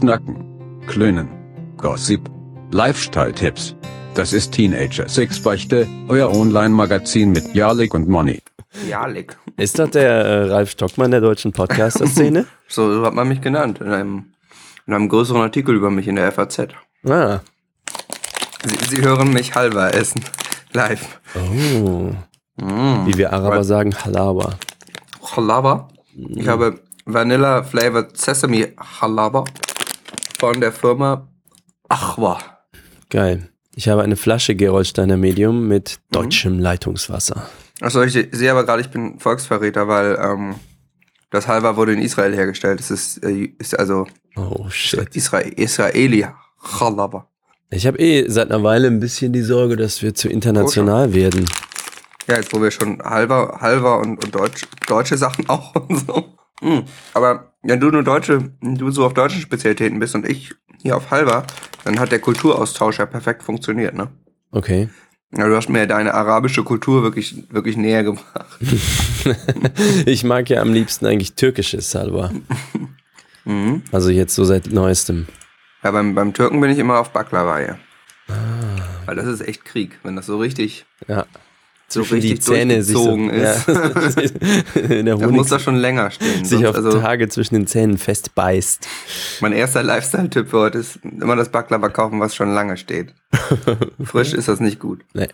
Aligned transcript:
Schnacken, 0.00 0.80
Klönen, 0.86 1.28
Gossip, 1.76 2.30
Lifestyle-Tipps. 2.72 3.76
Das 4.14 4.32
ist 4.32 4.52
Teenager 4.52 5.06
Six 5.06 5.42
Beichte, 5.42 5.86
euer 6.08 6.34
Online-Magazin 6.34 7.32
mit 7.32 7.54
Jalik 7.54 7.92
und 7.92 8.08
Money. 8.08 8.40
Jalik. 8.88 9.36
Ist 9.58 9.78
das 9.78 9.90
der 9.90 10.08
äh, 10.10 10.44
Ralf 10.50 10.70
Stockmann 10.70 11.10
der 11.10 11.20
deutschen 11.20 11.52
Podcaster-Szene? 11.52 12.46
So, 12.68 13.04
hat 13.04 13.12
man 13.12 13.28
mich 13.28 13.42
genannt. 13.42 13.80
In 13.82 13.88
einem, 13.92 14.32
in 14.86 14.94
einem 14.94 15.10
größeren 15.10 15.42
Artikel 15.42 15.74
über 15.74 15.90
mich 15.90 16.08
in 16.08 16.16
der 16.16 16.32
FAZ. 16.32 16.68
ah. 17.06 17.40
Sie, 18.64 18.96
Sie 18.96 19.02
hören 19.02 19.34
mich 19.34 19.54
halber 19.54 19.92
essen. 19.92 20.24
Live. 20.72 21.20
Oh. 21.34 22.12
Mm. 22.56 23.06
Wie 23.06 23.18
wir 23.18 23.34
Araber 23.34 23.64
sagen, 23.64 23.94
Halawa. 23.94 24.54
Halaba. 25.36 25.88
Ich 26.14 26.48
habe 26.48 26.80
Vanilla 27.04 27.64
Flavored 27.64 28.16
Sesame 28.16 28.68
Halaba 28.78 29.44
von 30.40 30.58
der 30.58 30.72
Firma 30.72 31.28
Achwa. 31.90 32.38
Geil. 33.10 33.50
Ich 33.76 33.90
habe 33.90 34.02
eine 34.02 34.16
Flasche 34.16 34.54
Gerolsteiner 34.54 35.18
Medium 35.18 35.68
mit 35.68 36.00
deutschem 36.12 36.58
Leitungswasser. 36.58 37.46
Achso, 37.82 38.02
ich 38.02 38.12
sehe 38.12 38.50
aber 38.50 38.64
gerade, 38.64 38.80
ich 38.80 38.90
bin 38.90 39.20
Volksverräter, 39.20 39.86
weil 39.86 40.18
ähm, 40.18 40.54
das 41.30 41.46
Halva 41.46 41.76
wurde 41.76 41.92
in 41.92 42.00
Israel 42.00 42.34
hergestellt. 42.34 42.80
Es 42.80 42.90
ist, 42.90 43.22
äh, 43.22 43.52
ist 43.58 43.78
also 43.78 44.06
Oh 44.34 44.66
shit. 44.70 45.14
Israel, 45.14 45.52
Israeli 45.56 46.26
Halaba. 46.80 47.28
Ich 47.68 47.86
habe 47.86 47.98
eh 47.98 48.26
seit 48.28 48.50
einer 48.50 48.62
Weile 48.62 48.86
ein 48.86 48.98
bisschen 48.98 49.34
die 49.34 49.42
Sorge, 49.42 49.76
dass 49.76 50.00
wir 50.00 50.14
zu 50.14 50.30
international 50.30 51.12
werden. 51.12 51.44
Ja, 52.26 52.36
jetzt 52.36 52.54
wo 52.54 52.62
wir 52.62 52.70
schon 52.70 53.02
halber, 53.02 53.58
halber 53.60 53.98
und, 54.00 54.24
und 54.24 54.34
Deutsch, 54.34 54.66
deutsche 54.86 55.18
Sachen 55.18 55.46
auch 55.50 55.74
und 55.74 55.98
so. 56.06 56.34
Hm. 56.62 56.84
Aber 57.12 57.49
wenn 57.62 57.80
du 57.80 57.90
nur 57.90 58.02
deutsche, 58.02 58.52
du 58.60 58.90
so 58.90 59.04
auf 59.04 59.14
deutschen 59.14 59.40
Spezialitäten 59.40 59.98
bist 59.98 60.14
und 60.14 60.28
ich 60.28 60.54
hier 60.80 60.96
auf 60.96 61.10
halber, 61.10 61.46
dann 61.84 62.00
hat 62.00 62.12
der 62.12 62.20
Kulturaustausch 62.20 62.98
ja 62.98 63.06
perfekt 63.06 63.42
funktioniert, 63.42 63.94
ne? 63.94 64.08
Okay. 64.50 64.88
Ja, 65.36 65.46
du 65.46 65.54
hast 65.54 65.68
mir 65.68 65.86
deine 65.86 66.14
arabische 66.14 66.64
Kultur 66.64 67.02
wirklich, 67.02 67.44
wirklich 67.50 67.76
näher 67.76 68.02
gebracht. 68.02 68.58
ich 70.06 70.24
mag 70.24 70.50
ja 70.50 70.60
am 70.60 70.72
liebsten 70.72 71.06
eigentlich 71.06 71.34
türkisches 71.34 71.90
Salwa. 71.90 72.32
Mhm. 73.44 73.82
Also 73.92 74.10
jetzt 74.10 74.34
so 74.34 74.44
seit 74.44 74.72
neuestem. 74.72 75.26
Ja, 75.84 75.92
beim, 75.92 76.14
beim 76.14 76.34
Türken 76.34 76.60
bin 76.60 76.70
ich 76.70 76.78
immer 76.78 76.98
auf 76.98 77.10
Baklava, 77.10 77.60
ja. 77.60 77.78
Weil 79.06 79.16
das 79.16 79.26
ist 79.26 79.40
echt 79.40 79.64
Krieg, 79.64 79.98
wenn 80.02 80.16
das 80.16 80.26
so 80.26 80.38
richtig, 80.38 80.84
Ja. 81.06 81.26
So 81.92 82.02
richtig 82.02 82.44
durchgezogen 82.44 83.30
ist. 83.30 83.66
Ja. 83.66 83.74
In 84.74 85.06
der 85.06 85.16
Dann 85.16 85.26
Honig 85.26 85.36
muss 85.36 85.48
das 85.48 85.62
schon 85.62 85.76
länger 85.76 86.10
stehen. 86.10 86.44
sich 86.44 86.66
auf 86.66 86.76
also, 86.76 87.00
Tage 87.00 87.28
zwischen 87.28 87.54
den 87.54 87.66
Zähnen 87.66 87.98
festbeißt. 87.98 88.86
mein 89.40 89.52
erster 89.52 89.82
Lifestyle-Tipp 89.82 90.50
für 90.50 90.60
heute 90.60 90.78
ist, 90.78 91.00
immer 91.04 91.36
das 91.36 91.48
Baklava 91.48 91.88
kaufen, 91.88 92.20
was 92.20 92.34
schon 92.34 92.52
lange 92.52 92.76
steht. 92.76 93.14
Frisch 94.04 94.32
ist 94.32 94.48
das 94.48 94.60
nicht 94.60 94.78
gut. 94.78 95.04
Nee. 95.14 95.28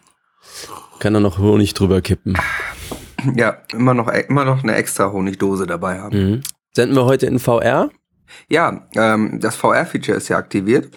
Kann 0.99 1.13
da 1.13 1.21
noch 1.21 1.39
Honig 1.39 1.75
drüber 1.75 2.01
kippen. 2.01 2.39
Ja, 3.35 3.59
immer 3.73 3.95
noch, 3.95 4.09
immer 4.09 4.45
noch 4.45 4.63
eine 4.63 4.75
extra 4.77 5.13
Honigdose 5.13 5.67
dabei 5.67 5.99
haben. 6.01 6.31
Mhm. 6.31 6.43
Senden 6.73 6.97
wir 6.97 7.05
heute 7.05 7.27
in 7.27 7.39
VR? 7.39 7.91
Ja, 8.49 8.87
ähm, 8.95 9.41
das 9.41 9.57
VR-Feature 9.57 10.17
ist 10.17 10.29
ja 10.29 10.37
aktiviert. 10.37 10.91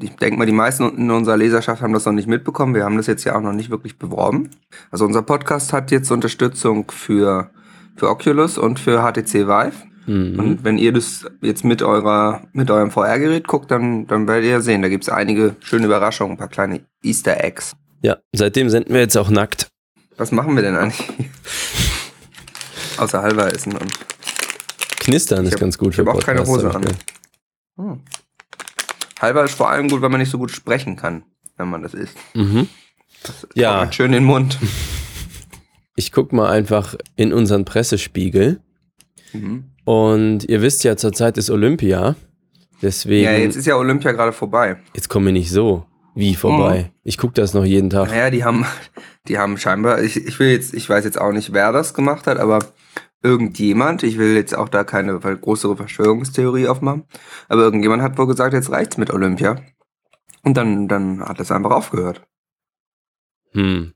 Ich 0.00 0.10
denke 0.16 0.38
mal, 0.38 0.46
die 0.46 0.52
meisten 0.52 0.96
in 0.96 1.10
unserer 1.10 1.36
Leserschaft 1.36 1.82
haben 1.82 1.92
das 1.92 2.04
noch 2.04 2.12
nicht 2.12 2.28
mitbekommen. 2.28 2.74
Wir 2.74 2.84
haben 2.84 2.96
das 2.96 3.06
jetzt 3.06 3.24
ja 3.24 3.36
auch 3.36 3.40
noch 3.40 3.52
nicht 3.52 3.70
wirklich 3.70 3.98
beworben. 3.98 4.50
Also 4.90 5.04
unser 5.04 5.22
Podcast 5.22 5.72
hat 5.72 5.90
jetzt 5.90 6.10
Unterstützung 6.10 6.90
für, 6.90 7.50
für 7.96 8.08
Oculus 8.08 8.58
und 8.58 8.78
für 8.78 9.00
HTC 9.02 9.46
Vive. 9.46 9.72
Mhm. 10.06 10.38
Und 10.38 10.64
wenn 10.64 10.78
ihr 10.78 10.92
das 10.92 11.26
jetzt 11.42 11.64
mit 11.64 11.82
eurer, 11.82 12.42
mit 12.52 12.70
eurem 12.70 12.90
VR-Gerät 12.90 13.46
guckt, 13.46 13.70
dann, 13.70 14.06
dann 14.06 14.26
werdet 14.26 14.46
ihr 14.46 14.60
sehen, 14.60 14.82
da 14.82 14.88
gibt's 14.88 15.08
einige 15.08 15.56
schöne 15.60 15.86
Überraschungen, 15.86 16.32
ein 16.34 16.38
paar 16.38 16.48
kleine 16.48 16.80
Easter 17.02 17.42
Eggs. 17.44 17.76
Ja, 18.02 18.16
seitdem 18.32 18.70
senden 18.70 18.94
wir 18.94 19.00
jetzt 19.00 19.16
auch 19.16 19.28
nackt. 19.30 19.68
Was 20.16 20.32
machen 20.32 20.54
wir 20.56 20.62
denn 20.62 20.76
eigentlich? 20.76 21.08
Außer 22.96 23.22
halber 23.22 23.52
essen 23.52 23.72
und. 23.76 23.92
Knistern 25.00 25.46
ist 25.46 25.52
hab- 25.54 25.60
ganz 25.60 25.78
gut 25.78 25.94
ich 25.94 26.00
hab 26.00 26.08
auch 26.08 26.22
keine 26.22 26.44
Hose 26.44 26.74
an. 26.74 26.84
Hm. 27.78 28.00
Halber 29.20 29.44
ist 29.44 29.54
vor 29.54 29.70
allem 29.70 29.88
gut, 29.88 30.02
wenn 30.02 30.10
man 30.10 30.20
nicht 30.20 30.30
so 30.30 30.38
gut 30.38 30.50
sprechen 30.50 30.96
kann, 30.96 31.22
wenn 31.56 31.68
man 31.68 31.82
das 31.82 31.94
isst. 31.94 32.16
Mhm. 32.34 32.68
Ja. 33.54 33.72
Trocknet 33.78 33.94
schön 33.94 34.12
den 34.12 34.24
Mund. 34.24 34.58
Ich 35.96 36.12
guck 36.12 36.32
mal 36.32 36.48
einfach 36.48 36.94
in 37.16 37.32
unseren 37.32 37.64
Pressespiegel. 37.64 38.60
Mhm. 39.32 39.64
Und 39.84 40.44
ihr 40.44 40.62
wisst 40.62 40.84
ja, 40.84 40.96
zurzeit 40.96 41.36
ist 41.38 41.50
Olympia. 41.50 42.14
Deswegen, 42.80 43.24
Ja, 43.24 43.32
jetzt, 43.32 43.42
jetzt 43.42 43.56
ist 43.56 43.66
ja 43.66 43.74
Olympia 43.74 44.12
gerade 44.12 44.32
vorbei. 44.32 44.76
kommen 45.08 45.26
wir 45.26 45.32
nicht 45.32 45.50
so. 45.50 45.86
Wie 46.14 46.36
vorbei? 46.36 46.92
Ich 47.02 47.18
guck 47.18 47.34
das 47.34 47.52
noch 47.52 47.64
jeden 47.64 47.90
Tag. 47.90 48.10
Naja, 48.10 48.30
die 48.30 48.44
haben, 48.44 48.64
die 49.28 49.38
haben 49.38 49.58
scheinbar, 49.58 50.00
ich, 50.00 50.16
ich 50.16 50.38
will 50.38 50.50
jetzt, 50.50 50.72
ich 50.72 50.88
weiß 50.88 51.04
jetzt 51.04 51.20
auch 51.20 51.32
nicht, 51.32 51.52
wer 51.52 51.72
das 51.72 51.94
gemacht 51.94 52.28
hat, 52.28 52.38
aber 52.38 52.60
irgendjemand, 53.22 54.02
ich 54.02 54.18
will 54.18 54.34
jetzt 54.34 54.56
auch 54.56 54.68
da 54.68 54.84
keine 54.84 55.18
größere 55.18 55.76
Verschwörungstheorie 55.76 56.68
aufmachen, 56.68 57.04
aber 57.48 57.62
irgendjemand 57.62 58.02
hat 58.02 58.18
wohl 58.18 58.26
gesagt, 58.26 58.54
jetzt 58.54 58.70
reicht's 58.70 58.96
mit 58.96 59.12
Olympia. 59.12 59.56
Und 60.42 60.56
dann, 60.56 60.88
dann 60.88 61.20
hat 61.20 61.40
es 61.40 61.50
einfach 61.50 61.72
aufgehört. 61.72 62.22
Hm. 63.52 63.92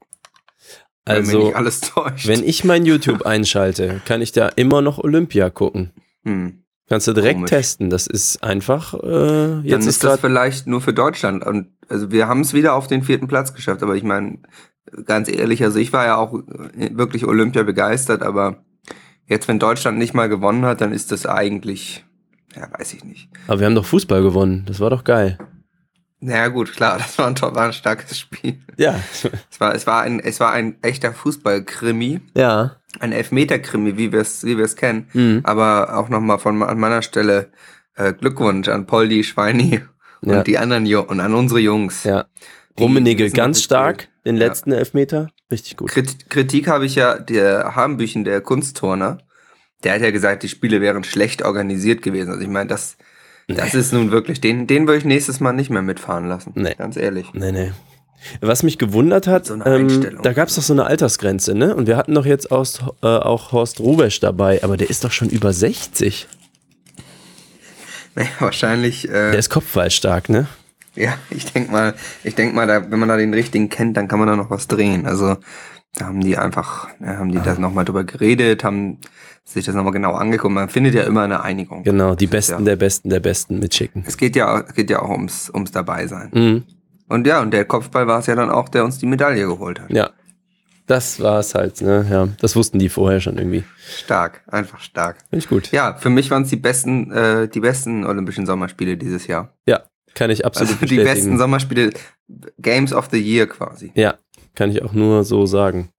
Also, 1.05 1.53
wenn 1.53 2.45
ich 2.45 2.65
mein 2.65 2.85
YouTube 2.87 3.27
einschalte, 3.27 4.01
kann 4.05 4.23
ich 4.23 4.33
da 4.33 4.49
immer 4.49 4.83
noch 4.83 4.99
Olympia 4.99 5.51
gucken. 5.51 5.93
hm. 6.25 6.59
Kannst 6.89 7.09
du 7.09 7.15
direkt 7.15 7.37
Komisch. 7.37 7.51
testen. 7.51 7.91
Das 7.91 8.07
ist 8.07 8.43
einfach, 8.43 8.93
äh, 8.93 8.99
Dann 9.01 9.65
jetzt 9.65 9.87
ist 9.87 9.95
ist 9.95 10.05
das 10.05 10.21
vielleicht 10.21 10.67
nur 10.67 10.83
für 10.83 10.93
Deutschland. 10.93 11.43
Und 11.43 11.69
also 11.89 12.11
wir 12.11 12.29
haben 12.29 12.41
es 12.41 12.53
wieder 12.53 12.75
auf 12.75 12.87
den 12.87 13.03
vierten 13.03 13.29
Platz 13.29 13.55
geschafft. 13.55 13.83
Aber 13.83 13.95
ich 13.95 14.03
meine, 14.03 14.41
ganz 15.07 15.29
ehrlich, 15.29 15.63
also 15.65 15.79
ich 15.79 15.93
war 15.93 16.05
ja 16.05 16.17
auch 16.17 16.35
äh, 16.35 16.91
wirklich 16.93 17.25
Olympia 17.25 17.63
begeistert, 17.63 18.23
aber 18.23 18.63
jetzt, 19.27 19.49
wenn 19.49 19.59
Deutschland 19.59 19.99
nicht 19.99 20.15
mal 20.15 20.29
gewonnen 20.29 20.65
hat, 20.65 20.81
dann 20.81 20.93
ist 20.93 21.13
das 21.13 21.27
eigentlich, 21.27 22.05
ja, 22.55 22.69
weiß 22.79 22.95
ich 22.95 23.05
nicht. 23.05 23.29
Aber 23.47 23.61
wir 23.61 23.67
haben 23.67 23.75
doch 23.75 23.85
Fußball 23.87 24.23
gewonnen. 24.23 24.65
Das 24.67 24.81
war 24.81 24.91
doch 24.91 25.05
geil. 25.05 25.39
Naja, 26.21 26.49
gut, 26.49 26.73
klar, 26.73 26.99
das 26.99 27.19
war 27.19 27.27
ein, 27.27 27.41
war 27.41 27.57
ein 27.65 27.73
starkes 27.73 28.19
Spiel. 28.19 28.61
Ja. 28.77 28.95
Es 29.51 29.61
war, 29.61 29.75
es 29.75 29.87
war 29.87 30.03
ein, 30.03 30.21
es 30.21 30.39
war 30.41 30.53
ein 30.53 30.77
echter 30.83 31.13
Fußballkrimi, 31.13 32.21
Ja. 32.37 32.77
ein 33.01 33.13
Elfmeter-Krimi, 33.13 33.97
wie 33.97 34.13
wir 34.13 34.21
es, 34.21 34.45
wie 34.45 34.57
kennen. 34.77 35.09
Mhm. 35.13 35.41
Aber 35.45 35.97
auch 35.99 36.09
nochmal 36.09 36.39
von 36.39 36.63
an 36.63 36.79
meiner 36.79 37.03
Stelle 37.03 37.51
äh, 37.97 38.13
Glückwunsch 38.13 38.69
an 38.69 38.87
Poldi, 38.87 39.25
Schweini 39.25 39.81
und 40.23 40.31
Ja. 40.31 40.43
die 40.45 40.59
anderen 40.59 40.87
Ju 40.87 41.01
und 41.01 41.21
an 41.21 41.35
unsere 41.35 41.61
Jungs. 41.61 42.05
Ja. 42.05 42.27
Rummenigge 42.79 43.31
ganz 43.31 43.63
stark. 43.63 44.09
Den 44.25 44.37
Ja. 44.37 44.47
letzten 44.47 44.73
Elfmeter. 44.73 45.29
Richtig 45.51 45.77
gut. 45.77 45.91
Krit 45.91 46.31
Kritik 46.31 46.69
habe 46.69 46.87
ich 46.87 46.95
ja, 46.95 47.19
der 47.19 47.75
Harmbüchen, 47.75 48.25
der 48.25 48.41
Kunstturner, 48.41 49.19
der 49.85 49.95
hat 49.95 50.01
ja 50.01 50.11
gesagt, 50.13 50.43
die 50.45 50.49
Spiele 50.49 50.81
wären 50.81 51.03
schlecht 51.05 51.43
organisiert 51.43 52.03
gewesen. 52.03 52.31
Also 52.31 52.43
ich 52.43 52.49
meine, 52.49 52.69
das, 52.69 52.97
das 53.49 53.75
ist 53.75 53.93
nun 53.93 54.13
wirklich, 54.13 54.41
den, 54.41 54.67
den 54.69 54.87
würde 54.87 54.99
ich 54.99 55.05
nächstes 55.05 55.41
Mal 55.41 55.53
nicht 55.53 55.71
mehr 55.71 55.83
mitfahren 55.83 56.29
lassen. 56.29 56.53
Nee. 56.55 56.75
Ganz 56.79 56.97
ehrlich. 56.97 57.27
Nee, 57.35 57.51
nee. 57.53 57.73
Was 58.41 58.63
mich 58.63 58.79
gewundert 58.79 59.27
hat, 59.27 59.47
So 59.47 59.55
ähm, 59.65 60.19
da 60.23 60.33
gab 60.33 60.49
es 60.49 60.55
doch 60.55 60.63
so 60.63 60.73
eine 60.73 60.85
Altersgrenze, 60.85 61.57
ne? 61.57 61.75
Und 61.75 61.89
wir 61.89 61.97
hatten 61.97 62.15
doch 62.15 62.25
jetzt 62.25 62.53
aus, 62.53 62.79
äh, 63.03 63.07
auch 63.07 63.51
Horst 63.51 63.81
Rubesch 63.81 64.21
dabei, 64.21 64.63
aber 64.63 64.77
der 64.77 64.89
ist 64.89 65.03
doch 65.03 65.11
schon 65.11 65.29
über 65.29 65.53
60. 65.53 66.29
Naja, 68.15 68.29
wahrscheinlich, 68.41 69.03
Der 69.03 69.33
äh, 69.33 69.39
ist 69.39 69.49
kopfballstark, 69.49 70.29
ne? 70.29 70.47
Ja, 70.95 71.15
ich 71.31 71.53
denk 71.53 71.71
mal, 71.71 71.95
ich 72.25 72.35
denk 72.35 72.55
mal, 72.55 72.67
da, 72.67 72.91
wenn 72.91 72.99
man 72.99 73.09
da 73.09 73.17
den 73.17 73.35
richtigen 73.35 73.69
kennt, 73.69 73.97
dann 73.97 74.09
kann 74.09 74.19
man 74.19 74.29
da 74.29 74.37
noch 74.37 74.51
was 74.51 74.69
drehen. 74.69 75.07
Also, 75.07 75.37
da 75.95 76.07
haben 76.07 76.21
die 76.21 76.39
einfach, 76.39 76.89
ja, 77.01 77.19
haben 77.19 77.31
die 77.33 77.39
Ah. 77.39 77.43
da 77.45 77.55
nochmal 77.55 77.85
drüber 77.85 78.05
geredet, 78.05 78.65
haben 78.65 78.99
sich 79.45 79.65
das 79.67 79.75
nochmal 79.75 79.93
genau 79.93 80.13
angeguckt. 80.15 80.55
Man 80.55 80.69
findet 80.69 80.95
ja 80.95 81.03
immer 81.03 81.23
eine 81.23 81.43
Einigung. 81.43 81.83
Genau, 81.83 82.15
die 82.15 82.27
Das 82.27 82.31
Besten 82.33 82.53
ja, 82.61 82.65
der 82.65 82.77
Besten 82.77 83.11
der 83.11 83.21
Besten 83.21 83.59
mitschicken. 83.59 84.05
Es 84.07 84.17
geht 84.17 84.37
ja, 84.37 84.61
es 84.61 84.75
geht 84.75 84.89
ja 84.89 85.03
auch 85.03 85.11
ums, 85.11 85.51
ums 85.53 85.71
Dabeisein. 85.73 86.31
Mhm. 86.33 86.65
Und 87.09 87.27
ja, 87.27 87.43
und 87.43 87.51
der 87.53 87.65
Kopfball 87.67 88.07
war 88.07 88.21
es 88.21 88.27
ja 88.27 88.35
dann 88.35 88.49
auch, 88.51 88.69
der 88.71 88.85
uns 88.85 88.99
die 88.99 89.07
Medaille 89.07 89.47
geholt 89.47 89.81
hat. 89.81 89.91
Ja. 89.91 90.11
Das 90.87 91.21
war's 91.21 91.55
halt, 91.55 91.81
ne? 91.81 92.05
Ja, 92.11 92.29
das 92.41 92.57
wussten 92.57 92.79
die 92.79 92.89
vorher 92.89 93.21
schon 93.21 93.39
irgendwie. 93.39 93.63
Stark, 93.99 94.43
einfach 94.49 94.81
stark. 94.81 95.19
Finde 95.31 95.45
ich 95.45 95.49
gut. 95.49 95.71
Ja, 95.73 95.95
für 95.95 96.11
mich 96.11 96.31
waren 96.31 96.43
es 96.43 96.49
die 96.51 96.57
besten, 96.57 97.11
äh, 97.13 97.49
die 97.49 97.61
besten 97.61 98.05
Olympischen 98.05 98.47
Sommerspiele 98.47 98.97
dieses 98.97 99.27
Jahr. 99.29 99.55
Ja, 99.65 99.83
kann 100.15 100.31
ich 100.31 100.45
absolut 100.45 100.73
Also 100.73 100.87
die 100.87 100.97
besten 100.97 101.09
bestätigen. 101.15 101.39
Sommerspiele, 101.39 101.93
Games 102.59 102.93
of 102.93 103.09
the 103.11 103.19
Year 103.19 103.47
quasi. 103.47 103.93
Ja, 103.95 104.15
kann 104.55 104.71
ich 104.71 104.83
auch 104.83 104.93
nur 104.93 105.25
so 105.25 105.47
sagen. 105.47 105.91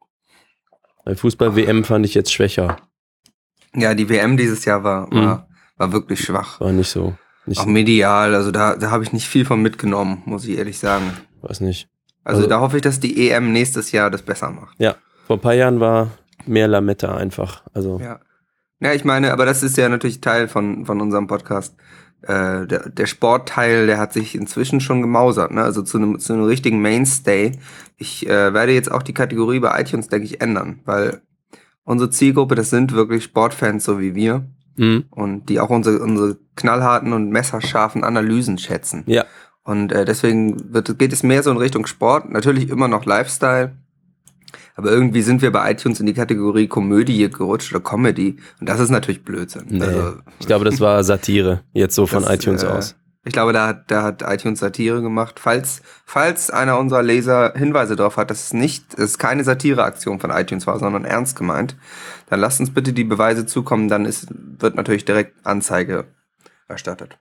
Bei 1.06 1.16
Fußball-WM 1.16 1.84
fand 1.84 2.06
ich 2.06 2.14
jetzt 2.14 2.32
schwächer. 2.32 2.78
Ja, 3.76 3.94
die 3.94 4.08
WM 4.10 4.38
dieses 4.38 4.66
Jahr 4.66 4.84
war, 4.84 5.08
Mhm. 5.14 5.26
war, 5.26 5.48
war 5.78 5.92
wirklich 5.92 6.22
schwach. 6.24 6.60
War 6.62 6.72
nicht 6.72 6.90
so. 6.90 7.16
Nicht, 7.46 7.60
Auch 7.60 7.66
medial, 7.66 8.36
also 8.36 8.52
da, 8.52 8.76
da 8.78 8.90
habe 8.90 9.04
ich 9.04 9.12
nicht 9.12 9.28
viel 9.28 9.44
von 9.46 9.62
mitgenommen, 9.62 10.22
muss 10.26 10.46
ich 10.48 10.58
ehrlich 10.58 10.80
sagen. 10.80 11.12
weiß 11.42 11.60
nicht. 11.60 11.90
Also, 12.24 12.38
Also- 12.38 12.50
da 12.50 12.62
hoffe 12.62 12.78
ich, 12.78 12.82
dass 12.84 13.02
die 13.02 13.28
EM 13.30 13.52
nächstes 13.52 13.92
Jahr 13.92 14.10
das 14.10 14.22
besser 14.22 14.50
macht. 14.50 14.76
Ja, 14.80 14.96
vor 15.28 15.36
ein 15.38 15.42
paar 15.42 15.54
Jahren 15.54 15.82
war 15.82 16.12
mehr 16.46 16.70
Lametta 16.70 17.16
einfach. 17.18 17.64
Also, 17.74 18.00
Ja. 18.00 18.20
Ja, 18.80 18.94
ich 18.94 19.04
meine, 19.06 19.32
aber 19.34 19.46
das 19.46 19.64
ist 19.64 19.78
ja 19.78 19.88
natürlich 19.90 20.20
Teil 20.22 20.48
von, 20.50 20.86
von 20.86 21.00
unserem 21.02 21.28
Podcast, 21.28 21.76
äh, 22.24 22.66
der, 22.68 22.90
der 22.90 23.06
Sportteil, 23.06 23.88
der 23.88 23.98
hat 23.98 24.14
sich 24.14 24.36
inzwischen 24.36 24.80
schon 24.80 25.02
gemausert, 25.02 25.52
ne? 25.52 25.64
Also 25.64 25.82
zu 25.82 25.98
einem, 25.98 26.20
zu 26.20 26.34
einem 26.34 26.44
richtigen 26.44 26.82
Mainstay. 26.82 27.54
Ich 27.98 28.28
äh, 28.28 28.54
werde 28.54 28.74
jetzt 28.74 28.92
auch 28.92 29.04
die 29.04 29.14
Kategorie 29.14 29.60
bei 29.60 29.80
iTunes, 29.80 30.08
denke 30.08 30.26
ich, 30.26 30.42
ändern, 30.42 30.80
weil 30.86 31.22
unsere 31.84 32.10
Zielgruppe, 32.10 32.56
das 32.56 32.70
sind 32.70 32.94
wirklich 32.94 33.24
Sportfans, 33.24 33.84
so 33.84 34.00
wie 34.00 34.16
wir. 34.16 34.46
Mhm. 34.76 35.06
Und 35.12 35.50
die 35.50 35.60
auch 35.60 35.70
unsere, 35.70 36.00
unsere 36.00 36.38
knallharten 36.56 37.14
und 37.14 37.30
messerscharfen 37.30 38.04
Analysen 38.04 38.58
schätzen. 38.58 39.04
Ja. 39.06 39.26
Und 39.64 39.92
äh, 39.92 40.06
deswegen 40.06 40.74
wird, 40.74 40.98
geht 41.00 41.14
es 41.14 41.24
mehr 41.24 41.44
so 41.44 41.52
in 41.52 41.58
Richtung 41.58 41.86
Sport, 41.86 42.30
natürlich 42.30 42.70
immer 42.70 42.88
noch 42.88 43.06
Lifestyle. 43.06 43.78
Aber 44.76 44.92
irgendwie 44.92 45.22
sind 45.22 45.42
wir 45.42 45.52
bei 45.52 45.72
iTunes 45.72 46.00
in 46.00 46.06
die 46.06 46.14
Kategorie 46.14 46.68
Komödie 46.68 47.30
gerutscht 47.30 47.74
oder 47.74 47.84
Comedy. 47.84 48.38
Und 48.60 48.68
das 48.68 48.80
ist 48.80 48.90
natürlich 48.90 49.24
Blödsinn. 49.24 49.66
Nee. 49.70 49.84
Also, 49.84 50.16
ich 50.40 50.48
glaube, 50.48 50.66
das 50.66 50.80
war 50.80 51.04
Satire, 51.04 51.62
jetzt 51.74 51.96
so 51.96 52.08
von 52.08 52.24
das, 52.24 52.34
iTunes 52.34 52.64
äh, 52.64 52.68
aus. 52.68 52.96
Ich 53.26 53.32
glaube, 53.32 53.54
da 53.54 53.68
hat, 53.68 53.90
da 53.90 54.04
hat 54.04 54.22
iTunes 54.22 54.60
Satire 54.60 55.02
gemacht. 55.02 55.40
Falls, 55.40 55.82
falls 56.06 56.50
einer 56.50 56.78
unserer 56.78 57.04
Leser 57.04 57.54
Hinweise 57.56 57.96
darauf 57.96 58.18
hat, 58.18 58.32
dass 58.32 58.48
es 58.48 58.54
nicht, 58.54 58.94
dass 58.94 59.12
es 59.12 59.18
keine 59.18 59.44
Satireaktion 59.44 60.20
von 60.20 60.32
iTunes 60.32 60.68
war, 60.68 60.78
sondern 60.80 61.06
ernst 61.06 61.38
gemeint, 61.38 61.78
dann 62.30 62.42
lasst 62.42 62.60
uns 62.60 62.74
bitte 62.74 62.92
die 62.92 63.06
Beweise 63.06 63.46
zukommen. 63.46 63.88
Dann 63.88 64.06
ist, 64.06 64.28
wird 64.60 64.76
natürlich 64.76 65.06
direkt 65.06 65.36
Anzeige 65.46 66.06
erstattet. 66.68 67.18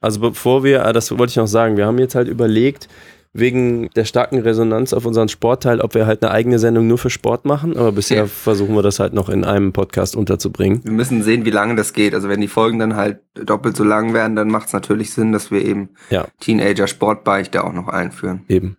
Also 0.00 0.20
bevor 0.20 0.64
wir, 0.64 0.86
ah, 0.86 0.92
das 0.92 1.10
wollte 1.10 1.30
ich 1.30 1.36
noch 1.36 1.46
sagen, 1.46 1.76
wir 1.76 1.86
haben 1.86 1.98
jetzt 1.98 2.14
halt 2.14 2.28
überlegt, 2.28 2.88
wegen 3.34 3.88
der 3.96 4.04
starken 4.04 4.38
Resonanz 4.40 4.92
auf 4.92 5.06
unseren 5.06 5.28
Sportteil, 5.28 5.80
ob 5.80 5.94
wir 5.94 6.06
halt 6.06 6.22
eine 6.22 6.32
eigene 6.32 6.58
Sendung 6.58 6.86
nur 6.86 6.98
für 6.98 7.08
Sport 7.08 7.46
machen, 7.46 7.76
aber 7.78 7.90
bisher 7.92 8.18
Ja. 8.18 8.26
versuchen 8.26 8.74
wir 8.74 8.82
das 8.82 8.98
halt 9.00 9.14
noch 9.14 9.30
in 9.30 9.44
einem 9.44 9.72
Podcast 9.72 10.16
unterzubringen. 10.16 10.84
Wir 10.84 10.92
müssen 10.92 11.22
sehen, 11.22 11.46
wie 11.46 11.50
lange 11.50 11.74
das 11.74 11.94
geht. 11.94 12.14
Also 12.14 12.28
wenn 12.28 12.42
die 12.42 12.48
Folgen 12.48 12.78
dann 12.78 12.94
halt 12.94 13.20
doppelt 13.34 13.74
so 13.76 13.84
lang 13.84 14.12
werden, 14.12 14.36
dann 14.36 14.48
macht 14.48 14.66
es 14.66 14.74
natürlich 14.74 15.12
Sinn, 15.14 15.32
dass 15.32 15.50
wir 15.50 15.64
eben 15.64 15.90
Ja. 16.10 16.26
Teenager 16.40 16.86
Sportbeichte 16.86 17.64
auch 17.64 17.72
noch 17.72 17.88
einführen. 17.88 18.44
Eben. 18.48 18.76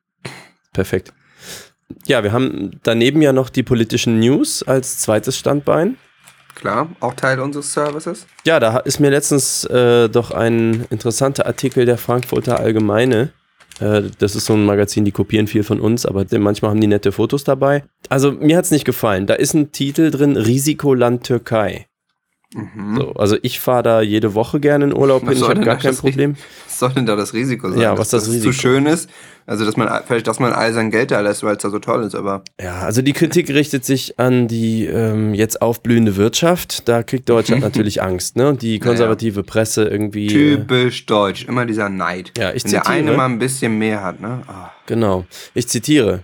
Perfekt. 0.71 1.13
Ja, 2.05 2.23
wir 2.23 2.31
haben 2.31 2.79
daneben 2.83 3.21
ja 3.21 3.33
noch 3.33 3.49
die 3.49 3.63
politischen 3.63 4.19
News 4.19 4.61
als 4.63 4.99
zweites 4.99 5.37
Standbein. 5.37 5.97
Klar, 6.55 6.89
auch 6.99 7.15
Teil 7.15 7.39
unseres 7.39 7.73
Services. 7.73 8.27
Ja, 8.45 8.59
da 8.59 8.77
ist 8.77 8.99
mir 8.99 9.09
letztens 9.09 9.65
äh, 9.65 10.09
doch 10.09 10.29
ein 10.31 10.85
interessanter 10.91 11.47
Artikel 11.47 11.85
der 11.85 11.97
Frankfurter 11.97 12.59
Allgemeine. 12.59 13.31
Äh, 13.79 14.03
das 14.19 14.35
ist 14.35 14.45
so 14.45 14.53
ein 14.53 14.65
Magazin, 14.65 15.05
die 15.05 15.11
kopieren 15.11 15.47
viel 15.47 15.63
von 15.63 15.79
uns, 15.79 16.05
aber 16.05 16.25
manchmal 16.37 16.71
haben 16.71 16.81
die 16.81 16.87
nette 16.87 17.11
Fotos 17.11 17.43
dabei. 17.43 17.83
Also 18.09 18.31
mir 18.31 18.57
hat's 18.57 18.71
nicht 18.71 18.85
gefallen. 18.85 19.27
Da 19.27 19.33
ist 19.35 19.53
ein 19.53 19.71
Titel 19.71 20.11
drin, 20.11 20.37
Risikoland 20.37 21.23
Türkei. 21.23 21.87
Mhm. 22.55 22.97
So, 22.97 23.11
also 23.13 23.37
ich 23.41 23.59
fahre 23.59 23.83
da 23.83 24.01
jede 24.01 24.33
Woche 24.35 24.59
gerne 24.59 24.85
in 24.85 24.95
Urlaub 24.95 25.23
hin, 25.23 25.33
ich 25.37 25.41
habe 25.43 25.59
gar 25.61 25.77
kein 25.77 25.89
Risiko? 25.89 26.07
Problem. 26.07 26.35
Was 26.67 26.79
soll 26.79 26.89
denn 26.93 27.05
da 27.05 27.15
das 27.15 27.33
Risiko 27.33 27.69
sein? 27.69 27.79
Ja, 27.79 27.91
was 27.97 28.09
dass, 28.09 28.09
das 28.09 28.21
dass 28.21 28.27
es 28.29 28.33
Risiko? 28.35 28.51
zu 28.53 28.59
schön 28.59 28.85
ist. 28.85 29.09
Also 29.45 29.65
dass 29.65 29.75
man 29.75 29.89
vielleicht, 30.07 30.27
dass 30.27 30.39
man 30.39 30.53
all 30.53 30.71
sein 30.71 30.89
Geld 30.89 31.11
da 31.11 31.19
lässt, 31.19 31.43
weil 31.43 31.57
es 31.57 31.61
da 31.61 31.69
so 31.69 31.79
toll 31.79 32.03
ist, 32.03 32.15
aber 32.15 32.43
Ja, 32.61 32.79
also 32.79 33.01
die 33.01 33.11
Kritik 33.11 33.49
richtet 33.49 33.83
sich 33.83 34.17
an 34.17 34.47
die 34.47 34.85
ähm, 34.85 35.33
jetzt 35.33 35.61
aufblühende 35.61 36.15
Wirtschaft. 36.15 36.87
Da 36.87 37.03
kriegt 37.03 37.27
Deutschland 37.27 37.61
natürlich 37.61 38.01
Angst, 38.01 38.37
ne? 38.37 38.47
Und 38.47 38.61
die 38.61 38.79
konservative 38.79 39.43
Presse 39.43 39.83
irgendwie. 39.85 40.27
äh, 40.27 40.55
typisch 40.57 41.05
deutsch. 41.07 41.45
Immer 41.45 41.65
dieser 41.65 41.89
Neid. 41.89 42.31
Ja, 42.37 42.53
ich 42.53 42.63
Wenn 42.63 42.71
der 42.71 42.83
zitiere. 42.83 43.07
eine 43.09 43.17
mal 43.17 43.25
ein 43.25 43.39
bisschen 43.39 43.77
mehr 43.77 44.01
hat, 44.01 44.21
ne? 44.21 44.43
Ah. 44.47 44.71
Genau. 44.85 45.25
Ich 45.53 45.67
zitiere. 45.67 46.23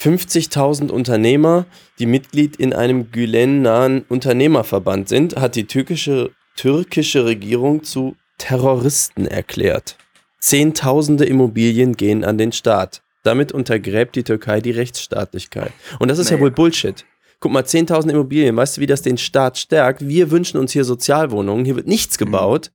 50.000 0.00 0.90
Unternehmer, 0.90 1.66
die 1.98 2.06
Mitglied 2.06 2.56
in 2.56 2.72
einem 2.72 3.10
Gülen-nahen 3.10 4.04
Unternehmerverband 4.08 5.08
sind, 5.08 5.36
hat 5.36 5.56
die 5.56 5.66
türkische, 5.66 6.30
türkische 6.56 7.24
Regierung 7.24 7.82
zu 7.82 8.16
Terroristen 8.38 9.26
erklärt. 9.26 9.96
Zehntausende 10.40 11.24
Immobilien 11.24 11.94
gehen 11.96 12.24
an 12.24 12.38
den 12.38 12.52
Staat. 12.52 13.02
Damit 13.24 13.50
untergräbt 13.52 14.14
die 14.14 14.22
Türkei 14.22 14.60
die 14.60 14.70
Rechtsstaatlichkeit. 14.70 15.72
Und 15.98 16.08
das 16.10 16.18
ist 16.18 16.28
ja 16.30 16.36
Naja. 16.36 16.44
wohl 16.44 16.50
Bullshit. 16.52 17.04
Guck 17.40 17.52
mal, 17.52 17.64
10.000 17.64 18.10
Immobilien, 18.10 18.56
weißt 18.56 18.76
du, 18.76 18.80
wie 18.80 18.86
das 18.86 19.02
den 19.02 19.18
Staat 19.18 19.58
stärkt? 19.58 20.06
Wir 20.06 20.30
wünschen 20.30 20.58
uns 20.58 20.72
hier 20.72 20.84
Sozialwohnungen, 20.84 21.64
hier 21.64 21.76
wird 21.76 21.86
nichts 21.86 22.18
gebaut. 22.18 22.70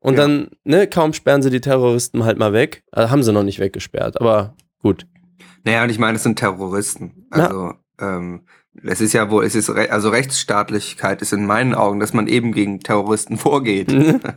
Und 0.00 0.14
Mhm. 0.14 0.18
Ja. 0.18 0.22
dann, 0.26 0.48
ne, 0.64 0.86
kaum 0.88 1.12
sperren 1.12 1.42
sie 1.42 1.50
die 1.50 1.60
Terroristen 1.60 2.24
halt 2.24 2.38
mal 2.38 2.52
weg. 2.52 2.82
Also 2.90 3.10
haben 3.10 3.22
sie 3.22 3.32
noch 3.32 3.44
nicht 3.44 3.58
weggesperrt, 3.58 4.20
aber 4.20 4.56
gut. 4.80 5.06
Naja, 5.64 5.84
und 5.84 5.90
ich 5.90 5.98
meine, 5.98 6.16
es 6.16 6.22
sind 6.22 6.38
Terroristen. 6.38 7.26
Also, 7.30 7.74
ähm, 8.00 8.42
es 8.84 9.00
ist 9.00 9.12
ja 9.12 9.30
wohl, 9.30 9.44
es 9.44 9.54
ist, 9.54 9.68
re 9.70 9.90
also 9.92 10.08
Rechtsstaatlichkeit 10.08 11.20
ist 11.22 11.32
in 11.32 11.44
meinen 11.46 11.74
Augen, 11.74 12.00
dass 12.00 12.12
man 12.14 12.26
eben 12.26 12.52
gegen 12.52 12.80
Terroristen 12.80 13.36
vorgeht. 13.38 13.94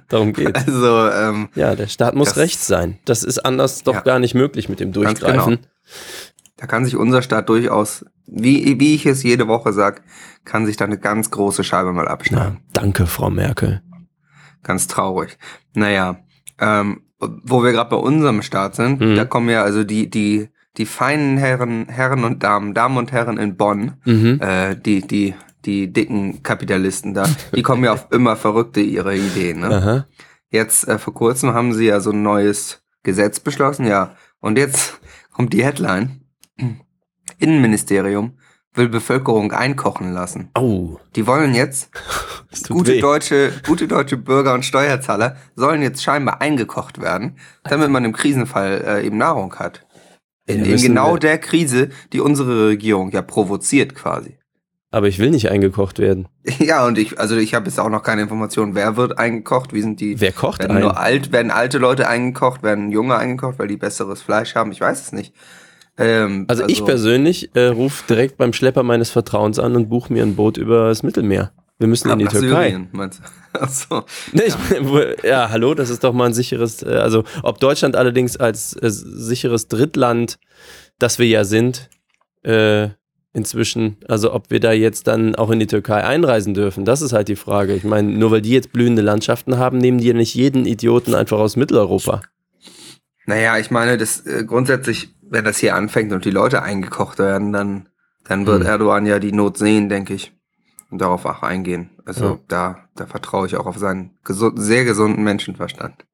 Darum 0.09 0.33
geht's. 0.33 0.67
Also, 0.67 1.09
ähm, 1.09 1.49
Ja, 1.55 1.75
der 1.75 1.87
Staat 1.87 2.15
muss 2.15 2.29
Das- 2.29 2.37
rechts 2.37 2.67
sein. 2.67 2.99
Das 3.05 3.23
ist 3.23 3.39
anders 3.39 3.83
doch 3.83 3.93
Ja. 3.95 4.01
gar 4.01 4.19
nicht 4.19 4.35
möglich 4.35 4.69
mit 4.69 4.79
dem 4.79 4.91
Ganz 4.91 5.19
Durchgreifen. 5.19 5.59
da 6.57 6.67
kann 6.67 6.85
sich 6.85 6.95
unser 6.95 7.21
Staat 7.21 7.49
durchaus, 7.49 8.05
wie, 8.27 8.79
wie 8.79 8.95
ich 8.95 9.05
es 9.05 9.23
jede 9.23 9.47
Woche 9.47 9.71
sag, 9.73 10.01
kann 10.43 10.65
sich 10.65 10.77
da 10.77 10.85
eine 10.85 10.97
ganz 10.99 11.31
große 11.31 11.63
Scheibe 11.63 11.91
mal 11.93 12.07
abschneiden. 12.07 12.59
danke, 12.73 13.07
Frau 13.07 13.29
Merkel. 13.29 13.81
Ganz 14.63 14.87
traurig. 14.87 15.37
Naja, 15.73 16.19
ähm, 16.59 17.01
wo 17.19 17.63
wir 17.63 17.71
gerade 17.71 17.89
bei 17.89 17.95
unserem 17.97 18.41
Staat 18.41 18.75
sind, 18.75 18.99
Mhm. 18.99 19.15
da 19.15 19.25
kommen 19.25 19.49
ja 19.49 19.63
also 19.63 19.83
die, 19.83 20.09
die, 20.09 20.49
die 20.77 20.85
feinen 20.85 21.37
Herren, 21.37 21.87
Herren 21.89 22.23
und 22.23 22.43
Damen, 22.43 22.73
Damen 22.73 22.97
und 22.97 23.11
Herren 23.11 23.37
in 23.37 23.55
Bonn, 23.57 23.93
Mhm. 24.05 24.39
äh, 24.41 24.75
die, 24.75 25.01
die, 25.01 25.33
die 25.65 25.91
dicken 25.91 26.43
Kapitalisten 26.43 27.13
da, 27.13 27.25
die 27.55 27.61
kommen 27.63 27.83
ja 27.83 27.93
auf 27.93 28.07
immer 28.11 28.35
verrückte 28.35 28.81
ihre 28.81 29.15
Ideen. 29.15 29.61
Ne? 29.61 29.67
Aha. 29.69 30.05
Jetzt 30.49 30.87
äh, 30.87 30.97
vor 30.99 31.13
kurzem 31.13 31.53
haben 31.53 31.73
sie 31.73 31.85
ja 31.85 31.99
so 31.99 32.11
ein 32.11 32.21
neues 32.23 32.81
Gesetz 33.03 33.39
beschlossen, 33.39 33.87
ja. 33.87 34.15
Und 34.39 34.57
jetzt 34.57 34.99
kommt 35.31 35.53
die 35.53 35.63
Headline. 35.63 36.21
Innenministerium 37.39 38.37
will 38.73 38.89
Bevölkerung 38.89 39.51
einkochen 39.53 40.11
lassen. 40.13 40.49
Au, 40.53 40.99
Die 41.15 41.25
wollen 41.27 41.55
jetzt, 41.55 41.89
gute 42.67 42.91
weh. 42.93 42.99
deutsche, 43.01 43.53
gute 43.65 43.87
deutsche 43.87 44.17
Bürger 44.17 44.53
und 44.53 44.65
Steuerzahler 44.65 45.37
sollen 45.55 45.81
jetzt 45.81 46.03
scheinbar 46.03 46.41
eingekocht 46.41 46.99
werden, 47.01 47.37
damit 47.63 47.89
man 47.89 48.03
im 48.03 48.11
Krisenfall 48.13 48.83
äh, 48.85 49.05
eben 49.05 49.17
Nahrung 49.17 49.55
hat. 49.55 49.84
In, 50.47 50.63
Ja, 50.65 50.71
in 50.75 50.81
genau 50.81 51.13
wir- 51.13 51.19
der 51.19 51.37
Krise, 51.39 51.89
die 52.13 52.19
unsere 52.19 52.67
Regierung 52.67 53.11
ja 53.11 53.21
provoziert 53.21 53.95
quasi. 53.95 54.37
Aber 54.91 55.07
ich 55.07 55.19
will 55.19 55.29
nicht 55.31 55.49
eingekocht 55.49 55.99
werden. 55.99 56.27
Ja, 56.59 56.85
und 56.85 56.97
ich, 56.97 57.19
also 57.19 57.35
ich 57.35 57.53
habe 57.53 57.65
jetzt 57.65 57.79
auch 57.79 57.89
noch 57.89 58.03
keine 58.03 58.21
Informationen, 58.21 58.75
wer 58.75 58.95
wird 58.95 59.17
eingekocht, 59.17 59.73
wie 59.73 59.81
sind 59.81 59.99
die 59.99 60.21
Wer 60.21 60.31
kocht 60.31 60.59
Werden 60.59 60.77
ein? 60.77 60.81
nur 60.83 60.97
alt, 60.99 61.31
werden 61.31 61.51
alte 61.51 61.79
Leute 61.79 62.07
eingekocht, 62.07 62.63
werden 62.63 62.91
junge 62.91 63.17
eingekocht, 63.17 63.57
weil 63.59 63.67
die 63.67 63.77
besseres 63.77 64.21
Fleisch 64.21 64.55
haben? 64.55 64.71
Ich 64.71 64.79
weiß 64.81 65.01
es 65.01 65.11
nicht. 65.11 65.33
Ähm, 65.97 66.45
Also, 66.47 66.65
ich 66.67 66.83
persönlich 66.85 67.55
äh, 67.55 67.67
rufe 67.67 68.03
direkt 68.07 68.37
beim 68.37 68.53
Schlepper 68.53 68.83
meines 68.83 69.09
Vertrauens 69.09 69.59
an 69.59 69.75
und 69.75 69.89
buche 69.89 70.11
mir 70.13 70.23
ein 70.23 70.35
Boot 70.35 70.57
über 70.57 70.87
das 70.89 71.03
Mittelmeer. 71.03 71.51
Wir 71.77 71.87
müssen 71.87 72.09
in 72.09 72.19
die 72.19 72.25
Türkei. 72.25 72.69
Syrien, 72.69 72.89
meinst 72.93 73.19
du? 73.53 73.59
Achso. 73.59 74.05
Ich, 74.33 74.53
wo- 74.81 75.27
ja, 75.27 75.49
hallo, 75.49 75.73
das 75.73 75.89
ist 75.89 76.03
doch 76.03 76.13
mal 76.13 76.25
ein 76.27 76.33
sicheres, 76.33 76.83
äh, 76.83 76.87
also 76.95 77.23
ob 77.43 77.59
Deutschland 77.59 77.95
allerdings 77.95 78.37
als 78.37 78.73
äh, 78.77 78.89
sicheres 78.89 79.67
Drittland, 79.67 80.39
das 80.99 81.19
wir 81.19 81.27
ja 81.27 81.43
sind, 81.43 81.89
äh, 82.43 82.89
inzwischen, 83.33 83.97
also 84.07 84.33
ob 84.33 84.49
wir 84.51 84.61
da 84.61 84.71
jetzt 84.71 85.07
dann 85.07 85.35
auch 85.35 85.49
in 85.49 85.59
die 85.59 85.67
Türkei 85.67 86.01
einreisen 86.03 86.53
dürfen, 86.53 86.85
das 86.85 87.01
ist 87.01 87.11
halt 87.11 87.27
die 87.27 87.35
Frage. 87.35 87.73
Ich 87.73 87.83
meine, 87.83 88.09
nur 88.09 88.31
weil 88.31 88.41
die 88.41 88.51
jetzt 88.51 88.71
blühende 88.71 89.01
Landschaften 89.01 89.57
haben, 89.57 89.77
nehmen 89.77 89.97
die 89.97 90.07
ja 90.07 90.13
nicht 90.13 90.33
jeden 90.35 90.65
Idioten 90.65 91.13
einfach 91.13 91.39
aus 91.39 91.57
Mitteleuropa. 91.57 92.21
Naja, 93.25 93.57
ich 93.57 93.71
meine, 93.71 93.97
das 93.97 94.25
äh, 94.25 94.45
grundsätzlich, 94.45 95.13
wenn 95.21 95.43
das 95.43 95.57
hier 95.57 95.75
anfängt 95.75 96.13
und 96.13 96.23
die 96.25 96.31
Leute 96.31 96.61
eingekocht 96.61 97.19
werden, 97.19 97.51
dann, 97.51 97.89
dann 98.23 98.45
wird 98.45 98.61
Hm. 98.61 98.67
Erdogan 98.67 99.05
ja 99.05 99.19
die 99.19 99.31
Not 99.33 99.57
sehen, 99.57 99.89
denke 99.89 100.13
ich. 100.13 100.31
Darauf 100.97 101.25
auch 101.25 101.43
eingehen. 101.43 101.89
Also 102.05 102.25
Ja. 102.25 102.39
da, 102.47 102.89
da 102.95 103.05
vertraue 103.07 103.47
ich 103.47 103.55
auch 103.55 103.65
auf 103.65 103.77
seinen 103.77 104.17
gesund, 104.23 104.59
sehr 104.61 104.85
gesunden 104.85 105.23
Menschenverstand. 105.23 106.05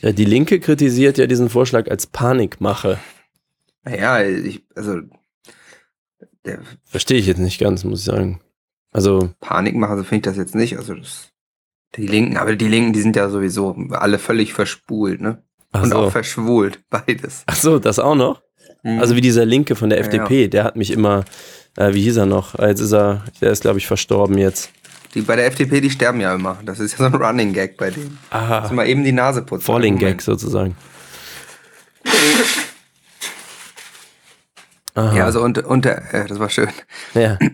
Ja, 0.00 0.12
die 0.12 0.24
Linke 0.24 0.58
kritisiert 0.60 1.16
ja 1.18 1.26
diesen 1.26 1.48
Vorschlag 1.48 1.88
als 1.90 2.06
Panikmache. 2.06 2.98
Naja, 3.84 4.22
ich, 4.24 4.64
also 4.74 4.98
Verstehe 6.84 7.18
ich 7.18 7.26
jetzt 7.26 7.38
nicht 7.38 7.60
ganz, 7.60 7.84
muss 7.84 8.00
ich 8.00 8.04
sagen. 8.06 8.40
Also, 8.90 9.30
Panikmache, 9.40 9.96
so 9.96 10.02
finde 10.02 10.16
ich 10.16 10.22
das 10.22 10.36
jetzt 10.36 10.54
nicht. 10.54 10.76
Also 10.76 10.94
das, 10.94 11.28
die 11.94 12.06
Linken, 12.06 12.36
aber 12.36 12.56
die 12.56 12.68
Linken, 12.68 12.92
die 12.92 13.00
sind 13.00 13.14
ja 13.16 13.28
sowieso 13.30 13.76
alle 13.90 14.18
völlig 14.18 14.52
verspult, 14.52 15.20
ne? 15.20 15.42
ach 15.70 15.84
Und 15.84 15.90
so. 15.90 15.96
auch 15.98 16.10
verschwult, 16.10 16.80
beides. 16.90 17.44
Ach 17.46 17.54
so, 17.56 17.78
das 17.78 17.98
auch 18.00 18.16
noch? 18.16 18.42
Mhm. 18.82 18.98
Also 18.98 19.14
wie 19.16 19.20
dieser 19.20 19.44
Linke 19.46 19.76
von 19.76 19.88
der 19.88 20.00
Ja, 20.00 20.04
FDP, 20.04 20.48
der 20.48 20.64
hat 20.64 20.76
mich 20.76 20.90
immer, 20.90 21.24
äh, 21.76 21.92
wie 21.94 22.02
hieß 22.02 22.16
er 22.18 22.26
noch? 22.26 22.54
Äh, 22.58 22.68
Jetzt 22.68 22.80
ist 22.80 22.92
er, 22.92 23.24
der 23.40 23.50
ist 23.52 23.62
glaube 23.62 23.78
ich 23.78 23.86
verstorben 23.86 24.38
jetzt. 24.38 24.70
die 25.14 25.20
bei 25.22 25.36
der 25.36 25.46
FDP, 25.46 25.80
die 25.80 25.90
sterben 25.90 26.20
ja 26.20 26.34
immer. 26.34 26.58
Das 26.64 26.80
ist 26.80 26.92
ja 26.92 26.98
so 26.98 27.04
ein 27.04 27.14
Running 27.14 27.52
Gag 27.52 27.76
bei 27.76 27.90
denen. 27.90 28.18
Aha, 28.30 28.60
Lass 28.60 28.72
mal 28.72 28.86
eben 28.88 29.04
die 29.04 29.12
Nase 29.12 29.42
putzen. 29.42 29.64
Falling. 29.64 29.98
Gag 29.98 30.22
sozusagen. 30.22 30.74
Aha. 34.94 35.16
Ja, 35.16 35.24
also 35.24 35.42
unter, 35.42 35.66
unter 35.66 36.12
äh, 36.14 36.26
das 36.26 36.38
war 36.38 36.48
schön. 36.50 36.68
ja. 37.14 37.38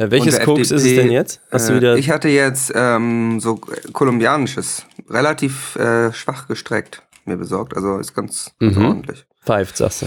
Äh, 0.00 0.12
welches 0.12 0.34
unter 0.34 0.44
Koks 0.44 0.70
ist 0.70 0.84
es 0.84 0.94
denn 0.94 1.10
jetzt? 1.10 1.40
Hast 1.50 1.68
du 1.68 1.72
Äh, 1.72 1.76
wieder, 1.78 1.96
ich 1.96 2.08
hatte 2.10 2.28
jetzt 2.28 2.70
ähm, 2.72 3.40
so 3.40 3.56
kolumbianisches 3.92 4.84
relativ 5.10 5.74
äh, 5.74 6.12
schwach 6.12 6.46
gestreckt 6.46 7.02
mir 7.24 7.36
besorgt. 7.36 7.74
Also 7.76 7.98
ist 7.98 8.14
ganz, 8.14 8.52
ganz 8.60 8.76
Mhm. 8.76 8.84
ordentlich. 8.86 9.26
Pfeift, 9.44 9.76
sagst 9.76 10.02
du. 10.02 10.06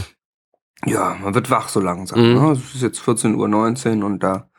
Ja, 0.85 1.15
man 1.21 1.35
wird 1.35 1.49
wach 1.49 1.69
so 1.69 1.79
langsam. 1.79 2.19
Mhm. 2.19 2.33
Ne? 2.33 2.51
Es 2.51 2.75
ist 2.75 2.81
jetzt 2.81 2.99
14.19 3.01 3.99
Uhr 3.99 4.05
und 4.05 4.23
da, 4.23 4.49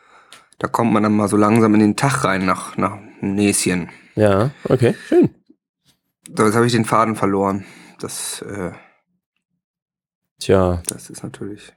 da 0.59 0.69
kommt 0.69 0.93
man 0.93 1.03
dann 1.03 1.17
mal 1.17 1.29
so 1.29 1.37
langsam 1.37 1.75
in 1.75 1.81
den 1.81 1.97
Tag 1.97 2.25
rein 2.25 2.47
nach, 2.47 2.77
nach 2.77 2.97
Näschen. 3.21 3.89
Ja, 4.15 4.51
okay, 4.69 4.95
schön. 5.09 5.31
So, 6.37 6.45
jetzt 6.45 6.55
habe 6.55 6.67
ich 6.67 6.73
den 6.73 6.85
Faden 6.85 7.17
verloren. 7.17 7.65
Das, 7.99 8.43
äh, 8.43 8.73
Tja, 10.39 10.83
das 10.89 11.09
ist 11.09 11.23
natürlich. 11.23 11.73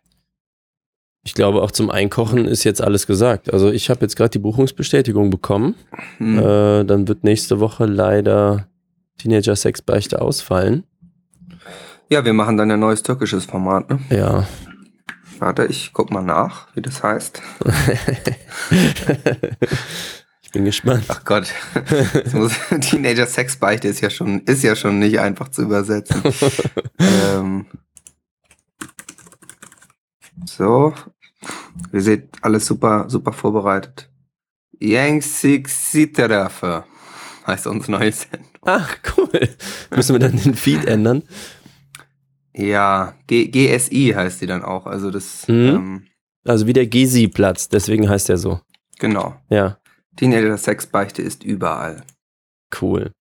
ich 1.23 1.33
glaube 1.33 1.61
auch 1.61 1.71
zum 1.71 1.91
Einkochen 1.91 2.45
ist 2.45 2.63
jetzt 2.63 2.81
alles 2.81 3.05
gesagt. 3.05 3.53
Also 3.53 3.71
ich 3.71 3.89
habe 3.89 4.01
jetzt 4.01 4.15
gerade 4.15 4.31
die 4.31 4.39
Buchungsbestätigung 4.39 5.29
bekommen. 5.29 5.75
Hm. 6.17 6.39
Äh, 6.39 6.83
dann 6.85 7.07
wird 7.07 7.23
nächste 7.23 7.59
Woche 7.59 7.85
leider 7.85 8.67
Teenager 9.17 9.55
Sex 9.55 9.81
Beichte 9.81 10.21
ausfallen. 10.21 10.83
Ja, 12.07 12.23
wir 12.23 12.33
machen 12.33 12.57
dann 12.57 12.69
ein 12.69 12.79
neues 12.79 13.01
türkisches 13.01 13.45
Format. 13.45 13.89
Ne? 13.89 13.99
Ja. 14.09 14.47
Warte, 15.39 15.65
ich 15.65 15.91
guck 15.91 16.11
mal 16.11 16.21
nach, 16.21 16.67
wie 16.75 16.81
das 16.81 17.01
heißt. 17.01 17.41
ich 20.41 20.51
bin 20.51 20.65
gespannt. 20.65 21.05
Ach 21.07 21.25
Gott, 21.25 21.51
Teenager 22.81 23.25
Sexbeichte 23.25 23.87
ist 23.87 24.01
ja 24.01 24.09
schon, 24.09 24.41
ist 24.41 24.63
ja 24.63 24.75
schon 24.75 24.99
nicht 24.99 25.19
einfach 25.19 25.49
zu 25.49 25.63
übersetzen. 25.63 26.21
ähm, 26.99 27.65
so, 30.45 30.93
ihr 31.91 32.01
seht 32.01 32.29
alles 32.41 32.67
super, 32.67 33.05
super 33.09 33.33
vorbereitet. 33.33 34.09
Yang 34.79 35.21
Six 35.21 35.91
Siterafe 35.91 36.83
heißt 37.47 37.67
uns 37.67 37.87
neues 37.87 38.21
Sendung. 38.21 38.49
Ach, 38.63 38.95
cool. 39.17 39.49
Müssen 39.95 40.13
wir 40.13 40.19
dann 40.19 40.37
den 40.37 40.55
Feed 40.55 40.85
ändern? 40.85 41.23
Ja, 42.57 43.15
G 43.27 43.47
GSI 43.47 44.13
heißt 44.15 44.41
die 44.41 44.47
dann 44.47 44.63
auch. 44.63 44.85
Also 44.85 45.11
das, 45.11 45.47
Mhm. 45.47 45.53
ähm, 45.67 46.03
Also 46.47 46.67
wie 46.67 46.73
der 46.73 46.87
Gesi-Platz, 46.87 47.69
deswegen 47.69 48.07
heißt 48.09 48.29
er 48.29 48.37
so. 48.37 48.61
genau. 48.99 49.35
Ja, 49.49 49.77
Teenager 50.15 50.57
Sexbeichte 50.57 51.21
ist 51.21 51.43
überall. 51.43 52.03
cool. 52.81 53.11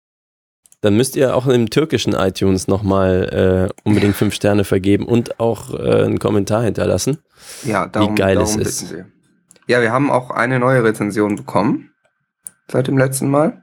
Dann 0.81 0.97
müsst 0.97 1.17
ihr 1.17 1.35
auch 1.35 1.47
im 1.47 1.71
türkischen 1.71 2.13
iTunes 2.13 2.69
nochmal 2.69 3.71
äh, 3.73 3.89
unbedingt 3.89 4.15
fünf 4.17 4.35
Sterne 4.35 4.65
vergeben 4.65 5.07
und 5.07 5.41
auch 5.41 5.73
äh, 5.73 6.05
einen 6.05 6.19
Kommentar 6.19 6.63
hinterlassen. 6.63 7.19
Ja, 7.65 7.87
darum, 7.87 8.15
geil 8.17 8.35
darum 8.37 8.61
es 8.61 8.83
ist. 8.83 8.95
Ja, 9.67 9.81
wir 9.81 9.91
haben 9.93 10.11
auch 10.11 10.31
eine 10.31 10.59
neue 10.61 10.85
Rezension 10.85 11.37
bekommen 11.37 11.91
seit 12.71 12.87
dem 12.89 12.99
letzten 12.99 13.31
Mal. 13.31 13.63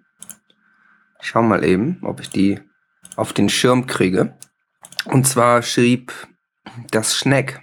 Ich 1.21 1.27
schau 1.27 1.43
mal 1.43 1.63
eben, 1.63 1.99
ob 2.01 2.19
ich 2.21 2.29
die 2.31 2.59
auf 3.15 3.33
den 3.33 3.49
Schirm 3.49 3.85
kriege. 3.85 4.33
Und 5.05 5.27
zwar 5.27 5.61
schrieb 5.61 6.13
das 6.91 7.15
Schneck. 7.15 7.61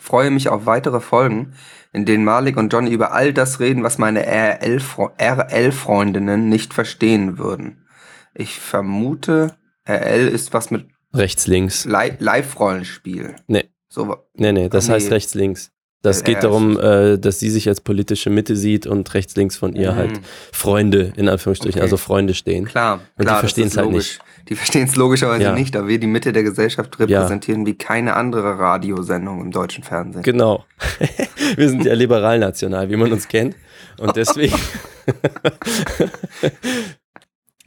Freue 0.00 0.30
mich 0.30 0.48
auf 0.48 0.66
weitere 0.66 1.00
Folgen, 1.00 1.54
in 1.92 2.04
denen 2.04 2.24
Malik 2.24 2.56
und 2.56 2.72
Johnny 2.72 2.90
über 2.90 3.12
all 3.12 3.32
das 3.32 3.60
reden, 3.60 3.82
was 3.82 3.98
meine 3.98 4.26
RL-Freundinnen 4.26 6.48
nicht 6.48 6.74
verstehen 6.74 7.38
würden. 7.38 7.86
Ich 8.34 8.58
vermute, 8.58 9.56
RL 9.88 10.28
ist 10.28 10.52
was 10.52 10.70
mit 10.70 10.88
Rechts, 11.14 11.46
links. 11.46 11.84
Li 11.86 12.12
Live-Rollenspiel. 12.18 13.36
Nee. 13.46 13.70
So, 13.88 14.16
Nee, 14.34 14.52
nee, 14.52 14.68
das 14.68 14.88
Nee. 14.88 14.94
heißt 14.94 15.10
rechts, 15.12 15.34
links. 15.34 15.70
Das 16.06 16.18
Ja, 16.20 16.24
geht 16.24 16.34
ja, 16.36 16.40
darum, 16.42 16.78
äh, 16.78 17.18
dass 17.18 17.40
sie 17.40 17.50
sich 17.50 17.68
als 17.68 17.80
politische 17.80 18.30
Mitte 18.30 18.54
sieht 18.56 18.86
und 18.86 19.12
rechts, 19.14 19.34
links 19.34 19.56
von 19.56 19.74
ihr 19.74 19.96
halt 19.96 20.12
Mhm. 20.12 20.20
Freunde, 20.52 21.12
in 21.16 21.28
Anführungsstrichen, 21.28 21.80
Okay. 21.80 21.82
also 21.84 21.96
Freunde 21.96 22.32
stehen. 22.34 22.64
Klar, 22.66 22.94
Und 22.94 23.00
die 23.18 23.22
klar, 23.24 23.34
das 23.34 23.40
verstehen's 23.40 23.72
ist 23.72 23.76
halt 23.78 23.86
logisch. 23.90 24.18
Die 24.48 24.54
verstehen 24.54 24.84
es 24.86 24.94
logischerweise 24.94 25.42
Ja. 25.42 25.52
nicht, 25.52 25.74
da 25.74 25.88
wir 25.88 25.98
die 25.98 26.06
Mitte 26.06 26.32
der 26.32 26.44
Gesellschaft 26.44 27.00
repräsentieren 27.00 27.66
wie 27.66 27.76
keine 27.76 28.14
andere 28.14 28.56
Radiosendung 28.56 29.40
im 29.40 29.50
deutschen 29.50 29.82
Fernsehen. 29.82 30.22
Genau. 30.22 30.64
Wir 31.56 31.68
sind 31.68 31.84
ja 31.84 31.94
liberal-national, 31.94 32.88
wie 32.90 32.96
man 32.96 33.10
uns 33.12 33.26
kennt. 33.28 33.56
Und 33.98 34.14
deswegen, 34.16 34.54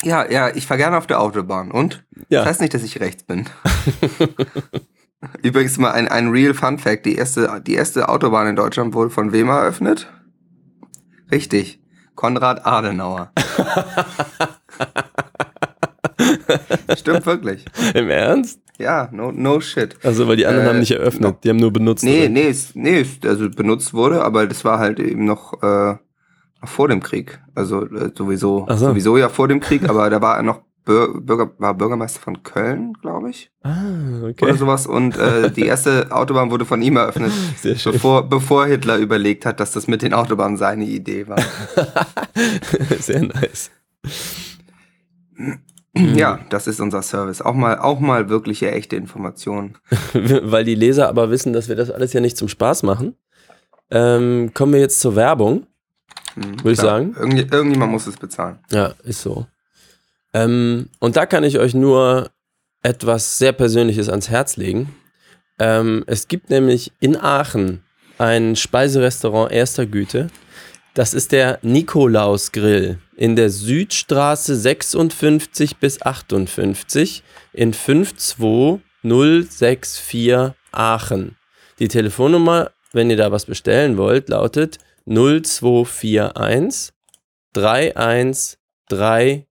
Ja, 0.03 0.29
ja, 0.31 0.49
ich 0.55 0.65
fahre 0.65 0.77
gerne 0.77 0.97
auf 0.97 1.07
der 1.07 1.19
Autobahn. 1.19 1.71
Und? 1.71 2.03
ja, 2.29 2.39
Das 2.39 2.49
heißt 2.49 2.61
nicht, 2.61 2.73
dass 2.73 2.83
ich 2.83 2.99
rechts 3.01 3.23
bin. 3.23 3.45
Übrigens 5.41 5.77
mal 5.77 5.91
ein, 5.91 6.07
ein 6.07 6.29
Real 6.29 6.53
Fun 6.53 6.77
Fact. 6.77 7.05
Die 7.05 7.15
erste, 7.15 7.61
die 7.65 7.75
erste 7.75 8.09
Autobahn 8.09 8.47
in 8.47 8.55
Deutschland 8.55 8.93
wurde 8.93 9.09
von 9.09 9.31
wem 9.31 9.49
eröffnet? 9.49 10.11
Richtig. 11.31 11.81
Konrad 12.15 12.65
Adenauer. 12.65 13.31
Stimmt 16.97 17.25
wirklich. 17.25 17.65
im 17.93 18.09
Ernst? 18.09 18.61
Ja, 18.77 19.09
no, 19.11 19.31
no 19.31 19.59
shit. 19.59 19.97
Also, 20.03 20.27
weil 20.27 20.37
die 20.37 20.45
anderen 20.45 20.65
Äh, 20.65 20.69
haben 20.69 20.79
nicht 20.79 20.91
eröffnet, 20.91 21.37
die 21.43 21.49
haben 21.49 21.57
nur 21.57 21.73
benutzt. 21.73 22.03
Nee, 22.03 22.21
oder? 22.21 22.29
nee, 22.29 22.47
es, 22.47 22.75
nee, 22.75 23.05
also 23.25 23.49
benutzt 23.49 23.93
wurde, 23.93 24.23
aber 24.23 24.47
das 24.47 24.63
war 24.63 24.79
halt 24.79 24.99
eben 24.99 25.25
noch, 25.25 25.61
äh, 25.61 25.95
vor 26.63 26.87
dem 26.87 27.01
Krieg. 27.01 27.39
Also 27.55 27.85
äh, 27.85 28.11
sowieso, 28.17 28.65
so. 28.69 28.75
sowieso 28.75 29.17
ja 29.17 29.29
vor 29.29 29.47
dem 29.47 29.59
Krieg, 29.59 29.87
aber 29.89 30.09
da 30.09 30.21
war 30.21 30.37
er 30.37 30.43
noch 30.43 30.61
Bürger, 30.89 31.51
war 31.59 31.73
Bürgermeister 31.75 32.19
von 32.19 32.41
Köln, 32.43 32.93
glaube 33.01 33.29
ich, 33.29 33.51
Ah, 33.61 34.19
oder 34.21 34.29
okay. 34.29 34.53
sowas. 34.57 34.87
Und 34.87 35.17
äh, 35.17 35.51
die 35.51 35.65
erste 35.65 36.07
Autobahn 36.11 36.49
wurde 36.49 36.65
von 36.65 36.81
ihm 36.81 36.97
eröffnet, 36.97 37.31
Sehr 37.57 37.75
schön. 37.77 37.93
bevor, 37.93 38.27
bevor 38.27 38.65
Hitler 38.65 38.97
überlegt 38.97 39.45
hat, 39.45 39.59
dass 39.59 39.71
das 39.71 39.87
mit 39.87 40.01
den 40.01 40.13
Autobahnen 40.13 40.57
seine 40.57 40.85
Idee 40.85 41.27
war. 41.27 41.37
Sehr 42.99 43.21
nice. 43.23 43.69
ja, 45.95 46.39
das 46.49 46.67
ist 46.67 46.79
unser 46.79 47.01
Service. 47.01 47.41
Auch 47.41 47.53
mal, 47.53 47.77
auch 47.79 47.99
mal 47.99 48.29
wirkliche 48.29 48.71
echte 48.71 48.95
Informationen. 48.95 49.77
Weil 50.13 50.63
die 50.63 50.75
Leser 50.75 51.07
aber 51.09 51.29
wissen, 51.29 51.53
dass 51.53 51.69
wir 51.69 51.75
das 51.75 51.91
alles 51.91 52.13
ja 52.13 52.21
nicht 52.21 52.37
zum 52.37 52.47
Spaß 52.47 52.83
machen. 52.83 53.15
Ähm, 53.91 54.51
kommen 54.53 54.73
wir 54.73 54.79
jetzt 54.79 54.99
zur 54.99 55.15
Werbung. 55.15 55.65
Hm, 56.35 56.59
Würde 56.63 56.71
ich 56.71 56.79
sagen. 56.79 57.15
Irgend, 57.19 57.51
irgendjemand 57.51 57.91
muss 57.91 58.07
es 58.07 58.17
bezahlen. 58.17 58.59
Ja, 58.71 58.93
ist 59.03 59.21
so. 59.21 59.45
Ähm, 60.33 60.89
und 60.99 61.15
da 61.15 61.25
kann 61.25 61.43
ich 61.43 61.59
euch 61.59 61.73
nur 61.73 62.29
etwas 62.83 63.37
sehr 63.37 63.51
Persönliches 63.51 64.09
ans 64.09 64.29
Herz 64.29 64.57
legen. 64.57 64.95
Ähm, 65.59 66.03
es 66.07 66.27
gibt 66.27 66.49
nämlich 66.49 66.91
in 66.99 67.15
Aachen 67.17 67.83
ein 68.17 68.55
Speiserestaurant 68.55 69.51
erster 69.51 69.85
Güte. 69.85 70.29
Das 70.93 71.13
ist 71.13 71.31
der 71.31 71.59
Nikolaus 71.61 72.51
Grill 72.51 72.97
in 73.15 73.35
der 73.35 73.49
Südstraße 73.49 74.55
56 74.55 75.77
bis 75.77 76.01
58 76.01 77.23
in 77.53 77.73
52064 77.73 80.53
Aachen. 80.71 81.35
Die 81.79 81.87
Telefonnummer, 81.87 82.69
wenn 82.91 83.09
ihr 83.09 83.17
da 83.17 83.31
was 83.31 83.45
bestellen 83.45 83.97
wollt, 83.97 84.29
lautet 84.29 84.77
0241 85.05 86.93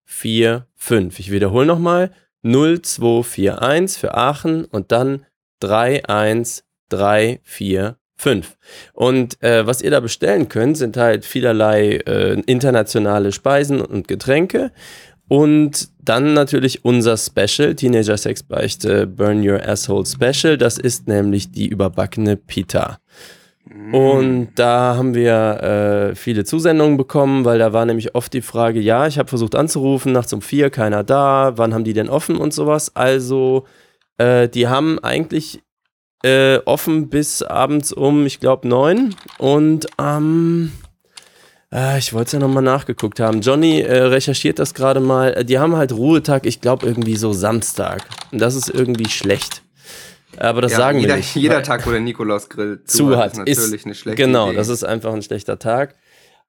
31345. 0.09 1.21
Ich 1.21 1.31
wiederhole 1.31 1.67
nochmal 1.67 2.11
0241 2.43 3.99
für 3.99 4.15
Aachen 4.15 4.65
und 4.65 4.91
dann 4.93 5.27
31345. 5.61 7.97
Und 8.95 9.43
äh, 9.43 9.67
was 9.67 9.83
ihr 9.83 9.91
da 9.91 9.99
bestellen 10.01 10.49
könnt, 10.49 10.77
sind 10.77 10.97
halt 10.97 11.25
vielerlei 11.25 11.97
äh, 12.07 12.41
internationale 12.47 13.33
Speisen 13.33 13.81
und 13.81 14.07
Getränke. 14.09 14.73
Und 15.29 15.91
dann 16.01 16.33
natürlich 16.33 16.85
unser 16.85 17.17
Special, 17.19 17.75
Teenager 17.75 18.17
Sex 18.17 18.43
Beichte 18.43 19.07
Burn 19.07 19.47
Your 19.47 19.63
Asshole 19.63 20.07
Special. 20.07 20.57
Das 20.57 20.79
ist 20.79 21.07
nämlich 21.07 21.53
die 21.53 21.69
überbackene 21.69 22.37
Pita. 22.37 22.99
Und 23.93 24.51
da 24.57 24.97
haben 24.97 25.15
wir 25.15 26.11
äh, 26.11 26.15
viele 26.15 26.45
Zusendungen 26.45 26.97
bekommen, 26.97 27.45
weil 27.45 27.59
da 27.59 27.73
war 27.73 27.87
nämlich 27.87 28.15
oft 28.15 28.33
die 28.33 28.43
Frage, 28.43 28.81
ja, 28.81 29.07
ich 29.07 29.19
habe 29.19 29.29
versucht 29.29 29.55
anzurufen, 29.55 30.13
nachts 30.13 30.33
um 30.33 30.43
vier, 30.43 30.71
keiner 30.71 31.05
da, 31.05 31.53
wann 31.57 31.73
haben 31.73 31.85
die 31.85 31.93
denn 31.93 32.09
offen 32.09 32.37
und 32.37 32.53
sowas. 32.53 32.97
Also, 32.97 33.67
äh, 34.19 34.49
die 34.49 34.67
haben 34.69 34.99
eigentlich 34.99 35.63
äh, 36.25 36.59
offen 36.65 37.09
bis 37.09 37.43
abends 37.43 37.93
um, 37.93 38.27
ich 38.27 38.41
glaube, 38.41 38.67
neun. 38.67 39.15
Und 39.39 39.87
am, 39.97 40.73
äh, 41.73 41.99
ich 41.99 42.13
wollte 42.13 42.27
es 42.27 42.33
ja 42.33 42.39
nochmal 42.41 42.65
nachgeguckt 42.65 43.21
haben. 43.21 43.41
Johnny 43.41 43.81
äh, 43.81 44.03
recherchiert 44.03 44.59
das 44.59 44.75
gerade 44.75 45.01
mal. 45.01 45.45
Die 45.45 45.59
haben 45.59 45.77
halt 45.77 45.93
Ruhetag, 45.93 46.47
ich 46.47 46.61
glaube, 46.61 46.85
irgendwie 46.85 47.17
so 47.17 47.33
Samstag. 47.33 48.03
Und 48.33 48.41
das 48.41 48.55
ist 48.55 48.69
irgendwie 48.69 49.09
schlecht. 49.09 49.63
Aber 50.37 50.61
das 50.61 50.73
Ja, 50.73 50.79
sagen 50.79 50.99
jeder, 51.01 51.15
wir 51.15 51.17
nicht. 51.19 51.35
Jeder 51.35 51.63
Tag, 51.63 51.87
wo 51.87 51.91
der 51.91 52.01
Nikolaus-Grill 52.01 52.83
zu 52.87 53.17
hat, 53.17 53.33
ist 53.47 53.59
natürlich 53.59 53.85
eine 53.85 53.95
schlechte 53.95 54.23
Genau, 54.23 54.49
Idee. 54.49 54.57
das 54.57 54.69
ist 54.69 54.85
einfach 54.85 55.13
ein 55.13 55.23
schlechter 55.23 55.59
Tag. 55.59 55.95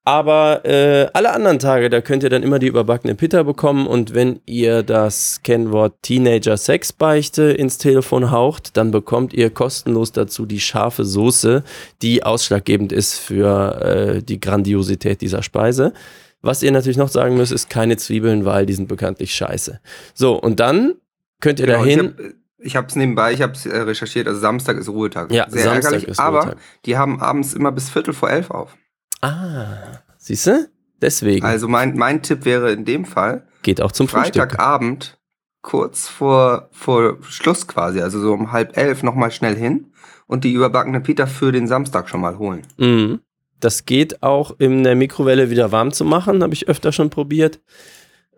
Aber 0.05 0.65
äh, 0.65 1.07
alle 1.13 1.31
anderen 1.33 1.59
Tage, 1.59 1.89
da 1.89 2.01
könnt 2.01 2.23
ihr 2.23 2.29
dann 2.29 2.41
immer 2.41 2.57
die 2.57 2.67
überbackene 2.67 3.15
Pitta 3.15 3.43
bekommen 3.43 3.85
und 3.85 4.13
wenn 4.13 4.39
ihr 4.45 4.81
das 4.81 5.41
Kennwort 5.43 6.01
Teenager 6.01 6.57
Sexbeichte 6.57 7.43
ins 7.51 7.77
Telefon 7.77 8.31
haucht, 8.31 8.75
dann 8.77 8.91
bekommt 8.91 9.33
ihr 9.33 9.49
kostenlos 9.49 10.11
dazu 10.11 10.45
die 10.45 10.61
scharfe 10.61 11.03
Soße, 11.05 11.63
die 12.01 12.23
ausschlaggebend 12.23 12.91
ist 12.91 13.19
für 13.19 13.81
äh, 14.17 14.23
die 14.23 14.39
Grandiosität 14.39 15.21
dieser 15.21 15.43
Speise. 15.43 15.93
Was 16.41 16.63
ihr 16.63 16.71
natürlich 16.71 16.97
noch 16.97 17.09
sagen 17.09 17.35
müsst, 17.35 17.51
ist 17.51 17.69
keine 17.69 17.97
Zwiebeln, 17.97 18.45
weil 18.45 18.65
die 18.65 18.73
sind 18.73 18.87
bekanntlich 18.87 19.33
scheiße. 19.35 19.79
So, 20.13 20.41
und 20.41 20.59
dann 20.61 20.93
könnt 21.41 21.59
ihr 21.59 21.65
Genau, 21.67 21.79
dahin. 21.79 22.13
Ich 22.61 22.75
habe 22.75 22.87
es 22.87 22.95
nebenbei, 22.95 23.33
ich 23.33 23.41
habe 23.41 23.53
es 23.53 23.65
äh, 23.65 23.77
recherchiert, 23.77 24.27
also 24.27 24.39
Samstag 24.39 24.77
ist 24.77 24.89
Ruhetag. 24.89 25.31
Ja, 25.31 25.49
Sehr 25.49 25.63
Samstag 25.63 25.93
ärgerlich, 25.93 26.07
ist 26.09 26.19
aber 26.19 26.39
Ruhetag. 26.41 26.57
die 26.85 26.97
haben 26.97 27.21
abends 27.21 27.53
immer 27.53 27.71
bis 27.71 27.89
Viertel 27.89 28.13
vor 28.13 28.29
elf 28.29 28.51
auf. 28.51 28.75
Ah, 29.21 30.01
siehst 30.17 30.47
du? 30.47 30.69
Deswegen. 31.01 31.45
Also 31.45 31.67
mein, 31.67 31.97
mein 31.97 32.21
Tipp 32.21 32.45
wäre 32.45 32.71
in 32.71 32.85
dem 32.85 33.05
Fall, 33.05 33.45
Geht 33.61 33.81
auch 33.81 33.91
zum 33.91 34.07
Frühstück. 34.07 34.35
Freitagabend, 34.35 35.17
kurz 35.61 36.07
vor, 36.07 36.69
vor 36.71 37.17
Schluss 37.23 37.67
quasi, 37.67 38.01
also 38.01 38.19
so 38.19 38.33
um 38.33 38.51
halb 38.51 38.77
elf 38.77 39.03
nochmal 39.03 39.31
schnell 39.31 39.55
hin 39.55 39.91
und 40.27 40.43
die 40.43 40.53
überbackene 40.53 41.01
Pita 41.01 41.25
für 41.25 41.51
den 41.51 41.67
Samstag 41.67 42.09
schon 42.09 42.21
mal 42.21 42.37
holen. 42.37 42.63
Mhm. 42.77 43.19
Das 43.59 43.85
geht 43.85 44.23
auch 44.23 44.55
in 44.59 44.83
der 44.83 44.95
Mikrowelle 44.95 45.49
wieder 45.49 45.71
warm 45.73 45.91
zu 45.91 46.05
machen, 46.05 46.41
habe 46.43 46.53
ich 46.53 46.69
öfter 46.69 46.91
schon 46.93 47.09
probiert. 47.09 47.59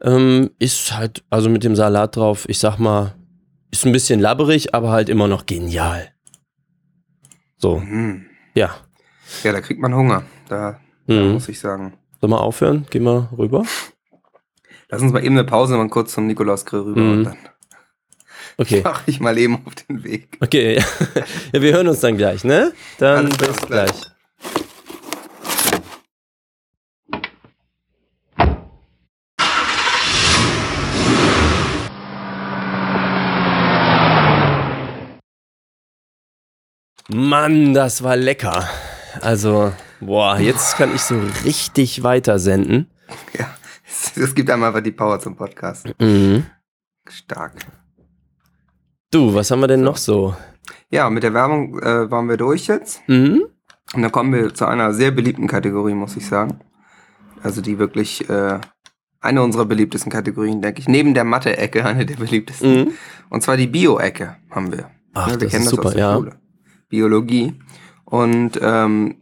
Ähm, 0.02 0.50
ist 0.58 0.96
halt, 0.98 1.24
also 1.30 1.48
mit 1.50 1.64
dem 1.64 1.76
Salat 1.76 2.16
drauf, 2.16 2.50
ich 2.50 2.58
sag 2.58 2.80
mal, 2.80 3.14
ist 3.72 3.86
ein 3.86 3.92
bisschen 3.92 4.20
labberig, 4.20 4.74
aber 4.76 4.92
halt 4.92 5.10
immer 5.10 5.28
noch 5.28 5.46
genial. 5.46 6.12
So, 7.58 7.80
Mhm. 7.80 8.26
ja. 8.54 8.76
Ja, 9.44 9.52
da 9.54 9.62
kriegt 9.62 9.80
man 9.80 9.94
Hunger. 9.96 10.24
Da, 10.50 10.80
da 11.08 11.14
Mhm. 11.14 11.32
muss 11.34 11.48
ich 11.50 11.60
sagen. 11.60 11.94
Sollen 12.20 12.32
wir 12.34 12.42
aufhören? 12.42 12.86
Gehen 12.90 13.04
wir 13.04 13.30
rüber? 13.38 13.64
Lass 14.90 15.02
uns 15.02 15.14
mal 15.14 15.24
eben 15.24 15.38
eine 15.38 15.46
Pause 15.48 15.78
mal 15.78 15.88
kurz 15.90 16.14
zum 16.14 16.28
Nikolausgrill 16.28 16.82
rüber 16.82 17.02
Mhm. 17.02 17.12
und 17.20 17.24
dann 17.26 17.38
Okay. 18.58 18.82
mache 18.84 19.04
ich 19.10 19.20
mal 19.20 19.38
eben 19.38 19.66
auf 19.66 19.74
den 19.76 20.04
Weg. 20.04 20.38
Okay, 20.42 20.76
ja, 21.54 21.62
wir 21.62 21.74
hören 21.74 21.88
uns 21.88 22.02
dann 22.02 22.18
gleich, 22.18 22.44
ne? 22.44 22.74
Dann 22.98 23.26
Alles 23.28 23.38
bis 23.38 23.56
gleich. 23.62 23.68
gleich. 23.68 24.11
Mann, 37.14 37.74
das 37.74 38.04
war 38.04 38.16
lecker. 38.16 38.68
Also, 39.20 39.74
boah, 40.00 40.38
jetzt 40.40 40.78
kann 40.78 40.96
ich 40.96 41.02
so 41.02 41.20
richtig 41.44 42.04
weitersenden. 42.04 42.90
Ja, 43.38 43.48
es, 44.16 44.34
gibt 44.34 44.50
einem 44.50 44.64
einfach 44.64 44.82
die 44.82 44.92
Power 44.92 45.20
zum 45.20 45.36
Podcast. 45.36 45.88
Mhm. 46.00 46.46
Stark. 47.10 47.54
Du, 49.12 49.34
was 49.34 49.52
haben 49.52 49.60
wir 49.60 49.68
denn 49.68 49.82
noch 49.82 49.98
so? 49.98 50.36
Ja, 50.90 51.10
mit 51.10 51.24
der 51.24 51.34
Werbung 51.34 51.78
äh, 51.80 52.10
waren 52.10 52.30
wir 52.30 52.38
durch 52.38 52.68
jetzt. 52.68 53.02
Mhm. 53.08 53.44
Und 53.94 54.02
dann 54.02 54.12
kommen 54.12 54.34
wir 54.34 54.54
zu 54.54 54.66
einer 54.66 54.94
sehr 54.94 55.12
beliebten 55.12 55.48
Kategorie, 55.48 55.94
muss 55.94 56.16
ich 56.16 56.26
sagen. 56.26 56.62
Also 57.44 57.62
die 57.62 57.78
wirklich 57.78 58.30
äh, 58.30 58.60
eine 59.20 59.42
unserer 59.42 59.66
beliebtesten 59.66 60.12
Kategorien, 60.12 60.62
denke 60.62 60.80
ich. 60.80 60.88
Neben 60.88 61.14
der 61.14 61.26
Mathe-Ecke 61.26 61.84
eine 61.86 62.06
der 62.06 62.16
beliebtesten. 62.16 62.86
Mhm. 62.86 62.94
Und 63.30 63.44
zwar 63.44 63.58
die 63.58 63.68
Bio-Ecke 63.68 64.38
haben 64.50 64.72
wir. 64.72 64.90
Ach, 65.14 65.28
Ja, 65.28 65.42
wir 65.42 65.50
das 65.50 65.54
ist 65.54 65.70
super, 65.70 65.98
ja. 65.98 66.22
Biologie. 66.92 67.56
Und 68.06 68.60
ähm, 68.62 69.16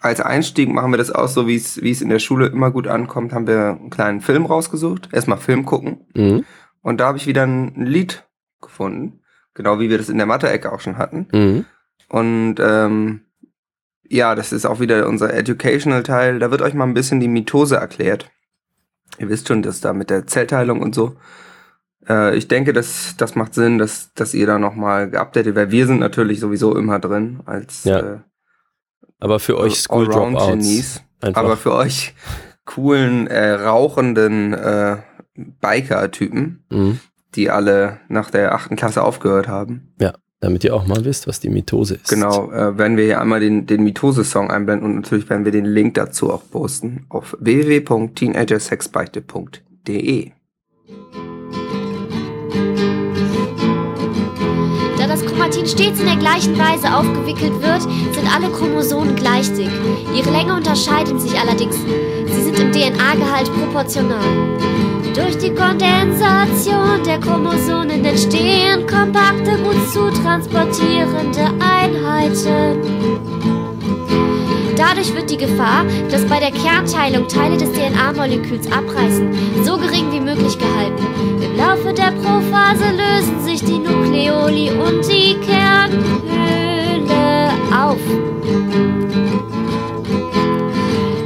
als 0.00 0.20
Einstieg 0.20 0.68
machen 0.68 0.92
wir 0.92 0.98
das 0.98 1.10
auch 1.10 1.28
so, 1.28 1.46
wie 1.46 1.56
es 1.56 1.80
wie 1.80 1.90
es 1.90 2.02
in 2.02 2.10
der 2.10 2.18
Schule 2.18 2.48
immer 2.48 2.70
gut 2.70 2.86
ankommt, 2.86 3.32
haben 3.32 3.46
wir 3.46 3.78
einen 3.80 3.88
kleinen 3.88 4.20
Film 4.20 4.44
rausgesucht. 4.44 5.08
Erstmal 5.12 5.38
Film 5.38 5.64
gucken. 5.64 6.00
Mhm. 6.14 6.44
Und 6.82 7.00
da 7.00 7.06
habe 7.06 7.16
ich 7.16 7.26
wieder 7.26 7.44
ein 7.46 7.86
Lied 7.86 8.28
gefunden. 8.60 9.20
Genau 9.54 9.80
wie 9.80 9.88
wir 9.88 9.96
das 9.96 10.10
in 10.10 10.18
der 10.18 10.26
Mathe-Ecke 10.26 10.70
auch 10.70 10.80
schon 10.80 10.98
hatten. 10.98 11.28
Mhm. 11.32 11.64
Und 12.08 12.56
ähm, 12.58 13.20
ja, 14.06 14.34
das 14.34 14.52
ist 14.52 14.66
auch 14.66 14.80
wieder 14.80 15.08
unser 15.08 15.32
Educational-Teil. 15.32 16.38
Da 16.38 16.50
wird 16.50 16.60
euch 16.60 16.74
mal 16.74 16.84
ein 16.84 16.94
bisschen 16.94 17.20
die 17.20 17.28
Mitose 17.28 17.76
erklärt. 17.76 18.30
Ihr 19.18 19.30
wisst 19.30 19.48
schon, 19.48 19.62
dass 19.62 19.80
da 19.80 19.92
mit 19.92 20.10
der 20.10 20.26
Zellteilung 20.26 20.82
und 20.82 20.94
so. 20.94 21.16
Äh, 22.08 22.36
ich 22.36 22.48
denke, 22.48 22.72
das, 22.72 23.14
das 23.16 23.34
macht 23.34 23.54
Sinn, 23.54 23.78
dass, 23.78 24.12
dass 24.14 24.34
ihr 24.34 24.46
da 24.46 24.58
nochmal 24.58 25.08
geupdatet 25.10 25.54
werdet. 25.54 25.72
Wir 25.72 25.86
sind 25.86 26.00
natürlich 26.00 26.40
sowieso 26.40 26.76
immer 26.76 26.98
drin 26.98 27.40
als 27.46 27.84
Ja. 27.84 27.98
äh, 28.00 28.18
Aber 29.20 29.38
für 29.40 29.56
euch 29.58 29.80
School 29.80 30.06
Dropouts. 30.08 31.02
Aber 31.22 31.56
für 31.56 31.72
euch 31.74 32.14
coolen, 32.66 33.26
äh, 33.26 33.52
rauchenden 33.52 34.52
äh, 34.52 34.98
Biker-Typen, 35.60 36.64
Mhm. 36.70 36.98
die 37.34 37.50
alle 37.50 38.00
nach 38.08 38.30
der 38.30 38.54
achten 38.54 38.76
Klasse 38.76 39.02
aufgehört 39.02 39.48
haben. 39.48 39.94
Damit 40.40 40.62
ihr 40.64 40.74
auch 40.74 40.86
mal 40.86 41.02
wisst, 41.06 41.26
was 41.26 41.40
die 41.40 41.48
Mitose 41.48 41.94
ist. 41.94 42.08
Genau, 42.10 42.52
äh, 42.52 42.76
werden 42.76 42.98
wir 42.98 43.04
hier 43.04 43.18
einmal 43.18 43.40
den, 43.40 43.64
den 43.64 43.82
Mitose-Song 43.82 44.50
einblenden 44.50 44.86
und 44.90 44.96
natürlich 44.96 45.30
werden 45.30 45.46
wir 45.46 45.52
den 45.52 45.64
Link 45.64 45.94
dazu 45.94 46.30
auch 46.30 46.42
posten 46.50 47.06
auf 47.08 47.34
www.teenagersexbeichte.de. 47.40 50.32
Da 54.98 55.06
das 55.06 55.24
Chromatin 55.24 55.66
stets 55.66 56.00
in 56.00 56.06
der 56.06 56.16
gleichen 56.16 56.58
Weise 56.58 56.94
aufgewickelt 56.94 57.60
wird, 57.60 57.82
sind 57.82 58.34
alle 58.34 58.50
Chromosomen 58.50 59.16
gleich 59.16 59.52
dick. 59.52 59.70
Ihre 60.14 60.30
Länge 60.30 60.54
unterscheiden 60.54 61.18
sich 61.18 61.38
allerdings. 61.38 61.76
Sie 62.26 62.42
sind 62.42 62.58
im 62.58 62.72
DNA-Gehalt 62.72 63.50
proportional. 63.54 64.20
Durch 65.14 65.36
die 65.38 65.54
Kondensation 65.54 67.04
der 67.06 67.20
Chromosomen 67.20 68.04
entstehen 68.04 68.86
kompakte, 68.86 69.56
gut 69.62 69.76
zu 69.92 70.10
transportierende 70.22 71.52
Einheiten. 71.60 73.63
Dadurch 74.76 75.14
wird 75.14 75.30
die 75.30 75.36
Gefahr, 75.36 75.84
dass 76.10 76.24
bei 76.26 76.40
der 76.40 76.50
Kernteilung 76.50 77.28
Teile 77.28 77.56
des 77.56 77.70
DNA-Moleküls 77.72 78.66
abreißen, 78.72 79.28
so 79.64 79.78
gering 79.78 80.10
wie 80.10 80.18
möglich 80.20 80.58
gehalten. 80.58 81.06
Im 81.40 81.56
Laufe 81.56 81.92
der 81.92 82.10
Prophase 82.10 82.90
lösen 82.90 83.40
sich 83.44 83.62
die 83.62 83.78
Nukleoli 83.78 84.70
und 84.70 85.06
die 85.08 85.36
Kernhülle 85.46 86.04
auf. 87.72 87.98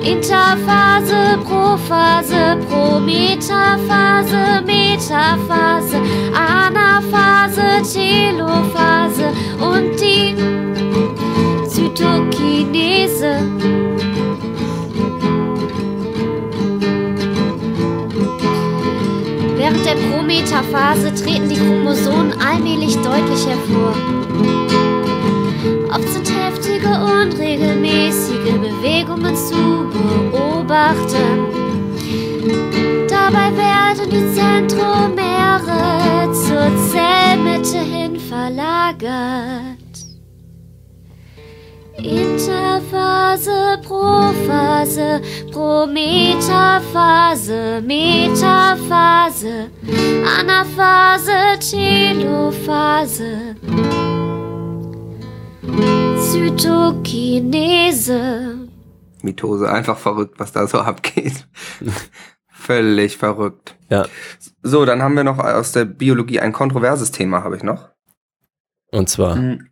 Interphase, 0.03 1.39
Prophase, 1.45 2.59
Prometaphase, 2.69 4.63
Metaphase, 4.67 5.97
Anaphase, 6.35 7.83
Telophase 7.83 9.33
Zytokinese. 13.19 13.37
Während 19.57 19.85
der 19.85 19.97
Prometaphase 20.11 21.15
treten 21.15 21.49
die 21.49 21.57
Chromosomen 21.57 22.33
allmählich 22.41 22.97
deutlich 22.97 23.47
hervor. 23.47 23.95
Oft 25.91 26.09
sind 26.09 26.31
heftige 26.31 26.89
und 26.89 27.39
regelmäßige 27.39 28.53
Bewegungen 28.61 29.35
zu 29.37 29.91
beobachten. 30.31 31.49
Dabei 33.09 33.57
werden 33.57 34.11
die 34.11 34.27
Zentromere 34.35 36.33
zur 36.33 36.71
Zellmitte 36.89 37.79
hin 37.79 38.19
verlagert. 38.21 39.68
Interphase, 41.99 43.79
Prophase, 43.83 45.21
Prometaphase, 45.51 47.83
Metaphase, 47.83 49.71
Anaphase, 50.39 51.59
Telophase, 51.59 53.57
Zytokinese. 57.29 58.69
Mitose, 59.23 59.69
einfach 59.71 59.99
verrückt, 59.99 60.39
was 60.39 60.53
da 60.53 60.67
so 60.69 60.79
abgeht. 60.79 61.47
Völlig 62.49 63.17
verrückt. 63.17 63.75
Ja. 63.91 64.07
So, 64.63 64.85
dann 64.85 65.03
haben 65.03 65.17
wir 65.17 65.25
noch 65.25 65.39
aus 65.39 65.73
der 65.73 65.85
Biologie 65.85 66.39
ein 66.41 66.53
kontroverses 66.53 67.11
Thema, 67.11 67.43
habe 67.43 67.57
ich 67.57 67.63
noch. 67.65 67.89
Und 68.93 69.09
zwar, 69.09 69.35
Mhm. 69.37 69.69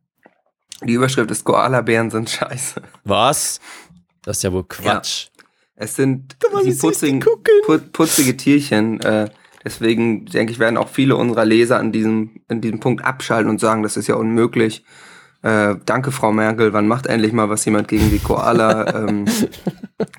Die 0.83 0.93
Überschrift 0.93 1.31
ist 1.31 1.45
Koalabären 1.45 2.11
sind 2.11 2.29
scheiße. 2.31 2.83
was? 3.05 3.61
Das 4.23 4.39
ist 4.39 4.43
ja 4.43 4.53
wohl 4.53 4.65
Quatsch. 4.65 5.29
Es 5.77 5.95
sind 5.97 6.37
Guck 6.41 6.53
mal, 6.53 6.65
die 6.65 6.73
putzigen, 6.75 7.21
gucken. 7.21 7.53
pu- 7.67 7.79
putzige 7.93 8.37
Tierchen. 8.37 9.01
Äh, 9.01 9.29
deswegen 9.65 10.27
denke 10.27 10.53
ich, 10.53 10.59
werden 10.59 10.77
auch 10.77 10.89
viele 10.89 11.17
unserer 11.17 11.45
Leser 11.45 11.79
an 11.79 11.93
diesem, 11.93 12.41
an 12.49 12.61
diesem 12.61 12.81
Punkt 12.81 13.05
abschalten 13.05 13.51
und 13.51 13.61
sagen, 13.61 13.83
das 13.83 13.97
ist 13.97 14.07
ja 14.07 14.15
unmöglich. 14.17 14.85
Äh, 15.43 15.77
danke, 15.85 16.13
Frau 16.13 16.33
Merkel. 16.33 16.73
Wann 16.73 16.89
macht 16.89 17.07
endlich 17.07 17.33
mal 17.33 17.49
was 17.51 17.65
jemand 17.67 17.89
gegen 17.89 18.11
die 18.11 18.19
Koala, 18.19 19.05
ähm, 19.07 19.27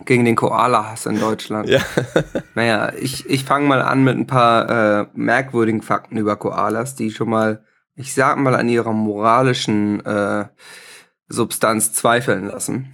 gegen 0.05 0.25
den 0.25 0.35
Koala-Hass 0.35 1.05
in 1.07 1.19
Deutschland? 1.19 1.67
Ja. 1.67 1.81
Naja, 2.55 2.93
ich, 2.99 3.27
ich 3.29 3.43
fange 3.43 3.67
mal 3.67 3.81
an 3.81 4.03
mit 4.03 4.15
ein 4.15 4.27
paar 4.27 5.01
äh, 5.01 5.05
merkwürdigen 5.15 5.81
Fakten 5.81 6.17
über 6.17 6.35
Koalas, 6.37 6.95
die 6.95 7.11
schon 7.11 7.29
mal, 7.29 7.63
ich 7.97 8.13
sag 8.13 8.37
mal, 8.37 8.55
an 8.55 8.69
ihrer 8.69 8.93
moralischen 8.93 10.05
äh, 10.05 10.45
Substanz 11.27 11.93
zweifeln 11.93 12.47
lassen. 12.47 12.93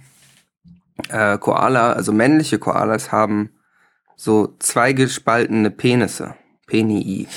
Äh, 1.08 1.38
Koala, 1.38 1.92
also 1.92 2.12
männliche 2.12 2.58
Koalas 2.58 3.12
haben 3.12 3.50
so 4.16 4.56
zwei 4.58 4.92
gespaltene 4.92 5.70
Penisse. 5.70 6.34
Penii. 6.66 7.28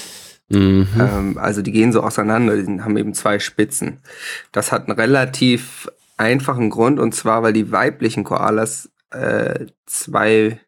Mhm. 0.49 0.87
Ähm, 0.97 1.37
also 1.37 1.61
die 1.61 1.73
gehen 1.73 1.91
so 1.91 2.01
auseinander, 2.01 2.55
die 2.55 2.81
haben 2.81 2.97
eben 2.97 3.13
zwei 3.13 3.39
Spitzen. 3.39 3.99
Das 4.53 4.71
hat 4.71 4.87
einen 4.87 4.97
relativ 4.97 5.89
einfachen 6.15 6.69
Grund 6.69 6.99
und 6.99 7.13
zwar, 7.13 7.43
weil 7.43 7.53
die 7.53 7.71
weiblichen 7.71 8.23
Koalas 8.23 8.89
äh, 9.11 9.65
zwei 9.85 10.59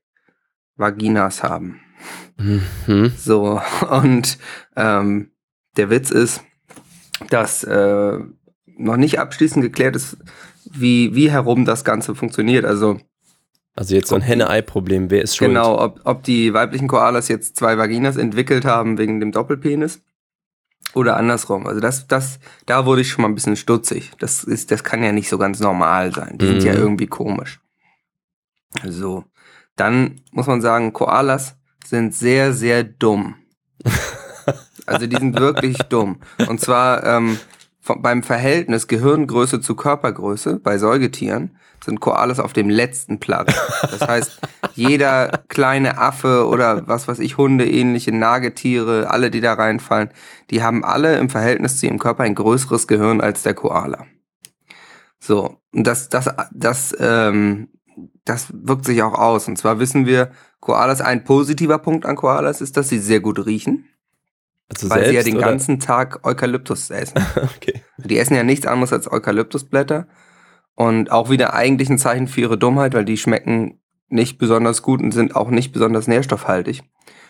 Vaginas 0.75 1.43
haben. 1.43 1.79
Mhm. 2.37 3.13
So, 3.17 3.61
und 3.89 4.37
ähm, 4.75 5.31
der 5.77 5.89
Witz 5.89 6.11
ist, 6.11 6.43
dass 7.29 7.63
äh, 7.63 8.17
noch 8.77 8.97
nicht 8.97 9.19
abschließend 9.19 9.63
geklärt 9.63 9.95
ist, 9.95 10.17
wie, 10.71 11.15
wie 11.15 11.31
herum 11.31 11.65
das 11.65 11.83
Ganze 11.83 12.15
funktioniert. 12.15 12.65
Also 12.65 12.99
Also 13.75 13.95
jetzt 13.95 14.09
so 14.09 14.15
ein 14.15 14.21
Henne-Ei-Problem. 14.21 15.09
Wer 15.09 15.21
ist 15.23 15.35
schuld? 15.35 15.49
Genau, 15.49 15.79
ob, 15.81 16.01
ob 16.05 16.23
die 16.23 16.53
weiblichen 16.53 16.87
Koalas 16.87 17.27
jetzt 17.27 17.57
zwei 17.57 17.77
Vaginas 17.77 18.17
entwickelt 18.17 18.65
haben 18.65 18.97
wegen 18.97 19.19
dem 19.19 19.31
Doppelpenis 19.31 20.01
oder 20.93 21.17
andersrum. 21.17 21.67
Also 21.67 21.79
das, 21.81 22.07
das, 22.07 22.39
da 22.65 22.85
wurde 22.85 23.01
ich 23.01 23.09
schon 23.09 23.21
mal 23.23 23.29
ein 23.29 23.35
bisschen 23.35 23.55
stutzig. 23.55 24.11
Das 24.19 24.43
ist, 24.43 24.71
das 24.71 24.83
kann 24.83 25.03
ja 25.03 25.11
nicht 25.11 25.29
so 25.29 25.37
ganz 25.37 25.59
normal 25.59 26.13
sein. 26.13 26.37
Die 26.37 26.47
sind 26.47 26.63
ja 26.63 26.73
Mhm. 26.73 26.79
irgendwie 26.79 27.07
komisch. 27.07 27.59
So. 28.85 29.25
Dann 29.75 30.21
muss 30.31 30.47
man 30.47 30.61
sagen, 30.61 30.93
Koalas 30.93 31.55
sind 31.85 32.13
sehr, 32.13 32.53
sehr 32.53 32.83
dumm. 32.83 33.35
Also 34.89 35.07
die 35.07 35.15
sind 35.15 35.39
wirklich 35.39 35.77
dumm. 35.89 36.17
Und 36.47 36.59
zwar 36.59 37.03
ähm, 37.05 37.37
vom, 37.79 38.01
beim 38.01 38.23
Verhältnis 38.23 38.87
Gehirngröße 38.87 39.61
zu 39.61 39.75
Körpergröße 39.75 40.59
bei 40.59 40.77
Säugetieren 40.77 41.55
sind 41.83 42.01
Koalas 42.01 42.39
auf 42.39 42.53
dem 42.53 42.69
letzten 42.69 43.19
Platz. 43.19 43.53
Das 43.81 44.07
heißt, 44.07 44.41
jeder 44.73 45.43
kleine 45.47 45.97
Affe 45.97 46.47
oder 46.47 46.87
was 46.87 47.07
weiß 47.07 47.19
ich, 47.19 47.37
Hunde, 47.37 47.69
ähnliche 47.69 48.11
Nagetiere, 48.11 49.09
alle, 49.09 49.31
die 49.31 49.41
da 49.41 49.53
reinfallen, 49.53 50.09
die 50.49 50.61
haben 50.61 50.83
alle 50.83 51.17
im 51.17 51.29
Verhältnis 51.29 51.79
zu 51.79 51.85
ihrem 51.85 51.99
Körper 51.99 52.23
ein 52.23 52.35
größeres 52.35 52.87
Gehirn 52.87 53.21
als 53.21 53.43
der 53.43 53.53
Koala. 53.53 54.05
So, 55.19 55.57
und 55.73 55.85
das, 55.85 56.09
das, 56.09 56.29
das, 56.51 56.95
ähm, 56.99 57.69
das 58.25 58.47
wirkt 58.53 58.85
sich 58.85 59.01
auch 59.03 59.13
aus. 59.13 59.47
Und 59.47 59.57
zwar 59.57 59.79
wissen 59.79 60.05
wir, 60.05 60.31
Koalas, 60.59 61.01
ein 61.01 61.23
positiver 61.23 61.77
Punkt 61.77 62.05
an 62.05 62.15
Koalas 62.15 62.61
ist, 62.61 62.77
dass 62.77 62.89
sie 62.89 62.99
sehr 62.99 63.19
gut 63.19 63.45
riechen, 63.45 63.85
Also 64.71 64.89
weil 64.89 65.05
sie 65.05 65.15
ja 65.15 65.21
selbst 65.21 65.27
den 65.27 65.37
oder? 65.37 65.47
ganzen 65.47 65.79
Tag 65.79 66.25
Eukalyptus 66.25 66.89
essen. 66.89 67.23
Okay. 67.35 67.81
Die 67.97 68.17
essen 68.17 68.35
ja 68.35 68.43
nichts 68.43 68.65
anderes 68.65 68.93
als 68.93 69.11
Eukalyptusblätter. 69.11 70.07
Und 70.75 71.11
auch 71.11 71.29
wieder 71.29 71.53
eigentlich 71.53 71.89
ein 71.89 71.97
Zeichen 71.97 72.27
für 72.27 72.41
ihre 72.41 72.57
Dummheit, 72.57 72.93
weil 72.93 73.03
die 73.03 73.17
schmecken 73.17 73.81
nicht 74.07 74.37
besonders 74.37 74.81
gut 74.81 75.01
und 75.01 75.11
sind 75.11 75.35
auch 75.35 75.49
nicht 75.49 75.71
besonders 75.71 76.07
nährstoffhaltig. 76.07 76.83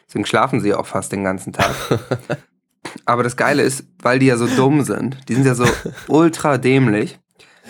Deswegen 0.07 0.25
schlafen 0.25 0.59
sie 0.59 0.73
auch 0.73 0.85
fast 0.85 1.11
den 1.11 1.23
ganzen 1.23 1.53
Tag. 1.53 1.73
Aber 3.05 3.23
das 3.23 3.37
Geile 3.37 3.63
ist, 3.63 3.85
weil 4.01 4.19
die 4.19 4.27
ja 4.27 4.37
so 4.37 4.47
dumm 4.47 4.83
sind, 4.83 5.17
die 5.27 5.35
sind 5.35 5.45
ja 5.45 5.55
so 5.55 5.65
ultra 6.07 6.57
dämlich, 6.57 7.19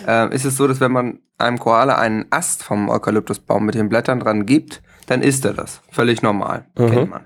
äh, 0.06 0.34
ist 0.34 0.44
es 0.44 0.56
so, 0.56 0.68
dass 0.68 0.80
wenn 0.80 0.92
man 0.92 1.20
einem 1.38 1.58
Koala 1.58 1.96
einen 1.96 2.26
Ast 2.30 2.62
vom 2.62 2.88
Eukalyptusbaum 2.88 3.64
mit 3.64 3.74
den 3.74 3.88
Blättern 3.88 4.20
dran 4.20 4.46
gibt, 4.46 4.82
dann 5.06 5.22
isst 5.22 5.44
er 5.44 5.54
das. 5.54 5.82
Völlig 5.90 6.22
normal. 6.22 6.66
Mhm. 6.78 6.90
Kennt 6.90 7.10
man. 7.10 7.22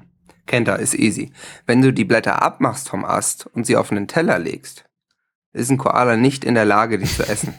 Kennt 0.47 0.69
er, 0.69 0.79
ist 0.79 0.95
easy. 0.95 1.33
Wenn 1.67 1.81
du 1.83 1.93
die 1.93 2.05
Blätter 2.05 2.43
abmachst 2.43 2.89
vom 2.89 3.05
Ast 3.05 3.47
und 3.55 3.67
sie 3.67 3.77
auf 3.77 3.91
einen 3.91 4.09
Teller 4.09 4.39
legst, 4.39 4.85
ist 5.53 5.71
ein 5.71 5.79
Koala 5.79 6.17
nicht 6.17 6.45
in 6.45 6.55
der 6.55 6.65
Lage, 6.65 6.99
die 6.99 7.07
zu 7.07 7.27
essen. 7.29 7.55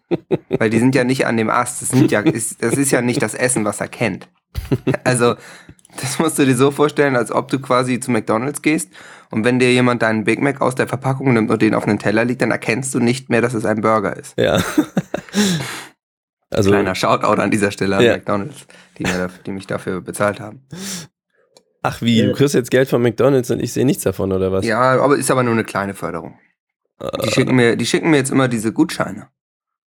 Weil 0.58 0.70
die 0.70 0.78
sind 0.78 0.94
ja 0.94 1.04
nicht 1.04 1.26
an 1.26 1.36
dem 1.36 1.50
Ast. 1.50 1.82
Das, 1.82 2.10
ja, 2.10 2.20
ist, 2.20 2.62
das 2.62 2.74
ist 2.74 2.90
ja 2.90 3.00
nicht 3.02 3.22
das 3.22 3.34
Essen, 3.34 3.64
was 3.64 3.80
er 3.80 3.88
kennt. 3.88 4.28
Also, 5.04 5.34
das 6.00 6.18
musst 6.18 6.38
du 6.38 6.44
dir 6.44 6.56
so 6.56 6.70
vorstellen, 6.70 7.16
als 7.16 7.32
ob 7.32 7.48
du 7.48 7.58
quasi 7.58 8.00
zu 8.00 8.10
McDonalds 8.10 8.62
gehst 8.62 8.90
und 9.30 9.44
wenn 9.44 9.58
dir 9.58 9.72
jemand 9.72 10.02
deinen 10.02 10.24
Big 10.24 10.40
Mac 10.40 10.60
aus 10.60 10.74
der 10.74 10.88
Verpackung 10.88 11.32
nimmt 11.32 11.50
und 11.50 11.60
den 11.62 11.74
auf 11.74 11.86
einen 11.86 11.98
Teller 11.98 12.24
legt, 12.24 12.42
dann 12.42 12.50
erkennst 12.50 12.94
du 12.94 13.00
nicht 13.00 13.30
mehr, 13.30 13.40
dass 13.40 13.54
es 13.54 13.64
ein 13.64 13.80
Burger 13.80 14.16
ist. 14.16 14.34
Ja. 14.38 14.62
Also, 16.50 16.70
Kleiner 16.70 16.94
Shoutout 16.94 17.40
an 17.42 17.50
dieser 17.50 17.70
Stelle 17.70 17.96
an 17.98 18.04
Ja. 18.04 18.12
McDonalds, 18.16 18.66
die, 18.96 19.04
daf- 19.04 19.42
die 19.44 19.50
mich 19.50 19.66
dafür 19.66 20.00
bezahlt 20.00 20.40
haben. 20.40 20.66
Ach 21.88 22.02
wie, 22.02 22.22
du 22.22 22.32
kriegst 22.32 22.54
jetzt 22.54 22.70
Geld 22.70 22.88
von 22.88 23.00
McDonalds 23.02 23.50
und 23.50 23.60
ich 23.60 23.72
sehe 23.72 23.86
nichts 23.86 24.02
davon, 24.02 24.32
oder 24.32 24.52
was? 24.52 24.64
Ja, 24.64 25.00
aber 25.02 25.16
ist 25.16 25.30
aber 25.30 25.42
nur 25.42 25.54
eine 25.54 25.64
kleine 25.64 25.94
Förderung. 25.94 26.38
Die 27.24 27.30
schicken 27.30 27.54
mir, 27.54 27.76
die 27.76 27.86
schicken 27.86 28.10
mir 28.10 28.16
jetzt 28.16 28.30
immer 28.30 28.48
diese 28.48 28.72
Gutscheine. 28.72 29.28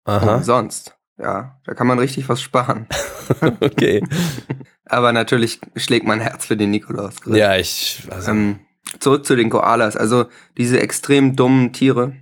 Aha, 0.04 0.36
Umsonst. 0.36 0.96
Ja, 1.18 1.60
da 1.64 1.74
kann 1.74 1.86
man 1.86 1.98
richtig 1.98 2.28
was 2.28 2.42
sparen. 2.42 2.86
okay. 3.60 4.02
Aber 4.86 5.12
natürlich 5.12 5.60
schlägt 5.76 6.06
mein 6.06 6.20
Herz 6.20 6.44
für 6.44 6.56
den 6.56 6.70
Nikolaus. 6.72 7.14
Ja, 7.26 7.56
ich, 7.56 8.02
also, 8.10 8.32
Ähm, 8.32 8.58
zurück 8.98 9.24
zu 9.24 9.36
den 9.36 9.48
Koalas. 9.48 9.96
Also 9.96 10.26
diese 10.58 10.80
extrem 10.80 11.36
dummen 11.36 11.72
Tiere 11.72 12.14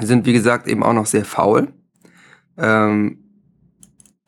sind 0.00 0.26
wie 0.26 0.32
gesagt 0.32 0.66
eben 0.66 0.82
auch 0.82 0.92
noch 0.92 1.06
sehr 1.06 1.24
faul. 1.24 1.72
Ähm, 2.58 3.25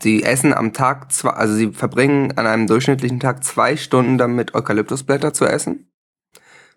sie 0.03 0.23
essen 0.23 0.55
am 0.55 0.73
Tag 0.73 1.13
zwei, 1.13 1.31
also 1.31 1.55
sie 1.55 1.73
verbringen 1.73 2.37
an 2.37 2.47
einem 2.47 2.67
durchschnittlichen 2.67 3.21
Tag 3.21 3.45
zwei 3.45 3.77
Stunden 3.77 4.19
damit, 4.19 4.55
Eukalyptusblätter 4.55 5.33
zu 5.33 5.47
essen. 5.47 5.91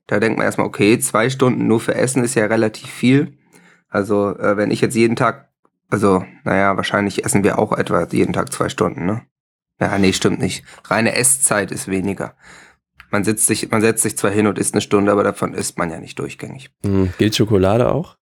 Da 0.07 0.19
denkt 0.19 0.37
man 0.37 0.45
erstmal, 0.45 0.67
okay, 0.67 0.99
zwei 0.99 1.29
Stunden 1.29 1.67
nur 1.67 1.79
für 1.79 1.95
Essen 1.95 2.23
ist 2.23 2.35
ja 2.35 2.45
relativ 2.45 2.89
viel. 2.89 3.37
Also 3.89 4.37
äh, 4.37 4.57
wenn 4.57 4.71
ich 4.71 4.81
jetzt 4.81 4.95
jeden 4.95 5.15
Tag, 5.15 5.49
also 5.89 6.25
naja, 6.43 6.75
wahrscheinlich 6.75 7.23
essen 7.23 7.43
wir 7.43 7.59
auch 7.59 7.73
etwa 7.73 8.05
jeden 8.11 8.33
Tag 8.33 8.51
zwei 8.51 8.69
Stunden, 8.69 9.05
ne? 9.05 9.21
Ja, 9.79 9.97
nee, 9.97 10.13
stimmt 10.13 10.39
nicht. 10.39 10.63
Reine 10.85 11.15
Esszeit 11.15 11.71
ist 11.71 11.87
weniger. 11.87 12.35
Man 13.09 13.23
sitzt 13.23 13.47
sich, 13.47 13.71
man 13.71 13.81
setzt 13.81 14.03
sich 14.03 14.17
zwar 14.17 14.31
hin 14.31 14.47
und 14.47 14.59
isst 14.59 14.73
eine 14.73 14.81
Stunde, 14.81 15.11
aber 15.11 15.23
davon 15.23 15.53
isst 15.53 15.77
man 15.77 15.89
ja 15.89 15.99
nicht 15.99 16.19
durchgängig. 16.19 16.71
hm, 16.83 17.13
gilt 17.17 17.35
Schokolade 17.35 17.91
auch? 17.91 18.15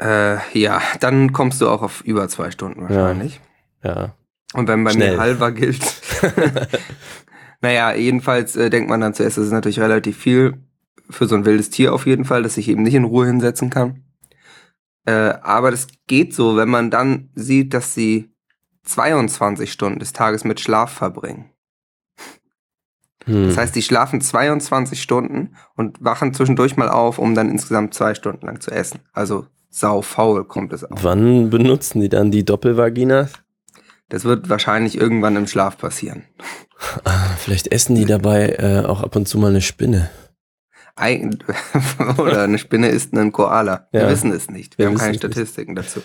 Äh, 0.00 0.36
ja, 0.56 0.80
dann 1.00 1.32
kommst 1.32 1.60
du 1.60 1.68
auch 1.68 1.82
auf 1.82 2.02
über 2.02 2.28
zwei 2.28 2.50
Stunden 2.50 2.82
wahrscheinlich. 2.82 3.40
Ja. 3.82 4.14
Und 4.54 4.68
wenn 4.68 4.84
bei 4.84 4.92
Schnell. 4.92 5.16
mir 5.16 5.20
halber 5.20 5.52
gilt. 5.52 5.82
naja, 7.60 7.94
jedenfalls 7.94 8.56
äh, 8.56 8.70
denkt 8.70 8.88
man 8.88 9.00
dann 9.00 9.14
zuerst, 9.14 9.36
das 9.36 9.46
ist 9.46 9.52
natürlich 9.52 9.80
relativ 9.80 10.16
viel 10.16 10.54
für 11.10 11.26
so 11.26 11.34
ein 11.34 11.44
wildes 11.44 11.70
Tier 11.70 11.92
auf 11.92 12.06
jeden 12.06 12.24
Fall, 12.24 12.42
das 12.42 12.54
sich 12.54 12.68
eben 12.68 12.82
nicht 12.82 12.94
in 12.94 13.04
Ruhe 13.04 13.26
hinsetzen 13.26 13.70
kann. 13.70 14.04
Äh, 15.04 15.34
aber 15.42 15.70
das 15.70 15.86
geht 16.06 16.34
so, 16.34 16.56
wenn 16.56 16.68
man 16.68 16.90
dann 16.90 17.30
sieht, 17.34 17.72
dass 17.72 17.94
sie 17.94 18.30
22 18.84 19.70
Stunden 19.72 19.98
des 19.98 20.12
Tages 20.12 20.44
mit 20.44 20.60
Schlaf 20.60 20.92
verbringen. 20.92 21.50
Hm. 23.24 23.48
Das 23.48 23.58
heißt, 23.58 23.76
die 23.76 23.82
schlafen 23.82 24.20
22 24.20 25.00
Stunden 25.00 25.54
und 25.76 26.02
wachen 26.02 26.32
zwischendurch 26.34 26.76
mal 26.76 26.88
auf, 26.88 27.18
um 27.18 27.34
dann 27.34 27.50
insgesamt 27.50 27.94
zwei 27.94 28.14
Stunden 28.14 28.46
lang 28.46 28.60
zu 28.60 28.70
essen. 28.70 29.00
Also 29.12 29.46
sau 29.70 30.02
faul 30.02 30.44
kommt 30.44 30.72
es 30.72 30.84
auf. 30.84 31.04
Wann 31.04 31.50
benutzen 31.50 32.00
die 32.00 32.08
dann 32.08 32.30
die 32.30 32.44
Doppelvaginas? 32.44 33.32
Das 34.08 34.24
wird 34.24 34.48
wahrscheinlich 34.48 34.96
irgendwann 34.98 35.36
im 35.36 35.46
Schlaf 35.46 35.76
passieren. 35.78 36.24
Ah, 37.04 37.30
vielleicht 37.38 37.68
essen 37.72 37.94
die 37.94 38.04
dabei 38.06 38.50
äh, 38.58 38.84
auch 38.86 39.02
ab 39.02 39.16
und 39.16 39.26
zu 39.28 39.38
mal 39.38 39.48
eine 39.50 39.60
Spinne. 39.60 40.10
Eig 40.96 41.22
Oder 42.18 42.42
eine 42.42 42.58
Spinne 42.58 42.88
ist 42.88 43.12
ein 43.14 43.30
Koala. 43.32 43.86
Wir 43.92 44.02
Ja. 44.02 44.08
wissen 44.10 44.32
es 44.32 44.50
nicht. 44.50 44.78
Wir, 44.78 44.84
Wir 44.86 44.90
haben 44.90 44.96
keine 44.98 45.14
es 45.16 45.22
nicht. 45.22 45.32
Statistiken 45.32 45.74
dazu. 45.76 46.00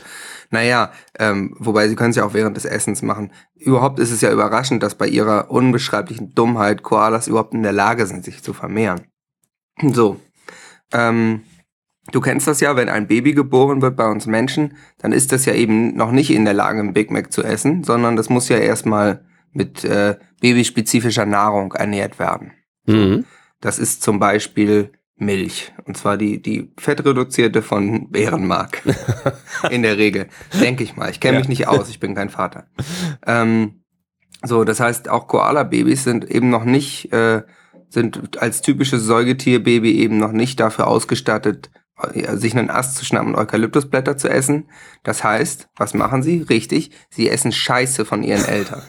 Naja, 0.51 0.91
ähm, 1.17 1.55
wobei 1.57 1.87
sie 1.87 1.95
können 1.95 2.11
es 2.11 2.15
ja 2.15 2.25
auch 2.25 2.33
während 2.35 2.57
des 2.57 2.65
Essens 2.65 3.01
machen. 3.01 3.31
Überhaupt 3.55 3.99
ist 3.99 4.11
es 4.11 4.21
ja 4.21 4.31
überraschend, 4.31 4.83
dass 4.83 4.95
bei 4.95 5.07
ihrer 5.07 5.49
unbeschreiblichen 5.49 6.35
Dummheit 6.35 6.83
Koalas 6.83 7.27
überhaupt 7.27 7.53
in 7.55 7.63
der 7.63 7.71
Lage 7.71 8.05
sind, 8.05 8.23
sich 8.23 8.43
zu 8.43 8.53
vermehren. 8.53 9.07
So. 9.81 10.19
Ähm, 10.91 11.41
du 12.13 12.21
kennst 12.21 12.47
das 12.47 12.61
ja, 12.61 12.77
wenn 12.77 12.87
ein 12.87 13.07
Baby 13.07 13.33
geboren 13.33 13.81
wird 13.81 13.97
bei 13.97 14.09
uns 14.09 14.25
Menschen, 14.25 14.77
dann 14.99 15.11
ist 15.11 15.31
das 15.33 15.45
ja 15.45 15.53
eben 15.53 15.95
noch 15.97 16.11
nicht 16.11 16.31
in 16.31 16.45
der 16.45 16.53
Lage, 16.53 16.79
ein 16.79 16.93
Big 16.93 17.11
Mac 17.11 17.33
zu 17.33 17.43
essen, 17.43 17.83
sondern 17.83 18.15
das 18.15 18.29
muss 18.29 18.47
ja 18.47 18.57
erstmal 18.57 19.25
mit 19.51 19.83
äh, 19.83 20.15
babyspezifischer 20.39 21.25
Nahrung 21.25 21.73
ernährt 21.73 22.19
werden. 22.19 22.51
Mhm. 22.85 23.25
Das 23.59 23.79
ist 23.79 24.01
zum 24.03 24.19
Beispiel 24.19 24.91
Milch. 25.15 25.73
Und 25.85 25.97
zwar 25.97 26.17
die, 26.17 26.41
die 26.41 26.71
fettreduzierte 26.77 27.61
von 27.61 28.09
Bärenmark. 28.09 28.81
In 29.69 29.83
der 29.83 29.97
Regel. 29.97 30.27
Denke 30.59 30.83
ich 30.83 30.95
mal. 30.95 31.09
Ich 31.09 31.19
kenne 31.19 31.35
Ja. 31.35 31.39
mich 31.39 31.49
nicht 31.49 31.67
aus, 31.67 31.89
ich 31.89 31.99
bin 31.99 32.15
kein 32.15 32.29
Vater. 32.29 32.67
Ähm, 33.25 33.83
so, 34.43 34.63
das 34.63 34.79
heißt, 34.79 35.09
auch 35.09 35.27
Koala-Babys 35.27 36.03
sind 36.03 36.29
eben 36.29 36.49
noch 36.49 36.65
nicht, 36.65 37.13
äh, 37.13 37.43
sind 37.89 38.41
als 38.41 38.61
typisches 38.61 39.03
Säugetierbaby 39.03 39.93
eben 39.99 40.17
noch 40.17 40.31
nicht 40.31 40.59
dafür 40.59 40.87
ausgestattet, 40.87 41.69
sich 42.35 42.57
einen 42.57 42.69
Ast 42.69 42.95
zu 42.95 43.05
schnappen 43.05 43.29
und 43.29 43.39
Eukalyptusblätter 43.39 44.17
zu 44.17 44.29
essen. 44.29 44.69
Das 45.03 45.23
heißt, 45.23 45.69
was 45.75 45.93
machen 45.93 46.23
sie? 46.23 46.41
Richtig, 46.41 46.91
sie 47.09 47.29
essen 47.29 47.51
Scheiße 47.51 48.05
von 48.05 48.23
ihren 48.23 48.45
Eltern. 48.45 48.81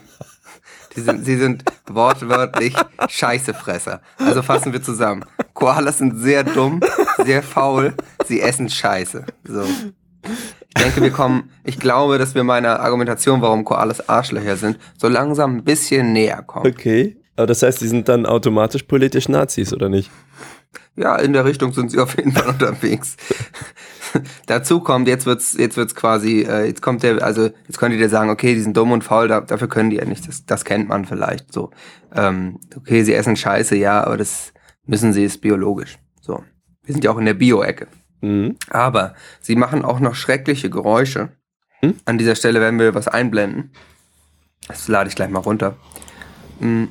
Sie 0.94 1.00
sind, 1.00 1.24
sie 1.24 1.36
sind 1.36 1.64
wortwörtlich 1.88 2.74
Scheißefresser. 3.08 4.00
Also 4.18 4.42
fassen 4.42 4.72
wir 4.72 4.82
zusammen. 4.82 5.24
Koalas 5.52 5.98
sind 5.98 6.18
sehr 6.18 6.44
dumm, 6.44 6.80
sehr 7.24 7.42
faul, 7.42 7.94
sie 8.26 8.40
essen 8.40 8.68
Scheiße. 8.68 9.26
So. 9.44 9.64
Ich 10.22 10.82
denke, 10.82 11.02
wir 11.02 11.10
kommen, 11.10 11.50
ich 11.64 11.78
glaube, 11.78 12.18
dass 12.18 12.34
wir 12.34 12.44
meiner 12.44 12.80
Argumentation, 12.80 13.42
warum 13.42 13.64
Koalas 13.64 14.08
Arschlöcher 14.08 14.56
sind, 14.56 14.78
so 14.96 15.08
langsam 15.08 15.56
ein 15.56 15.64
bisschen 15.64 16.12
näher 16.12 16.42
kommen. 16.42 16.66
Okay. 16.66 17.16
Aber 17.36 17.46
das 17.46 17.62
heißt, 17.62 17.80
die 17.80 17.88
sind 17.88 18.08
dann 18.08 18.26
automatisch 18.26 18.84
politisch 18.84 19.28
Nazis, 19.28 19.72
oder 19.72 19.88
nicht? 19.88 20.10
Ja, 20.96 21.16
in 21.16 21.32
der 21.32 21.44
Richtung 21.44 21.72
sind 21.72 21.90
sie 21.90 21.98
auf 21.98 22.16
jeden 22.16 22.32
Fall 22.32 22.48
unterwegs. 22.48 23.16
Dazu 24.46 24.80
kommt, 24.80 25.08
jetzt 25.08 25.26
wird's, 25.26 25.54
jetzt 25.54 25.76
wird's 25.76 25.94
quasi, 25.94 26.42
äh, 26.42 26.66
jetzt 26.66 26.82
kommt 26.82 27.02
der, 27.02 27.22
also 27.22 27.50
jetzt 27.66 27.78
könnt 27.78 27.94
ihr 27.94 28.08
sagen, 28.08 28.30
okay, 28.30 28.54
die 28.54 28.60
sind 28.60 28.76
dumm 28.76 28.92
und 28.92 29.02
faul, 29.02 29.26
da, 29.26 29.40
dafür 29.40 29.68
können 29.68 29.90
die 29.90 29.96
ja 29.96 30.04
nicht. 30.04 30.28
Das, 30.28 30.46
das 30.46 30.64
kennt 30.64 30.88
man 30.88 31.04
vielleicht 31.04 31.52
so. 31.52 31.70
Ähm, 32.14 32.60
okay, 32.76 33.02
sie 33.02 33.14
essen 33.14 33.36
Scheiße, 33.36 33.76
ja, 33.76 34.04
aber 34.04 34.16
das 34.16 34.52
müssen 34.86 35.12
sie, 35.12 35.24
ist 35.24 35.40
biologisch. 35.40 35.98
So. 36.20 36.44
Wir 36.84 36.92
sind 36.92 37.02
ja 37.02 37.10
auch 37.10 37.18
in 37.18 37.24
der 37.24 37.34
Bio-Ecke. 37.34 37.88
Mhm. 38.20 38.56
Aber 38.70 39.14
sie 39.40 39.56
machen 39.56 39.84
auch 39.84 39.98
noch 39.98 40.14
schreckliche 40.14 40.70
Geräusche. 40.70 41.30
Hm? 41.80 41.94
An 42.04 42.18
dieser 42.18 42.36
Stelle 42.36 42.60
werden 42.60 42.78
wir 42.78 42.94
was 42.94 43.08
einblenden. 43.08 43.72
Das 44.68 44.86
lade 44.86 45.08
ich 45.08 45.16
gleich 45.16 45.28
mal 45.28 45.40
runter. 45.40 45.76
Bam. 46.60 46.88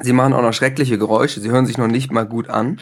Sie 0.00 0.12
machen 0.12 0.32
auch 0.32 0.42
noch 0.42 0.52
schreckliche 0.52 0.98
Geräusche. 0.98 1.40
Sie 1.40 1.50
hören 1.50 1.66
sich 1.66 1.78
noch 1.78 1.88
nicht 1.88 2.12
mal 2.12 2.26
gut 2.26 2.48
an. 2.48 2.78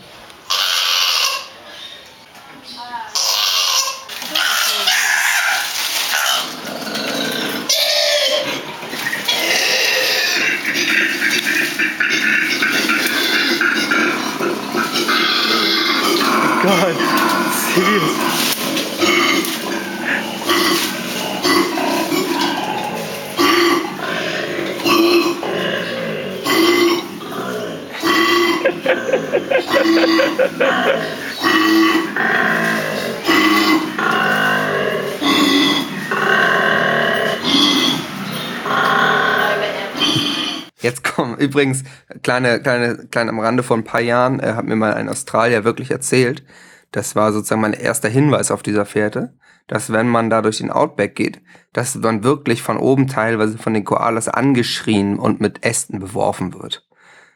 Übrigens, 41.42 41.84
kleine, 42.22 42.60
kleine, 42.60 43.06
kleine 43.10 43.30
am 43.30 43.40
Rande 43.40 43.62
vor 43.62 43.76
ein 43.76 43.84
paar 43.84 44.00
Jahren, 44.00 44.40
äh, 44.40 44.54
hat 44.54 44.64
mir 44.64 44.76
mal 44.76 44.94
ein 44.94 45.08
Australier 45.08 45.64
wirklich 45.64 45.90
erzählt, 45.90 46.44
das 46.92 47.16
war 47.16 47.32
sozusagen 47.32 47.60
mein 47.60 47.72
erster 47.72 48.08
Hinweis 48.08 48.50
auf 48.50 48.62
dieser 48.62 48.86
Fährte, 48.86 49.34
dass 49.66 49.92
wenn 49.92 50.08
man 50.08 50.30
da 50.30 50.42
durch 50.42 50.58
den 50.58 50.70
Outback 50.70 51.14
geht, 51.14 51.40
dass 51.72 51.94
man 51.94 52.22
wirklich 52.22 52.62
von 52.62 52.76
oben 52.76 53.08
teilweise 53.08 53.56
von 53.58 53.74
den 53.74 53.84
Koalas 53.84 54.28
angeschrien 54.28 55.18
und 55.18 55.40
mit 55.40 55.64
Ästen 55.64 56.00
beworfen 56.00 56.54
wird. 56.54 56.86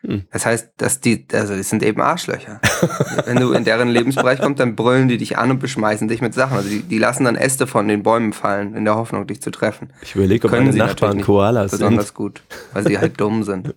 Hm. 0.06 0.24
Das 0.30 0.46
heißt, 0.46 0.70
dass 0.76 1.00
die, 1.00 1.26
also 1.32 1.56
das 1.56 1.68
sind 1.68 1.82
eben 1.82 2.00
Arschlöcher. 2.00 2.60
wenn 3.24 3.38
du 3.38 3.52
in 3.52 3.64
deren 3.64 3.88
Lebensbereich 3.88 4.40
kommst, 4.40 4.60
dann 4.60 4.76
brüllen 4.76 5.08
die 5.08 5.16
dich 5.16 5.36
an 5.36 5.50
und 5.50 5.58
beschmeißen 5.58 6.06
dich 6.06 6.20
mit 6.20 6.34
Sachen. 6.34 6.56
Also 6.56 6.68
die, 6.68 6.82
die 6.82 6.98
lassen 6.98 7.24
dann 7.24 7.34
Äste 7.34 7.66
von 7.66 7.88
den 7.88 8.02
Bäumen 8.02 8.32
fallen, 8.32 8.74
in 8.74 8.84
der 8.84 8.94
Hoffnung, 8.94 9.26
dich 9.26 9.42
zu 9.42 9.50
treffen. 9.50 9.92
Ich 10.02 10.14
überlege, 10.14 10.46
ob 10.46 10.52
Können 10.52 10.66
meine 10.66 10.78
Nachbarn 10.78 11.20
Koalas 11.22 11.72
besonders 11.72 12.08
sind. 12.08 12.14
gut, 12.14 12.42
weil 12.72 12.86
sie 12.86 12.98
halt 12.98 13.20
dumm 13.20 13.42
sind. 13.42 13.74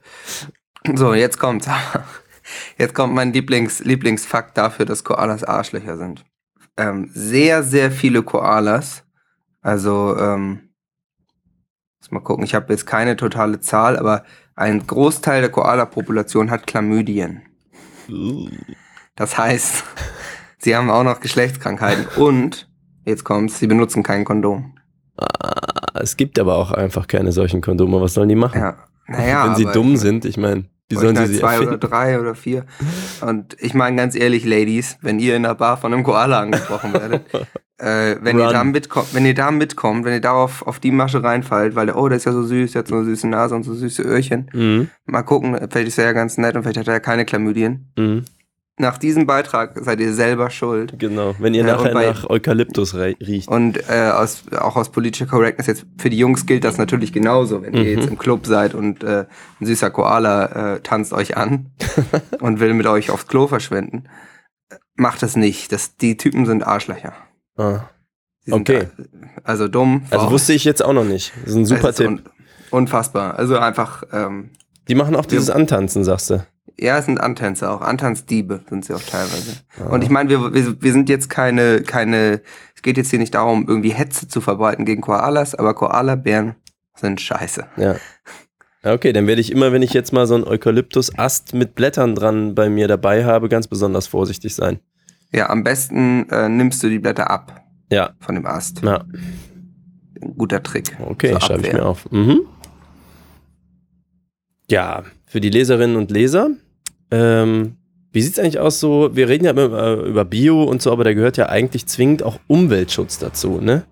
So, 0.95 1.13
jetzt 1.13 1.39
kommt's. 1.39 1.67
Jetzt 2.79 2.95
kommt 2.95 3.13
mein 3.13 3.31
Lieblings, 3.31 3.79
Lieblingsfakt 3.81 4.57
dafür, 4.57 4.87
dass 4.87 5.03
Koalas 5.03 5.43
Arschlöcher 5.43 5.97
sind. 5.97 6.25
Ähm, 6.77 7.11
sehr, 7.13 7.61
sehr 7.61 7.91
viele 7.91 8.23
Koalas, 8.23 9.03
also, 9.61 10.17
ähm, 10.17 10.69
muss 11.99 12.11
mal 12.11 12.21
gucken, 12.21 12.45
ich 12.45 12.55
habe 12.55 12.71
jetzt 12.71 12.85
keine 12.85 13.17
totale 13.17 13.59
Zahl, 13.59 13.97
aber 13.97 14.23
ein 14.59 14.85
Großteil 14.85 15.41
der 15.41 15.49
Koala-Population 15.49 16.51
hat 16.51 16.67
Chlamydien. 16.67 17.41
Das 19.15 19.37
heißt, 19.37 19.83
sie 20.57 20.75
haben 20.75 20.89
auch 20.89 21.03
noch 21.03 21.21
Geschlechtskrankheiten 21.21 22.07
und, 22.21 22.69
jetzt 23.05 23.23
kommt's, 23.23 23.59
sie 23.59 23.67
benutzen 23.67 24.03
kein 24.03 24.25
Kondom. 24.25 24.75
Ah, 25.17 25.99
es 26.01 26.17
gibt 26.17 26.37
aber 26.39 26.55
auch 26.57 26.71
einfach 26.71 27.07
keine 27.07 27.31
solchen 27.31 27.61
Kondome. 27.61 28.01
Was 28.01 28.13
sollen 28.13 28.29
die 28.29 28.35
machen? 28.35 28.59
Ja, 28.59 28.77
naja, 29.07 29.45
Wenn 29.47 29.55
sie 29.55 29.65
dumm 29.65 29.95
sind, 29.95 30.25
ich 30.25 30.37
meine, 30.37 30.65
wie 30.89 30.95
Sollen 30.95 31.15
sie 31.15 31.27
sie 31.27 31.39
zwei 31.39 31.57
oder 31.59 31.65
erfinden? 31.65 31.79
drei 31.89 32.19
oder 32.19 32.35
vier. 32.35 32.65
Und 33.21 33.55
ich 33.59 33.73
meine 33.73 33.95
ganz 33.95 34.15
ehrlich, 34.15 34.43
Ladies, 34.43 34.97
wenn 35.01 35.19
ihr 35.19 35.35
in 35.35 35.43
der 35.43 35.55
Bar 35.55 35.77
von 35.77 35.93
einem 35.93 36.03
Koala 36.03 36.39
angesprochen 36.39 36.93
werdet, 36.93 37.21
äh, 37.79 38.17
wenn 38.21 38.37
ihr 38.39 38.49
da 38.49 38.63
mitkommt, 38.63 39.13
wenn 39.13 39.25
ihr 39.25 39.33
da 39.33 39.51
mitkommt, 39.51 40.05
wenn 40.05 40.13
ihr 40.13 40.21
darauf 40.21 40.65
auf 40.67 40.79
die 40.79 40.91
Masche 40.91 41.23
reinfallt, 41.23 41.75
weil 41.75 41.85
der, 41.87 41.97
oh, 41.97 42.07
der 42.09 42.17
ist 42.17 42.25
ja 42.25 42.31
so 42.33 42.43
süß, 42.43 42.73
der 42.73 42.79
hat 42.79 42.87
so 42.87 42.95
eine 42.95 43.05
süße 43.05 43.27
Nase 43.27 43.55
und 43.55 43.63
so 43.63 43.73
süße 43.73 44.03
Öhrchen. 44.03 44.49
Mhm. 44.53 44.89
Mal 45.05 45.23
gucken, 45.23 45.55
vielleicht 45.69 45.87
ist 45.87 45.97
er 45.97 46.05
ja 46.05 46.13
ganz 46.13 46.37
nett 46.37 46.55
und 46.55 46.63
vielleicht 46.63 46.77
hat 46.79 46.87
er 46.87 46.93
ja 46.95 46.99
keine 46.99 47.25
Chlamydien. 47.25 47.91
Mhm. 47.97 48.25
Nach 48.81 48.97
diesem 48.97 49.25
Beitrag 49.27 49.77
seid 49.81 49.99
ihr 49.99 50.13
selber 50.13 50.49
schuld. 50.49 50.93
Genau, 50.97 51.35
wenn 51.39 51.53
ihr 51.53 51.65
Ja, 51.65 51.75
nachher 51.75 51.93
bei- 51.93 52.05
nach 52.05 52.29
Eukalyptus 52.29 52.95
riecht. 52.95 53.49
Und 53.49 53.77
äh, 53.89 54.09
aus, 54.13 54.43
auch 54.57 54.77
aus 54.77 54.89
politischer 54.89 55.25
Correctness 55.25 55.67
jetzt 55.67 55.85
für 55.97 56.09
die 56.09 56.17
Jungs 56.17 56.45
gilt 56.45 56.63
das 56.63 56.77
natürlich 56.77 57.11
genauso. 57.11 57.61
Wenn 57.61 57.73
ihr 57.73 57.81
Mhm. 57.83 57.87
jetzt 57.99 58.07
im 58.09 58.17
Club 58.17 58.45
seid 58.45 58.75
und 58.75 59.03
äh, 59.03 59.25
ein 59.59 59.65
süßer 59.65 59.89
Koala 59.89 60.75
äh, 60.75 60.79
tanzt 60.79 61.11
euch 61.11 61.35
an 61.35 61.71
und 62.39 62.61
will 62.61 62.73
mit 62.73 62.87
euch 62.87 63.09
aufs 63.09 63.27
Klo 63.27 63.47
verschwinden, 63.47 64.05
äh, 64.69 64.75
macht 64.95 65.23
das 65.23 65.35
nicht. 65.35 65.73
Das, 65.73 65.97
die 65.97 66.15
Typen 66.15 66.45
sind 66.45 66.65
Arschlöcher. 66.65 67.11
Ah. 67.59 67.89
Okay. 68.49 68.87
da- 68.97 69.03
Also 69.43 69.67
dumm. 69.67 70.03
Also 70.09 70.25
faul. 70.25 70.33
wusste 70.33 70.53
ich 70.53 70.63
jetzt 70.63 70.83
auch 70.83 70.93
noch 70.93 71.03
nicht. 71.03 71.33
Das 71.41 71.51
ist 71.51 71.55
ein 71.55 71.65
super 71.65 71.93
Tipp. 71.93 72.07
un 72.07 72.21
unfassbar. 72.71 73.37
Also 73.37 73.57
einfach, 73.57 74.03
ähm, 74.11 74.51
Die 74.87 74.95
machen 74.95 75.15
auch 75.15 75.25
dieses 75.25 75.49
Antanzen, 75.49 76.03
sagst 76.03 76.29
du. 76.29 76.45
ja, 76.77 76.97
es 76.97 77.05
sind 77.05 77.19
Antänzer 77.19 77.71
auch. 77.71 77.81
Antanzdiebe 77.81 78.61
sind 78.69 78.85
sie 78.85 78.93
auch 78.93 79.01
teilweise. 79.01 79.53
Und 79.89 80.03
ich 80.03 80.09
meine, 80.09 80.29
wir, 80.29 80.53
wir, 80.53 80.81
wir 80.81 80.91
sind 80.93 81.09
jetzt 81.09 81.29
keine, 81.29 81.81
keine, 81.81 82.41
es 82.75 82.81
geht 82.81 82.97
jetzt 82.97 83.09
hier 83.09 83.19
nicht 83.19 83.35
darum, 83.35 83.67
irgendwie 83.67 83.89
Hetze 83.91 84.27
zu 84.27 84.39
verbreiten 84.41 84.85
gegen 84.85 85.01
Koalas, 85.01 85.53
aber 85.55 85.73
Koalabären 85.73 86.55
sind 86.95 87.19
scheiße. 87.21 87.65
Ja, 87.77 87.95
Okay, 88.81 89.11
dann 89.11 89.27
werde 89.27 89.41
ich 89.41 89.51
immer, 89.51 89.73
wenn 89.73 89.81
ich 89.81 89.91
jetzt 89.91 90.13
mal 90.13 90.25
so 90.25 90.35
einen 90.35 90.45
Eukalyptus-Ast 90.45 91.53
mit 91.53 91.75
Blättern 91.75 92.15
dran 92.15 92.55
bei 92.55 92.69
mir 92.69 92.87
dabei 92.87 93.25
habe, 93.25 93.49
ganz 93.49 93.67
besonders 93.67 94.07
vorsichtig 94.07 94.55
sein. 94.55 94.79
Ja, 95.33 95.49
am 95.49 95.63
besten 95.63 96.27
äh, 96.29 96.49
nimmst 96.49 96.81
du 96.83 96.89
die 96.89 96.99
Blätter 96.99 97.29
ab 97.29 97.63
Ja, 97.91 98.11
von 98.19 98.35
dem 98.35 98.45
Ast. 98.45 98.81
ja. 98.83 99.03
Ein 100.21 100.35
guter 100.37 100.61
Trick. 100.61 100.97
Okay, 100.99 101.37
schreibe 101.39 101.65
ich 101.67 101.71
mir 101.73 101.85
auf. 101.85 102.11
Mhm. 102.11 102.41
Ja, 104.69 105.03
für 105.25 105.39
die 105.41 105.49
Leserinnen 105.49 105.95
und 105.95 106.11
Leser. 106.11 106.49
Ähm, 107.11 107.77
wie 108.11 108.21
sieht 108.21 108.33
es 108.33 108.39
eigentlich 108.39 108.59
aus 108.59 108.79
so? 108.79 109.15
Wir 109.15 109.29
reden 109.29 109.45
ja 109.45 109.51
immer 109.51 109.65
über, 109.65 109.95
über 110.03 110.25
Bio 110.25 110.63
und 110.63 110.81
so, 110.81 110.91
aber 110.91 111.03
da 111.03 111.13
gehört 111.13 111.37
ja 111.37 111.47
eigentlich 111.49 111.87
zwingend 111.87 112.23
auch 112.23 112.39
Umweltschutz 112.47 113.17
dazu, 113.19 113.61
ne? 113.61 113.85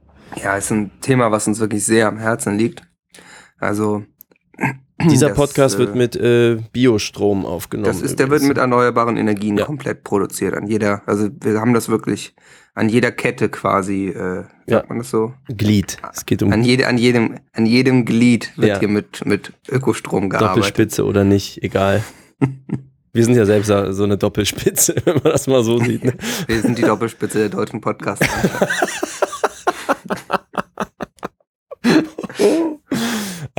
Ja, 0.43 0.57
ist 0.57 0.71
ein 0.71 0.91
Thema, 1.01 1.31
was 1.31 1.47
uns 1.47 1.59
wirklich 1.59 1.83
sehr 1.85 2.07
am 2.07 2.17
Herzen 2.17 2.57
liegt. 2.57 2.81
Also 3.59 4.03
Dieser 5.03 5.29
das, 5.29 5.37
Podcast 5.37 5.75
äh, 5.75 5.79
wird 5.79 5.95
mit 5.95 6.15
äh, 6.15 6.57
Biostrom 6.73 7.45
aufgenommen. 7.45 7.85
Das 7.87 8.01
ist, 8.01 8.17
der 8.19 8.29
wird 8.29 8.41
mit 8.43 8.57
erneuerbaren 8.57 9.15
Energien 9.17 9.57
Ja. 9.57 9.65
komplett 9.65 10.03
produziert. 10.03 10.55
An 10.55 10.67
jeder, 10.67 11.03
also 11.05 11.29
wir 11.39 11.59
haben 11.59 11.73
das 11.73 11.87
wirklich 11.89 12.35
an 12.73 12.89
jeder 12.89 13.11
Kette 13.11 13.49
quasi, 13.49 14.07
äh, 14.07 14.43
sagt 14.43 14.49
Ja. 14.67 14.83
man 14.89 14.99
das 14.99 15.09
so? 15.11 15.33
Glied. 15.49 15.97
Es 16.13 16.25
geht 16.25 16.41
um 16.41 16.51
An, 16.51 16.63
jede, 16.63 16.87
an, 16.87 16.97
jedem, 16.97 17.35
an 17.53 17.65
jedem 17.65 18.05
Glied 18.05 18.51
wird 18.57 18.67
Ja. 18.69 18.79
hier 18.79 18.87
mit, 18.87 19.25
mit 19.25 19.53
Ökostrom 19.69 20.29
gearbeitet. 20.29 20.57
Doppelspitze 20.57 21.05
oder 21.05 21.23
nicht, 21.23 21.61
egal. 21.63 22.03
Wir 23.13 23.23
sind 23.25 23.35
ja 23.35 23.45
selbst 23.45 23.67
so 23.67 24.03
eine 24.03 24.15
Doppelspitze, 24.17 24.95
wenn 25.05 25.15
man 25.15 25.31
das 25.31 25.47
mal 25.47 25.63
so 25.63 25.79
sieht. 25.79 26.03
Ne? 26.05 26.13
Wir 26.45 26.61
sind 26.61 26.77
die 26.77 26.83
Doppelspitze 26.83 27.39
der 27.39 27.49
deutschen 27.49 27.81
Podcasts. 27.81 28.27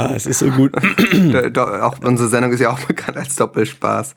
Ah, 0.00 0.12
es 0.14 0.26
ist 0.26 0.38
so 0.38 0.48
gut. 0.50 0.72
Do- 1.12 1.50
do- 1.50 1.60
auch 1.82 1.98
unsere 2.04 2.28
Sendung 2.28 2.52
ist 2.52 2.60
ja 2.60 2.70
auch 2.70 2.78
bekannt 2.86 3.16
als 3.16 3.34
Doppelspaß. 3.34 4.14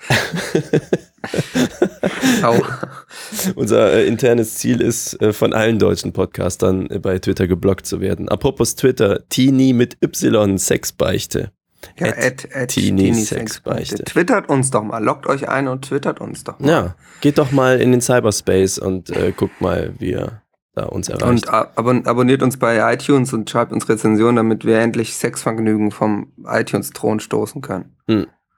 Unser 3.56 3.94
äh, 3.94 4.08
internes 4.08 4.56
Ziel 4.56 4.82
ist, 4.82 5.20
äh, 5.22 5.34
von 5.34 5.54
allen 5.54 5.80
deutschen 5.80 6.14
Podcastern 6.14 6.90
äh, 6.90 7.00
bei 7.00 7.18
Twitter 7.20 7.48
geblockt 7.48 7.86
zu 7.86 8.00
werden. 8.02 8.30
Apropos 8.30 8.76
Twitter, 8.76 9.28
Tini 9.30 9.74
mit 9.74 9.98
Y, 10.04 10.58
Sexbeichte. 10.58 11.52
Ja, 11.98 12.08
At 12.10 12.18
at, 12.18 12.56
at 12.56 12.68
Teenie 12.70 13.06
Teenie 13.12 13.24
Sexbeichte. 13.24 13.98
Sexbeichte. 13.98 14.04
Twittert 14.04 14.50
uns 14.50 14.70
doch 14.70 14.84
mal, 14.84 15.04
lockt 15.04 15.26
euch 15.26 15.50
ein 15.50 15.68
und 15.68 15.84
twittert 15.86 16.22
uns 16.22 16.44
doch 16.44 16.60
mal. 16.60 16.70
Ja, 16.70 16.96
geht 17.22 17.40
doch 17.40 17.52
mal 17.52 17.82
in 17.82 17.92
den 17.92 18.02
Cyberspace 18.02 18.78
und 18.78 19.10
äh, 19.10 19.32
guckt 19.36 19.62
mal, 19.62 19.94
wie 19.98 20.12
ihr 20.12 20.41
da 20.74 20.86
uns 20.86 21.10
erreicht. 21.10 21.28
Und 21.28 21.50
ab 21.50 21.74
abon 21.76 22.06
abonniert 22.06 22.42
uns 22.44 22.58
bei 22.58 22.94
iTunes 22.94 23.34
und 23.34 23.50
schreibt 23.50 23.72
uns 23.72 23.88
Rezensionen, 23.90 24.38
damit 24.38 24.66
wir 24.66 24.80
endlich 24.80 25.16
Sexvergnügen 25.16 25.92
vom 25.92 26.32
iTunes-Thron 26.46 27.20
stoßen 27.20 27.62
können. 27.62 27.96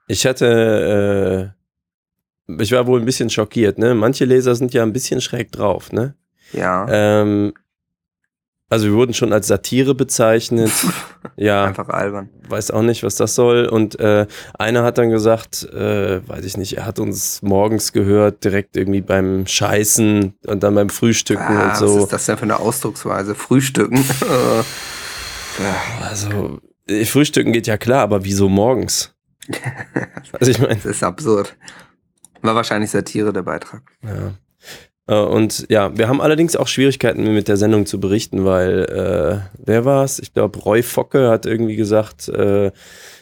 Ich 0.08 0.26
hatte, 0.26 1.54
äh, 2.48 2.62
ich 2.62 2.72
war 2.72 2.88
wohl 2.88 3.00
ein 3.00 3.06
bisschen 3.06 3.30
schockiert, 3.30 3.78
ne? 3.78 3.96
Manche 3.96 4.26
Leser 4.26 4.56
sind 4.56 4.74
ja 4.74 4.84
ein 4.84 4.94
bisschen 4.94 5.22
schräg 5.22 5.52
drauf, 5.52 5.92
ne? 5.92 6.16
Ja. 6.52 6.86
Ähm, 6.90 7.54
Also 8.74 8.88
wir 8.88 8.94
wurden 8.94 9.14
schon 9.14 9.32
als 9.34 9.48
Satire 9.48 9.94
bezeichnet. 9.94 10.72
ja, 11.36 11.66
Einfach 11.66 11.90
albern. 11.90 12.30
weiß 12.50 12.72
auch 12.72 12.82
nicht, 12.82 13.04
was 13.04 13.16
das 13.16 13.36
soll. 13.36 13.66
Und 13.68 14.00
äh, 14.00 14.26
einer 14.58 14.84
hat 14.84 14.98
dann 14.98 15.12
gesagt, 15.12 15.64
äh, 15.72 16.28
weiß 16.28 16.44
ich 16.44 16.58
nicht, 16.58 16.76
er 16.78 16.88
hat 16.88 16.98
uns 16.98 17.44
morgens 17.44 17.94
gehört, 17.94 18.44
direkt 18.44 18.76
irgendwie 18.76 19.02
beim 19.02 19.46
Scheißen 19.46 20.34
und 20.48 20.64
dann 20.64 20.74
beim 20.74 20.90
Frühstücken 20.90 21.44
Ah, 21.44 21.70
und 21.70 21.78
so. 21.78 21.96
Was 21.98 22.04
ist 22.06 22.14
das 22.14 22.26
denn 22.26 22.38
für 22.38 22.44
eine 22.44 22.60
Ausdrucksweise? 22.60 23.36
Frühstücken. 23.36 24.04
Also, 26.02 26.60
äh, 26.88 27.06
Frühstücken 27.06 27.54
geht 27.54 27.68
ja 27.68 27.78
klar, 27.78 28.02
aber 28.02 28.24
wieso 28.26 28.50
morgens? 28.50 29.14
Also 30.40 30.50
ich 30.50 30.58
meine, 30.58 30.76
das 30.78 30.86
ist 30.86 31.04
absurd. 31.04 31.56
War 32.42 32.56
wahrscheinlich 32.56 32.90
Satire 32.90 33.32
der 33.32 33.44
Beitrag. 33.44 33.84
ja. 34.04 34.34
Äh, 35.08 35.16
Und 35.16 35.66
ja, 35.70 35.98
wir 35.98 36.08
haben 36.08 36.22
allerdings 36.22 36.56
auch 36.56 36.68
Schwierigkeiten 36.68 37.34
mit 37.34 37.48
der 37.48 37.58
Sendung 37.58 37.86
zu 37.86 38.00
berichten, 38.00 38.46
weil 38.46 38.84
äh, 38.84 39.58
wer 39.66 39.86
war's? 39.86 40.20
Ich 40.20 40.34
glaube, 40.34 40.60
Roy 40.60 40.84
Focke 40.84 41.30
hat 41.30 41.46
irgendwie 41.46 41.76
gesagt, 41.76 42.30
äh, 42.30 42.72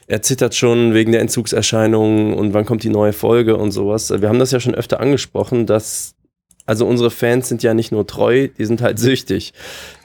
er 0.08 0.22
zittert 0.22 0.56
schon 0.56 0.94
wegen 0.94 1.12
der 1.12 1.22
Entzugserscheinungen 1.22 2.34
und 2.34 2.54
wann 2.54 2.66
kommt 2.66 2.84
die 2.84 2.90
neue 2.90 3.14
Folge 3.14 3.56
und 3.56 3.72
sowas. 3.72 4.10
Wir 4.10 4.28
haben 4.28 4.40
das 4.40 4.52
ja 4.52 4.60
schon 4.60 4.76
öfter 4.76 5.00
angesprochen, 5.00 5.66
dass 5.66 6.16
also 6.66 6.86
unsere 6.86 7.10
Fans 7.10 7.50
sind 7.50 7.64
ja 7.64 7.74
nicht 7.74 7.92
nur 7.92 8.06
treu, 8.06 8.48
die 8.48 8.66
sind 8.66 8.82
halt 8.82 9.00
süchtig. 9.00 9.54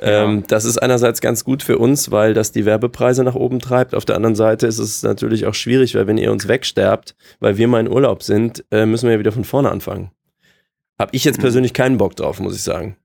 Ähm, 0.01 0.45
das 0.49 0.65
ist 0.65 0.79
einerseits 0.79 1.21
ganz 1.21 1.45
gut 1.45 1.62
für 1.62 1.79
uns, 1.79 2.11
weil 2.11 2.35
das 2.35 2.51
die 2.51 2.65
Werbepreise 2.65 3.25
nach 3.25 3.35
oben 3.35 3.61
treibt. 3.61 3.95
Auf 3.95 4.05
der 4.05 4.17
anderen 4.17 4.35
Seite 4.35 4.67
ist 4.67 4.79
es 4.79 5.03
natürlich 5.03 5.47
auch 5.47 5.55
schwierig, 5.55 5.95
weil 5.95 6.07
wenn 6.07 6.19
ihr 6.19 6.33
uns 6.33 6.49
wegsterbt, 6.49 7.15
weil 7.41 7.59
wir 7.59 7.69
mal 7.69 7.81
in 7.81 7.91
Urlaub 7.93 8.23
sind, 8.23 8.65
äh, 8.71 8.87
müssen 8.87 9.07
wir 9.07 9.15
ja 9.15 9.19
wieder 9.19 9.33
von 9.33 9.45
vorne 9.45 9.71
anfangen. 9.71 10.11
Hab 10.99 11.13
ich 11.13 11.25
jetzt 11.25 11.41
persönlich 11.41 11.75
keinen 11.75 11.99
Bock 11.99 12.17
drauf, 12.17 12.41
muss 12.41 12.55
ich 12.57 12.63
sagen. 12.63 12.97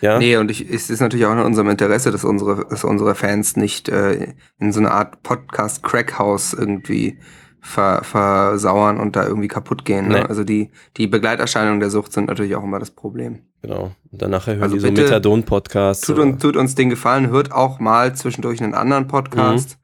Ja, 0.00 0.18
Nee, 0.18 0.36
und 0.36 0.50
ich, 0.50 0.68
es 0.68 0.90
ist 0.90 1.00
natürlich 1.00 1.26
auch 1.26 1.32
in 1.32 1.38
unserem 1.38 1.68
Interesse, 1.68 2.10
dass 2.10 2.24
unsere, 2.24 2.66
dass 2.68 2.84
unsere 2.84 3.14
Fans 3.14 3.56
nicht 3.56 3.88
äh, 3.88 4.34
in 4.58 4.72
so 4.72 4.80
eine 4.80 4.90
Art 4.90 5.22
Podcast-Crackhouse 5.22 6.54
irgendwie 6.54 7.18
ver, 7.60 8.02
versauern 8.02 8.98
und 8.98 9.16
da 9.16 9.26
irgendwie 9.26 9.48
kaputt 9.48 9.84
gehen. 9.84 10.08
Ne? 10.08 10.20
Nee. 10.20 10.26
Also 10.26 10.44
die, 10.44 10.70
die 10.96 11.06
Begleiterscheinungen 11.06 11.80
der 11.80 11.90
Sucht 11.90 12.12
sind 12.12 12.26
natürlich 12.28 12.56
auch 12.56 12.64
immer 12.64 12.78
das 12.78 12.90
Problem. 12.90 13.40
genau. 13.62 13.92
Und 14.10 14.22
dann 14.22 14.30
nachher 14.32 14.54
hören 14.54 14.62
Also 14.64 14.74
die 14.76 14.80
so 14.80 14.90
Methadon-Podcasts. 14.90 16.06
Tut, 16.06 16.18
uns, 16.18 16.42
tut 16.42 16.56
uns 16.56 16.74
den 16.74 16.90
Gefallen, 16.90 17.30
hört 17.30 17.52
auch 17.52 17.78
mal 17.78 18.14
zwischendurch 18.16 18.60
einen 18.62 18.74
anderen 18.74 19.06
Podcast. 19.06 19.76
Mhm. 19.76 19.80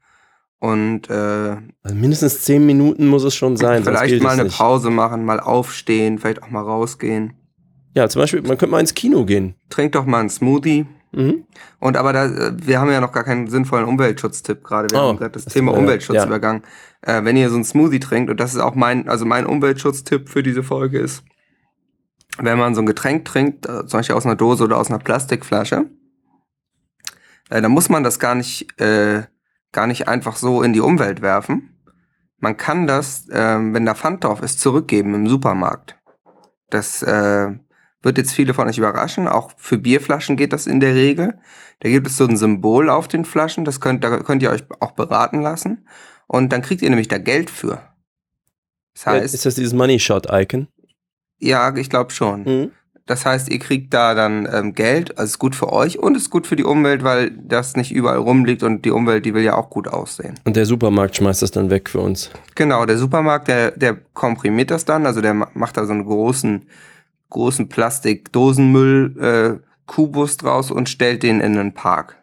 Und 0.59 1.09
äh, 1.09 1.55
Also 1.83 1.95
mindestens 1.95 2.41
zehn 2.41 2.65
Minuten 2.65 3.07
muss 3.07 3.23
es 3.23 3.35
schon 3.35 3.55
sein. 3.55 3.83
vielleicht 3.83 4.21
mal 4.23 4.31
eine 4.31 4.45
nicht. 4.45 4.57
Pause 4.57 4.89
machen, 4.89 5.23
mal 5.23 5.39
aufstehen, 5.39 6.17
vielleicht 6.17 6.41
auch 6.43 6.49
mal 6.49 6.63
rausgehen. 6.63 7.33
Ja, 7.97 8.07
zum 8.07 8.21
Beispiel, 8.21 8.41
man 8.43 8.59
könnte 8.59 8.67
mal 8.67 8.79
ins 8.79 8.93
Kino 8.93 9.25
gehen. 9.25 9.55
Trink 9.71 9.93
doch 9.93 10.05
mal 10.05 10.19
einen 10.19 10.29
Smoothie. 10.29 10.85
Mhm. 11.13 11.45
Und 11.79 11.97
aber 11.97 12.13
da, 12.13 12.25
äh, 12.25 12.51
wir 12.55 12.79
haben 12.79 12.91
ja 12.91 13.01
noch 13.01 13.11
gar 13.11 13.23
keinen 13.23 13.47
sinnvollen 13.47 13.85
Umweltschutztipp 13.87 14.63
gerade. 14.63 14.87
Wir 14.91 14.99
Oh, 15.01 15.07
haben 15.07 15.17
gerade 15.17 15.31
das 15.31 15.45
das 15.45 15.53
Thema 15.53 15.71
mir 15.71 15.77
leid. 15.77 15.81
Umweltschutz 15.83 16.15
Ja. 16.17 16.25
übergangen. 16.27 16.61
Äh, 17.01 17.23
wenn 17.23 17.35
ihr 17.35 17.49
so 17.49 17.55
einen 17.55 17.63
Smoothie 17.63 17.99
trinkt, 17.99 18.29
und 18.29 18.39
das 18.39 18.53
ist 18.53 18.59
auch 18.59 18.75
mein, 18.75 19.09
also 19.09 19.25
mein 19.25 19.47
Umweltschutztipp 19.47 20.29
für 20.29 20.43
diese 20.43 20.61
Folge 20.61 20.99
ist, 20.99 21.23
wenn 22.37 22.59
man 22.59 22.75
so 22.75 22.81
ein 22.81 22.85
Getränk 22.85 23.25
trinkt, 23.25 23.65
äh, 23.65 23.87
zum 23.87 23.99
Beispiel 23.99 24.15
aus 24.15 24.27
einer 24.27 24.35
Dose 24.35 24.63
oder 24.63 24.77
aus 24.77 24.89
einer 24.91 24.99
Plastikflasche, 24.99 25.85
äh, 27.49 27.61
dann 27.63 27.71
muss 27.71 27.89
man 27.89 28.03
das 28.03 28.19
gar 28.19 28.35
nicht, 28.35 28.79
äh, 28.79 29.23
gar 29.71 29.87
nicht 29.87 30.07
einfach 30.07 30.35
so 30.35 30.61
in 30.61 30.71
die 30.73 30.81
Umwelt 30.81 31.23
werfen. 31.23 31.73
Man 32.37 32.57
kann 32.57 32.85
das, 32.85 33.25
ähm, 33.31 33.73
wenn 33.73 33.87
da 33.87 33.95
Pfand 33.95 34.23
drauf 34.23 34.43
ist, 34.43 34.59
zurückgeben 34.59 35.15
im 35.15 35.27
Supermarkt. 35.27 35.95
Das 36.69 37.01
äh, 37.01 37.53
wird 38.07 38.17
jetzt 38.17 38.31
viele 38.33 38.55
von 38.55 38.67
euch 38.67 38.79
überraschen. 38.79 39.27
Auch 39.27 39.51
für 39.57 39.77
Bierflaschen 39.77 40.35
geht 40.35 40.51
das 40.53 40.65
in 40.65 40.79
der 40.79 40.95
Regel. 40.95 41.37
Da 41.81 41.89
gibt 41.89 42.07
es 42.07 42.17
so 42.17 42.25
ein 42.25 42.37
Symbol 42.37 42.89
auf 42.89 43.07
den 43.07 43.23
Flaschen. 43.25 43.63
Das 43.65 43.79
könnt, 43.79 44.03
da 44.03 44.17
könnt 44.21 44.41
ihr 44.41 44.49
euch 44.49 44.63
auch 44.79 44.93
beraten 44.93 45.41
lassen. 45.41 45.85
Und 46.25 46.51
dann 46.51 46.63
kriegt 46.63 46.81
ihr 46.81 46.89
nämlich 46.89 47.07
da 47.07 47.19
Geld 47.19 47.51
für. 47.51 47.83
Das 48.95 49.05
heißt, 49.05 49.35
ist 49.35 49.45
das 49.45 49.53
dieses 49.55 49.73
Money 49.73 49.99
Shot-Icon? 49.99 50.67
ja, 51.39 51.75
ich 51.75 51.91
glaube 51.91 52.11
schon. 52.11 52.43
Mhm. 52.43 52.71
Das 53.05 53.25
heißt, 53.25 53.49
ihr 53.49 53.59
kriegt 53.59 53.93
da 53.93 54.15
dann 54.15 54.49
ähm, 54.51 54.73
Geld, 54.73 55.17
also 55.17 55.29
ist 55.31 55.39
gut 55.39 55.55
für 55.55 55.71
euch 55.71 55.97
und 55.97 56.17
ist 56.17 56.29
gut 56.29 56.45
für 56.45 56.57
die 56.57 56.65
Umwelt, 56.65 57.03
weil 57.05 57.31
das 57.31 57.77
nicht 57.77 57.93
überall 57.93 58.17
rumliegt 58.17 58.63
und 58.63 58.83
die 58.83 58.91
Umwelt, 58.91 59.23
die 59.25 59.33
will 59.33 59.43
ja 59.43 59.55
auch 59.55 59.69
gut 59.69 59.87
aussehen. 59.87 60.37
Und 60.43 60.57
der 60.57 60.65
Supermarkt 60.65 61.15
schmeißt 61.15 61.41
das 61.41 61.51
dann 61.51 61.69
weg 61.69 61.89
für 61.89 61.99
uns. 62.01 62.31
Genau, 62.55 62.85
der 62.85 62.97
Supermarkt, 62.97 63.47
der, 63.47 63.71
der 63.71 63.95
komprimiert 64.13 64.71
das 64.71 64.83
dann, 64.83 65.05
also 65.05 65.21
der 65.21 65.35
ma- 65.35 65.49
macht 65.53 65.77
da 65.77 65.85
so 65.85 65.93
einen 65.93 66.03
großen, 66.03 66.65
großen 67.29 67.69
Plastikdosenmüll 67.69 69.59
äh, 69.61 69.67
Kubus 69.85 70.37
draus 70.37 70.71
und 70.71 70.89
stellt 70.89 71.23
den 71.23 71.39
in 71.41 71.57
einen 71.57 71.73
Park 71.73 72.17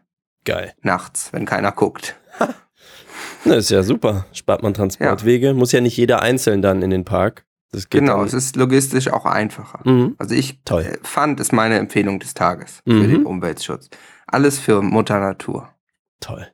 Geil. 0.45 0.75
nachts, 0.83 1.33
wenn 1.33 1.45
keiner 1.47 1.73
guckt. 1.73 2.17
Das 3.47 3.57
ist 3.59 3.71
ja 3.71 3.83
super. 3.83 4.25
Spart 4.33 4.63
man 4.63 4.73
Transportwege. 4.73 5.53
Muss 5.53 5.71
ja 5.73 5.83
nicht 5.83 5.99
jeder 5.99 6.23
einzeln 6.23 6.63
dann 6.63 6.81
in 6.81 6.89
den 6.89 7.05
Park. 7.05 7.45
Das 7.73 7.91
geht 7.91 8.01
Genau, 8.01 8.25
es 8.25 8.33
ist 8.33 8.57
logistisch 8.57 9.09
auch 9.09 9.27
einfacher. 9.27 9.81
Mhm. 9.85 10.15
Also 10.17 10.35
ich 10.35 10.63
Toll. 10.65 10.83
äh, 10.83 10.99
fand, 11.03 11.41
ist 11.41 11.53
meine 11.53 11.79
Empfehlung 11.79 12.19
des 12.21 12.33
Tages 12.33 12.81
für 12.87 12.95
Mhm. 12.95 13.09
den 13.11 13.27
Umweltschutz. 13.27 13.91
Alles 14.27 14.59
für 14.59 14.81
Mutter 14.81 15.21
Natur. 15.21 15.69
Toll. 16.21 16.49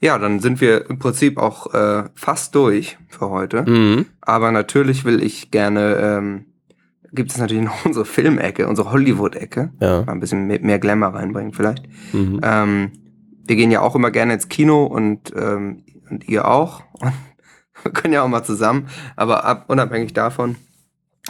Ja, 0.00 0.16
dann 0.18 0.38
sind 0.38 0.60
wir 0.60 0.88
im 0.88 1.00
Prinzip 1.00 1.38
auch 1.38 1.74
äh, 1.74 2.04
fast 2.14 2.54
durch 2.54 2.96
für 3.08 3.28
heute. 3.30 3.62
Mhm. 3.68 4.06
Aber 4.20 4.52
natürlich 4.52 5.04
will 5.04 5.20
ich 5.22 5.50
gerne, 5.50 5.96
ähm, 5.96 6.46
gibt 7.12 7.30
es 7.30 7.38
natürlich 7.38 7.64
noch 7.64 7.84
unsere 7.84 8.04
Filmecke, 8.04 8.68
unsere 8.68 8.90
Hollywood-Ecke. 8.90 9.72
Ja. 9.80 10.02
Mal 10.02 10.12
ein 10.12 10.20
bisschen 10.20 10.46
mehr, 10.46 10.60
mehr 10.60 10.78
Glamour 10.78 11.14
reinbringen 11.14 11.52
vielleicht. 11.52 11.86
Mhm. 12.12 12.40
Ähm, 12.42 12.92
wir 13.44 13.56
gehen 13.56 13.70
ja 13.70 13.80
auch 13.80 13.94
immer 13.94 14.10
gerne 14.10 14.34
ins 14.34 14.48
Kino 14.48 14.84
und, 14.84 15.32
ähm, 15.36 15.84
und 16.10 16.28
ihr 16.28 16.46
auch. 16.48 16.82
Und 16.92 17.12
wir 17.82 17.92
können 17.92 18.14
ja 18.14 18.22
auch 18.22 18.28
mal 18.28 18.44
zusammen. 18.44 18.88
Aber 19.16 19.44
ab, 19.44 19.64
unabhängig 19.68 20.12
davon 20.12 20.56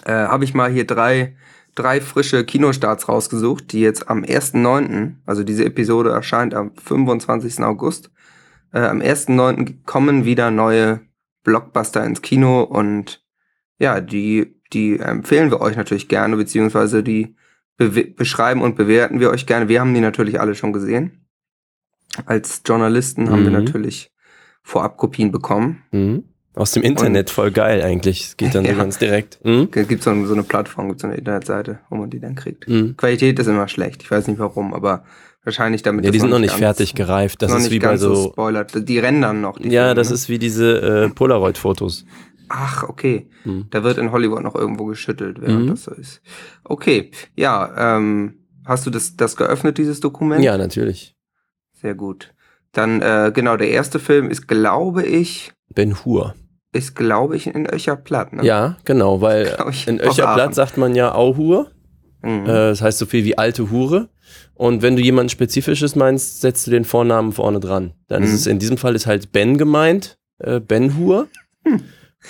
äh, 0.04 0.12
habe 0.12 0.44
ich 0.44 0.54
mal 0.54 0.70
hier 0.70 0.86
drei, 0.86 1.36
drei 1.74 2.00
frische 2.00 2.44
Kinostarts 2.44 3.08
rausgesucht, 3.08 3.72
die 3.72 3.80
jetzt 3.80 4.08
am 4.08 4.22
1.9., 4.22 5.14
also 5.26 5.42
diese 5.42 5.64
Episode 5.64 6.10
erscheint 6.10 6.54
am 6.54 6.72
25. 6.76 7.60
August. 7.60 8.10
Äh, 8.72 8.80
am 8.80 9.00
1.9. 9.00 9.84
kommen 9.84 10.24
wieder 10.24 10.50
neue 10.50 11.00
Blockbuster 11.44 12.04
ins 12.04 12.22
Kino 12.22 12.62
und 12.62 13.22
ja, 13.78 14.00
die, 14.00 14.61
die 14.72 14.98
empfehlen 14.98 15.50
wir 15.50 15.60
euch 15.60 15.76
natürlich 15.76 16.08
gerne, 16.08 16.36
beziehungsweise 16.36 17.02
die 17.02 17.34
bewe- 17.78 18.14
beschreiben 18.14 18.62
und 18.62 18.76
bewerten 18.76 19.20
wir 19.20 19.30
euch 19.30 19.46
gerne. 19.46 19.68
Wir 19.68 19.80
haben 19.80 19.94
die 19.94 20.00
natürlich 20.00 20.40
alle 20.40 20.54
schon 20.54 20.72
gesehen. 20.72 21.26
Als 22.26 22.62
Journalisten 22.66 23.30
haben 23.30 23.42
wir 23.44 23.50
Mhm. 23.50 23.64
natürlich 23.64 24.12
Vorabkopien 24.62 25.32
bekommen. 25.32 25.82
Mhm. 25.92 26.24
Aus 26.54 26.72
dem 26.72 26.82
Internet 26.82 27.30
voll 27.30 27.50
geil 27.50 27.80
eigentlich. 27.82 28.24
Es 28.24 28.36
geht 28.36 28.54
dann 28.54 28.64
so 28.64 28.70
Ja. 28.72 28.76
ganz 28.76 28.98
direkt. 28.98 29.38
Mhm. 29.42 29.68
Es 29.74 29.88
gibt 29.88 30.02
so, 30.02 30.10
eine- 30.10 30.26
so 30.26 30.34
eine 30.34 30.42
Plattform, 30.42 30.88
gibt 30.88 31.00
so 31.00 31.06
eine 31.06 31.16
Internetseite, 31.16 31.78
wo 31.88 31.96
man 31.96 32.10
die 32.10 32.20
dann 32.20 32.34
kriegt. 32.34 32.68
Mhm. 32.68 32.96
Qualität 32.96 33.38
ist 33.38 33.46
immer 33.46 33.68
schlecht. 33.68 34.02
Ich 34.02 34.10
weiß 34.10 34.26
nicht 34.28 34.38
warum, 34.38 34.74
aber 34.74 35.04
wahrscheinlich 35.44 35.82
damit. 35.82 36.04
Ja, 36.04 36.10
die 36.10 36.20
sind 36.20 36.28
noch 36.28 36.38
nicht 36.38 36.54
fertig 36.54 36.94
gereift. 36.94 37.40
Das 37.40 37.52
ist 37.54 37.70
wie 37.70 37.78
bei 37.78 37.96
so 37.96 38.14
so. 38.14 38.28
spoilert. 38.32 38.86
Die 38.86 38.98
rendern 38.98 39.40
noch. 39.40 39.58
Die 39.58 39.70
Ja, 39.70 39.84
Filme, 39.84 39.94
das 39.94 40.08
ne? 40.10 40.14
ist 40.14 40.28
wie 40.28 40.38
diese 40.38 40.82
äh, 40.82 41.08
Polaroid-Fotos. 41.08 42.04
Ach, 42.54 42.82
okay. 42.86 43.30
Mhm. 43.44 43.66
Da 43.70 43.82
wird 43.82 43.96
in 43.96 44.12
Hollywood 44.12 44.42
noch 44.42 44.54
irgendwo 44.54 44.84
geschüttelt, 44.84 45.40
während 45.40 45.62
Mhm. 45.64 45.70
das 45.70 45.84
so 45.84 45.90
ist. 45.92 46.20
Okay, 46.64 47.10
ja, 47.34 47.96
ähm, 47.96 48.34
hast 48.66 48.84
du 48.86 48.90
das, 48.90 49.16
das 49.16 49.36
geöffnet, 49.36 49.78
dieses 49.78 50.00
Dokument? 50.00 50.44
Ja, 50.44 50.58
natürlich. 50.58 51.16
Sehr 51.72 51.94
gut. 51.94 52.34
Dann, 52.72 53.00
äh, 53.00 53.32
genau, 53.34 53.56
der 53.56 53.70
erste 53.70 53.98
Film 53.98 54.30
ist, 54.30 54.48
glaube 54.48 55.02
ich, 55.04 55.52
Ben 55.74 56.04
Hur. 56.04 56.34
ist, 56.72 56.94
glaube 56.94 57.36
ich, 57.36 57.46
in 57.46 57.66
Öcherplatt, 57.66 58.34
ne? 58.34 58.44
Ja, 58.44 58.76
genau, 58.84 59.20
weil 59.22 59.56
ich, 59.70 59.88
in 59.88 59.98
Öcherplatt 59.98 60.54
sagt 60.54 60.76
man 60.76 60.94
ja 60.94 61.14
Auhur. 61.14 61.70
Mhm. 62.22 62.44
Äh, 62.44 62.46
das 62.70 62.82
heißt 62.82 62.98
so 62.98 63.06
viel 63.06 63.24
wie 63.24 63.38
alte 63.38 63.70
Hure. 63.70 64.10
Und 64.54 64.82
wenn 64.82 64.94
du 64.96 65.02
jemanden 65.02 65.30
Spezifisches 65.30 65.96
meinst, 65.96 66.40
setzt 66.42 66.66
du 66.66 66.70
den 66.70 66.84
Vornamen 66.84 67.32
vorne 67.32 67.60
dran. 67.60 67.94
Dann 68.08 68.22
ist 68.22 68.28
Mhm. 68.30 68.34
es 68.36 68.46
in 68.46 68.58
diesem 68.58 68.76
Fall 68.76 68.94
ist 68.94 69.06
halt 69.06 69.32
Ben 69.32 69.56
gemeint, 69.58 70.18
äh, 70.38 70.60
Ben 70.60 70.96
Hur. 70.98 71.28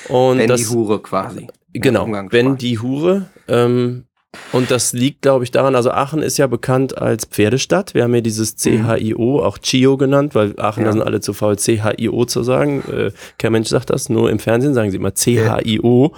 Und 0.09 0.39
Wenn 0.39 0.49
das, 0.49 0.61
die 0.63 0.67
Hure 0.69 1.01
quasi. 1.01 1.47
Genau. 1.75 2.07
Ben 2.31 2.57
die 2.57 2.79
Hure. 2.79 3.27
Ähm, 3.49 4.05
und 4.53 4.71
das 4.71 4.95
liegt, 4.95 5.21
glaube 5.23 5.45
ich, 5.45 5.51
daran, 5.51 5.75
also 5.75 5.91
Aachen 5.91 6.23
ist 6.23 6.39
ja 6.39 6.47
bekannt 6.47 6.97
als 6.97 7.27
Pferdestadt. 7.27 7.93
Wir 7.95 8.05
haben 8.05 8.15
ja 8.15 8.23
dieses 8.23 8.57
CHIO, 8.57 9.43
auch 9.45 9.59
Chio 9.59 9.99
genannt, 9.99 10.35
weil 10.35 10.59
Aachen, 10.59 10.81
Mhm. 10.81 10.87
Ja. 10.87 10.87
da 10.87 10.93
sind 10.93 11.03
alle 11.03 11.21
zu 11.21 11.35
faul, 11.35 11.57
CHIO 11.57 12.25
zu 12.25 12.43
sagen. 12.43 12.83
Äh, 12.91 13.11
kein 13.39 13.53
Mensch 13.53 13.69
sagt 13.69 13.91
das, 13.91 14.09
nur 14.09 14.31
im 14.31 14.39
Fernsehen 14.39 14.73
sagen 14.73 14.91
sie 14.91 14.97
immer 14.97 15.13
CHIO. 15.15 16.13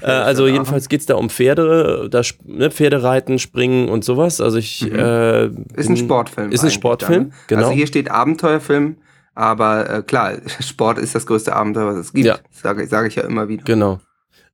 Äh, 0.00 0.06
also 0.06 0.46
jedenfalls 0.46 0.88
geht's 0.88 1.06
da 1.06 1.16
um 1.16 1.28
Pferde, 1.28 2.08
da, 2.10 2.22
ne, 2.44 2.70
Pferde 2.70 3.02
reiten, 3.02 3.38
springen 3.38 3.88
und 3.88 4.04
sowas. 4.04 4.40
Also 4.40 4.58
ich 4.58 4.82
Mhm. 4.90 4.98
äh, 4.98 5.46
Ist 5.74 5.90
ein 5.90 5.96
Sportfilm. 5.96 6.52
Ist 6.52 6.60
ein 6.60 6.66
eigentlich 6.66 6.74
Sportfilm, 6.74 7.18
dann, 7.18 7.28
ne? 7.28 7.34
genau. 7.48 7.62
Also 7.64 7.72
hier 7.72 7.86
steht 7.86 8.10
Abenteuerfilm, 8.10 8.96
aber 9.36 9.90
äh, 9.90 10.02
klar, 10.02 10.38
Sport 10.60 10.98
ist 10.98 11.14
das 11.14 11.26
größte 11.26 11.54
Abenteuer, 11.54 11.86
was 11.86 11.96
es 11.96 12.12
gibt. 12.12 12.26
Ja. 12.26 12.38
Sage, 12.50 12.86
sage 12.88 13.08
ich 13.08 13.14
ja 13.14 13.22
immer 13.22 13.48
wieder. 13.48 13.64
Genau. 13.64 14.00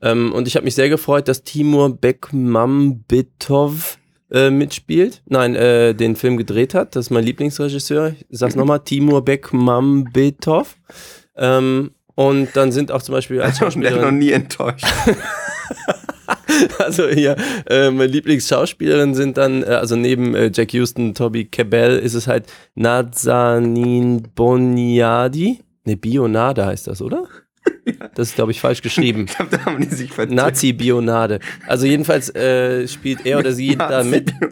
Ähm, 0.02 0.32
und 0.32 0.48
ich 0.48 0.56
habe 0.56 0.64
mich 0.64 0.74
sehr 0.74 0.88
gefreut, 0.88 1.28
dass 1.28 1.44
Timur 1.44 1.96
Bekmambetov 1.96 3.98
äh, 4.32 4.50
mitspielt. 4.50 5.22
Nein, 5.26 5.54
äh, 5.54 5.94
den 5.94 6.16
Film 6.16 6.36
gedreht 6.36 6.74
hat. 6.74 6.96
Das 6.96 7.06
ist 7.06 7.10
mein 7.10 7.24
Lieblingsregisseur. 7.24 8.14
Ich 8.28 8.38
sag's 8.38 8.56
nochmal, 8.56 8.80
Timur 8.84 9.24
Bekmambetov. 9.24 10.76
Ähm, 11.36 11.92
und 12.14 12.48
dann 12.54 12.72
sind 12.72 12.90
auch 12.90 13.02
zum 13.02 13.14
Beispiel 13.14 13.40
als 13.40 13.58
Der 13.58 13.68
hat 13.68 13.76
noch 13.76 13.82
Schauspielerin, 13.82 14.18
nie 14.18 14.32
enttäuscht. 14.32 14.84
also 16.78 17.08
hier, 17.08 17.36
äh, 17.68 17.90
meine 17.90 18.10
Lieblingsschauspielerin 18.10 19.14
sind 19.14 19.36
dann, 19.36 19.62
äh, 19.62 19.66
also 19.66 19.96
neben 19.96 20.34
äh, 20.34 20.50
Jack 20.52 20.72
Houston, 20.72 21.14
Toby 21.14 21.46
Cabell 21.46 21.98
ist 21.98 22.14
es 22.14 22.26
halt 22.26 22.46
Nazanin 22.74 24.28
Boniadi. 24.34 25.60
Ne, 25.84 25.96
Bionade 25.96 26.66
heißt 26.66 26.86
das, 26.86 27.02
oder? 27.02 27.26
Das 28.14 28.28
ist, 28.28 28.34
glaube 28.34 28.50
ich, 28.50 28.60
falsch 28.60 28.82
geschrieben. 28.82 29.26
Ich 29.28 29.36
glaube, 29.36 29.56
da 29.56 29.64
haben 29.64 29.80
die 29.80 29.94
sich 29.94 30.12
vertippt. 30.12 30.34
Nazi-Bionade. 30.36 31.38
Also 31.66 31.86
jedenfalls 31.86 32.34
äh, 32.34 32.86
spielt 32.88 33.24
er 33.24 33.38
oder 33.38 33.52
sie 33.52 33.76
da 33.76 34.02
mit. 34.04 34.32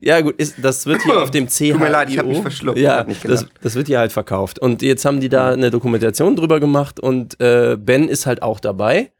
Ja 0.00 0.20
gut, 0.20 0.36
ist, 0.36 0.56
das 0.60 0.84
wird 0.84 1.02
hier 1.02 1.22
auf 1.22 1.30
dem 1.30 1.48
CHIO. 1.48 1.72
Tut 1.72 1.80
mir 1.80 1.88
leid, 1.88 2.10
ich 2.10 2.18
hab 2.18 2.26
mich 2.26 2.42
verschluckt, 2.42 2.78
Ja, 2.78 3.04
nicht 3.04 3.26
das, 3.26 3.46
das 3.62 3.74
wird 3.74 3.86
hier 3.86 3.98
halt 3.98 4.12
verkauft. 4.12 4.58
Und 4.58 4.82
jetzt 4.82 5.06
haben 5.06 5.18
die 5.18 5.30
da 5.30 5.52
eine 5.52 5.70
Dokumentation 5.70 6.36
drüber 6.36 6.60
gemacht 6.60 7.00
und 7.00 7.40
äh, 7.40 7.78
Ben 7.80 8.08
ist 8.08 8.26
halt 8.26 8.42
auch 8.42 8.60
dabei. 8.60 9.12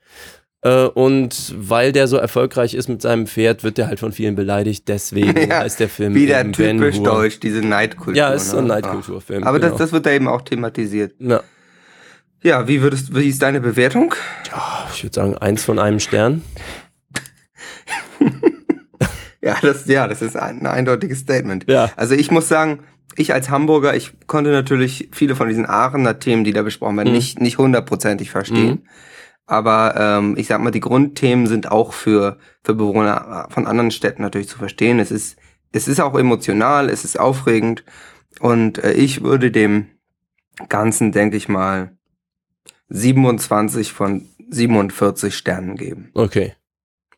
Äh, 0.65 0.87
und 0.87 1.55
weil 1.59 1.93
der 1.93 2.09
so 2.09 2.17
erfolgreich 2.17 2.75
ist 2.75 2.89
mit 2.89 3.03
seinem 3.03 3.27
Pferd, 3.27 3.63
wird 3.65 3.77
der 3.79 3.87
halt 3.87 4.01
von 4.01 4.13
vielen 4.13 4.35
beleidigt. 4.35 4.89
Deswegen 4.89 5.37
Ja, 5.51 5.61
heißt 5.61 5.79
der 5.79 5.91
Film 5.91 6.15
Wieder 6.15 6.51
typisch 6.51 6.99
deutsch, 7.01 7.39
diese 7.39 7.61
Neidkultur. 7.61 8.17
Ja, 8.17 8.31
ist 8.31 8.51
so 8.51 8.57
ein 8.59 8.65
ne? 8.65 8.75
Neidkulturfilm. 8.75 9.45
Aber 9.45 9.59
genau. 9.61 9.73
das, 9.73 9.79
das 9.79 9.93
wird 9.93 10.07
da 10.07 10.11
eben 10.11 10.27
auch 10.27 10.43
thematisiert. 10.43 11.15
ja. 11.19 11.43
Ja, 12.43 12.69
wie 12.69 12.83
würdest, 12.83 13.15
wie 13.17 13.27
ist 13.27 13.41
deine 13.41 13.59
Bewertung? 13.63 14.15
Ich 14.95 15.03
würde 15.03 15.15
sagen, 15.15 15.39
eins 15.39 15.65
von 15.65 15.79
einem 15.79 15.99
Stern. 16.01 16.43
Ja, 19.43 19.57
das, 19.61 19.87
ja, 19.87 20.09
das 20.09 20.23
ist 20.23 20.37
ein, 20.37 20.61
ein 20.61 20.67
eindeutiges 20.67 21.19
Statement. 21.19 21.67
Ja. 21.69 21.91
Also 21.97 22.15
ich 22.15 22.31
muss 22.31 22.49
sagen, 22.49 22.81
ich 23.15 23.35
als 23.35 23.51
Hamburger, 23.51 23.95
ich 23.95 24.13
konnte 24.27 24.51
natürlich 24.51 25.11
viele 25.13 25.37
von 25.37 25.49
diesen 25.49 25.67
Aachener 25.67 26.19
Themen, 26.19 26.45
die 26.45 26.53
da 26.55 26.63
besprochen 26.63 26.97
werden, 26.97 27.11
Mhm. 27.11 27.15
nicht, 27.17 27.41
nicht 27.43 27.59
hundertprozentig 27.59 28.31
verstehen. 28.31 28.89
Aber 29.47 29.95
ähm, 29.99 30.35
ich 30.39 30.47
sag 30.47 30.61
mal, 30.61 30.71
die 30.71 30.81
Grundthemen 30.81 31.47
sind 31.47 31.71
auch 31.71 31.93
für, 31.93 32.39
für 32.63 32.75
Bewohner 32.75 33.49
von 33.51 33.67
anderen 33.67 33.91
Städten 33.91 34.23
natürlich 34.23 34.49
zu 34.49 34.59
verstehen. 34.59 34.99
Es 34.99 35.11
ist, 35.11 35.37
es 35.73 35.87
ist 35.87 36.01
auch 36.01 36.19
emotional, 36.19 36.89
es 36.89 37.05
ist 37.05 37.21
aufregend. 37.21 37.85
Und 38.41 38.83
äh, 38.83 38.93
ich 38.93 39.23
würde 39.23 39.51
dem 39.51 39.87
Ganzen, 40.69 41.13
denke 41.13 41.37
ich 41.37 41.49
mal, 41.49 41.97
27 42.89 43.93
von 43.93 44.29
47 44.49 45.37
Sternen 45.37 45.77
geben. 45.77 46.11
Okay. 46.15 46.55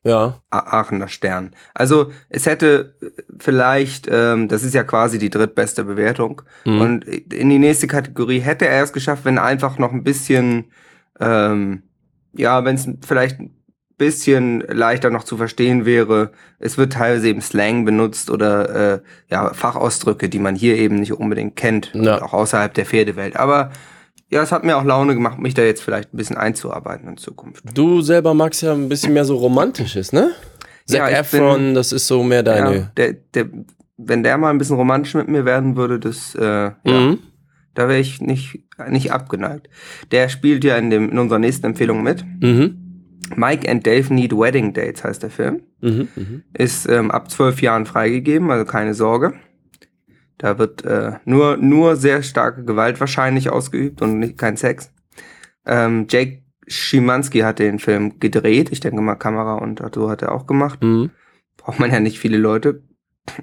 Ja. 0.07 0.41
Aachener 0.51 1.09
Stern. 1.09 1.51
Also 1.75 2.13
es 2.29 2.47
hätte 2.47 2.95
äh, 3.03 3.23
vielleicht, 3.41 4.09
ähm, 4.09 4.47
das 4.47 4.63
ist 4.63 4.75
ja 4.75 4.85
quasi 4.85 5.19
die 5.19 5.31
drittbeste 5.31 5.83
Bewertung. 5.83 6.43
Mhm. 6.65 6.81
Und 6.81 7.05
in 7.05 7.51
die 7.51 7.59
nächste 7.59 7.89
Kategorie 7.89 8.39
hätte 8.39 8.69
er 8.69 8.85
es 8.85 8.93
geschafft, 8.93 9.25
wenn 9.25 9.39
einfach 9.39 9.79
noch 9.79 9.93
ein 9.93 10.05
bisschen, 10.05 10.67
ähm, 11.19 11.83
ja, 12.37 12.65
wenn 12.65 12.75
es 12.77 12.89
vielleicht 13.07 13.41
ein 13.41 13.51
bisschen 13.99 14.61
leichter 14.61 15.11
noch 15.11 15.25
zu 15.25 15.37
verstehen 15.39 15.87
wäre. 15.87 16.31
Es 16.59 16.77
wird 16.77 16.93
teilweise 16.93 17.29
eben 17.29 17.41
Slang 17.41 17.85
benutzt 17.85 18.31
oder 18.31 18.95
äh, 18.95 19.01
ja, 19.31 19.55
Fachausdrücke, 19.55 20.29
die 20.29 20.39
man 20.39 20.55
hier 20.55 20.77
eben 20.77 20.97
nicht 20.97 21.13
unbedingt 21.13 21.57
kennt, 21.57 21.93
Ja. 21.95 22.21
auch 22.23 22.33
außerhalb 22.35 22.75
der 22.75 22.85
Pferdewelt. 22.85 23.37
Aber 23.37 23.71
ja, 24.29 24.43
es 24.43 24.53
hat 24.53 24.65
mir 24.65 24.77
auch 24.77 24.85
Laune 24.85 25.15
gemacht, 25.15 25.39
mich 25.39 25.55
da 25.55 25.63
jetzt 25.63 25.83
vielleicht 25.83 26.13
ein 26.13 26.17
bisschen 26.17 26.37
einzuarbeiten 26.37 27.09
in 27.09 27.17
Zukunft. 27.17 27.65
Du 27.75 28.03
selber 28.03 28.35
magst 28.35 28.61
ja 28.63 28.73
ein 28.73 28.89
bisschen 28.89 29.13
mehr 29.15 29.25
so 29.25 29.37
Romantisches, 29.37 30.13
ne? 30.13 30.33
Zac 30.85 31.11
Ja, 31.11 31.19
Efron, 31.21 31.75
das 31.75 31.93
ist 31.93 32.07
so 32.07 32.23
mehr 32.23 32.43
deine. 32.43 32.77
Ja, 32.77 32.91
der, 32.97 33.13
der, 33.35 33.47
wenn 33.97 34.23
der 34.23 34.37
mal 34.37 34.51
ein 34.51 34.59
bisschen 34.59 34.77
romantisch 34.77 35.15
mit 35.15 35.29
mir 35.29 35.45
werden 35.47 35.77
würde, 35.77 35.99
das, 35.99 36.35
äh, 36.35 36.45
ja, 36.45 36.75
Mhm. 36.85 37.19
Da 37.77 37.89
wäre 37.89 38.01
ich 38.01 38.21
nicht, 38.21 38.65
nicht 38.89 39.13
abgeneigt. 39.13 39.69
Der 40.11 40.29
spielt 40.29 40.65
ja 40.65 40.77
in, 40.77 40.91
dem, 40.91 41.11
in 41.11 41.19
unserer 41.19 41.39
nächsten 41.39 41.67
Empfehlung 41.67 42.03
mit. 42.03 42.25
Mhm. 42.41 42.83
Mike 43.35 43.69
and 43.71 43.87
Dave 43.87 44.13
Need 44.13 44.33
Wedding 44.33 44.73
Dates 44.73 45.05
heißt 45.05 45.23
der 45.23 45.31
Film. 45.31 45.63
Mhm. 45.81 46.09
Mhm. 46.17 46.43
Ist 46.55 46.89
ähm, 46.89 47.11
ab 47.11 47.31
zwölf 47.31 47.61
Jahren 47.63 47.87
freigegeben, 47.87 48.51
also 48.51 48.65
keine 48.65 48.95
Sorge. 48.95 49.35
Da 50.39 50.59
wird 50.59 50.85
äh, 50.85 51.13
nur, 51.25 51.57
nur 51.57 51.97
sehr 51.97 52.23
starke 52.23 52.65
Gewalt 52.65 53.01
wahrscheinlich 53.01 53.51
ausgeübt 53.51 54.03
und 54.03 54.19
nicht, 54.19 54.37
kein 54.39 54.57
Sex. 54.57 54.93
Ähm, 55.65 56.07
Jake 56.09 56.43
Schimanski 56.69 57.41
hat 57.41 57.59
den 57.59 57.79
Film 57.79 58.19
gedreht. 58.21 58.71
Ich 58.71 58.81
denke 58.81 59.01
mal, 59.01 59.15
Kamera 59.17 59.55
und 59.57 59.83
so 59.95 60.11
hat 60.11 60.23
er 60.23 60.33
auch 60.33 60.47
gemacht 60.47 60.83
Mhm. 60.83 61.11
braucht 61.57 61.81
man 61.81 61.91
ja 61.93 62.01
nicht 62.01 62.19
viele 62.19 62.37
Leute. 62.39 62.83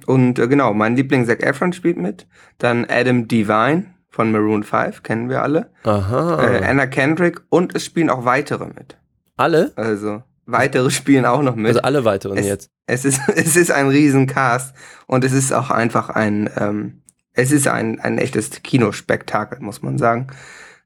Und 0.06 0.40
äh, 0.40 0.48
genau, 0.48 0.74
mein 0.74 0.96
Liebling 0.96 1.26
Zac 1.26 1.44
Efron 1.44 1.74
spielt 1.74 1.98
mit. 1.98 2.28
Dann 2.58 2.86
Adam 2.90 3.28
Devine 3.28 3.93
von 4.14 4.32
Maroon 4.32 4.61
5, 4.64 5.01
kennen 5.01 5.28
wir 5.28 5.41
alle. 5.41 5.72
Aha. 5.84 6.43
Äh, 6.43 6.64
Anna 6.66 6.86
Kendrick 6.86 7.41
und 7.49 7.76
es 7.76 7.84
spielen 7.84 8.11
auch 8.11 8.26
weitere 8.26 8.66
mit. 8.68 8.95
alle? 9.38 9.72
Also 9.76 10.22
weitere 10.45 10.91
spielen 10.91 11.26
auch 11.26 11.41
noch 11.41 11.55
mit. 11.55 11.66
Also 11.70 11.82
alle 11.82 12.05
weiteren 12.05 12.38
Es- 12.38 12.45
jetzt. 12.45 12.70
es, 12.86 13.05
ist, 13.05 13.20
es 13.36 13.55
ist 13.55 13.72
ein 13.72 13.88
Riesencast 13.88 14.76
und 15.07 15.24
es 15.24 15.34
ist 15.34 15.51
auch 15.51 15.72
einfach 15.72 16.09
ein, 16.11 16.47
ähm, 16.57 17.01
es 17.34 17.51
ist 17.51 17.68
ein, 17.68 17.99
ein 18.01 18.20
echtes 18.20 18.61
Kinospektakel, 18.61 19.59
muss 19.61 19.82
man 19.82 19.97
sagen. 19.97 20.28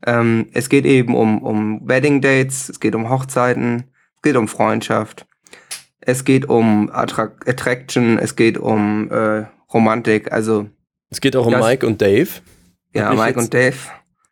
Ähm, 0.05 0.47
es 0.53 0.69
geht 0.69 0.85
eben 0.85 1.13
um, 1.13 1.41
um 1.43 1.81
Wedding 1.85 2.21
Dates, 2.21 2.69
es 2.69 2.79
geht 2.79 2.95
um 2.95 3.09
Hochzeiten, 3.09 3.83
es 4.15 4.21
geht 4.21 4.37
um 4.37 4.47
Freundschaft, 4.47 5.25
es 5.99 6.23
geht 6.23 6.47
um 6.47 6.89
Attra 6.93 7.31
Attraction, 7.45 8.17
es 8.19 8.37
geht 8.37 8.57
um 8.57 9.11
äh, 9.11 9.43
Romantik. 9.73 10.31
Also 10.31 10.67
Es 11.09 11.19
geht 11.19 11.35
auch 11.35 11.45
um 11.47 11.59
Mike 11.59 11.85
und 11.85 12.01
Dave. 12.01 12.29
Ja, 12.93 13.13
Mike 13.13 13.39
und 13.39 13.53
Dave 13.53 13.75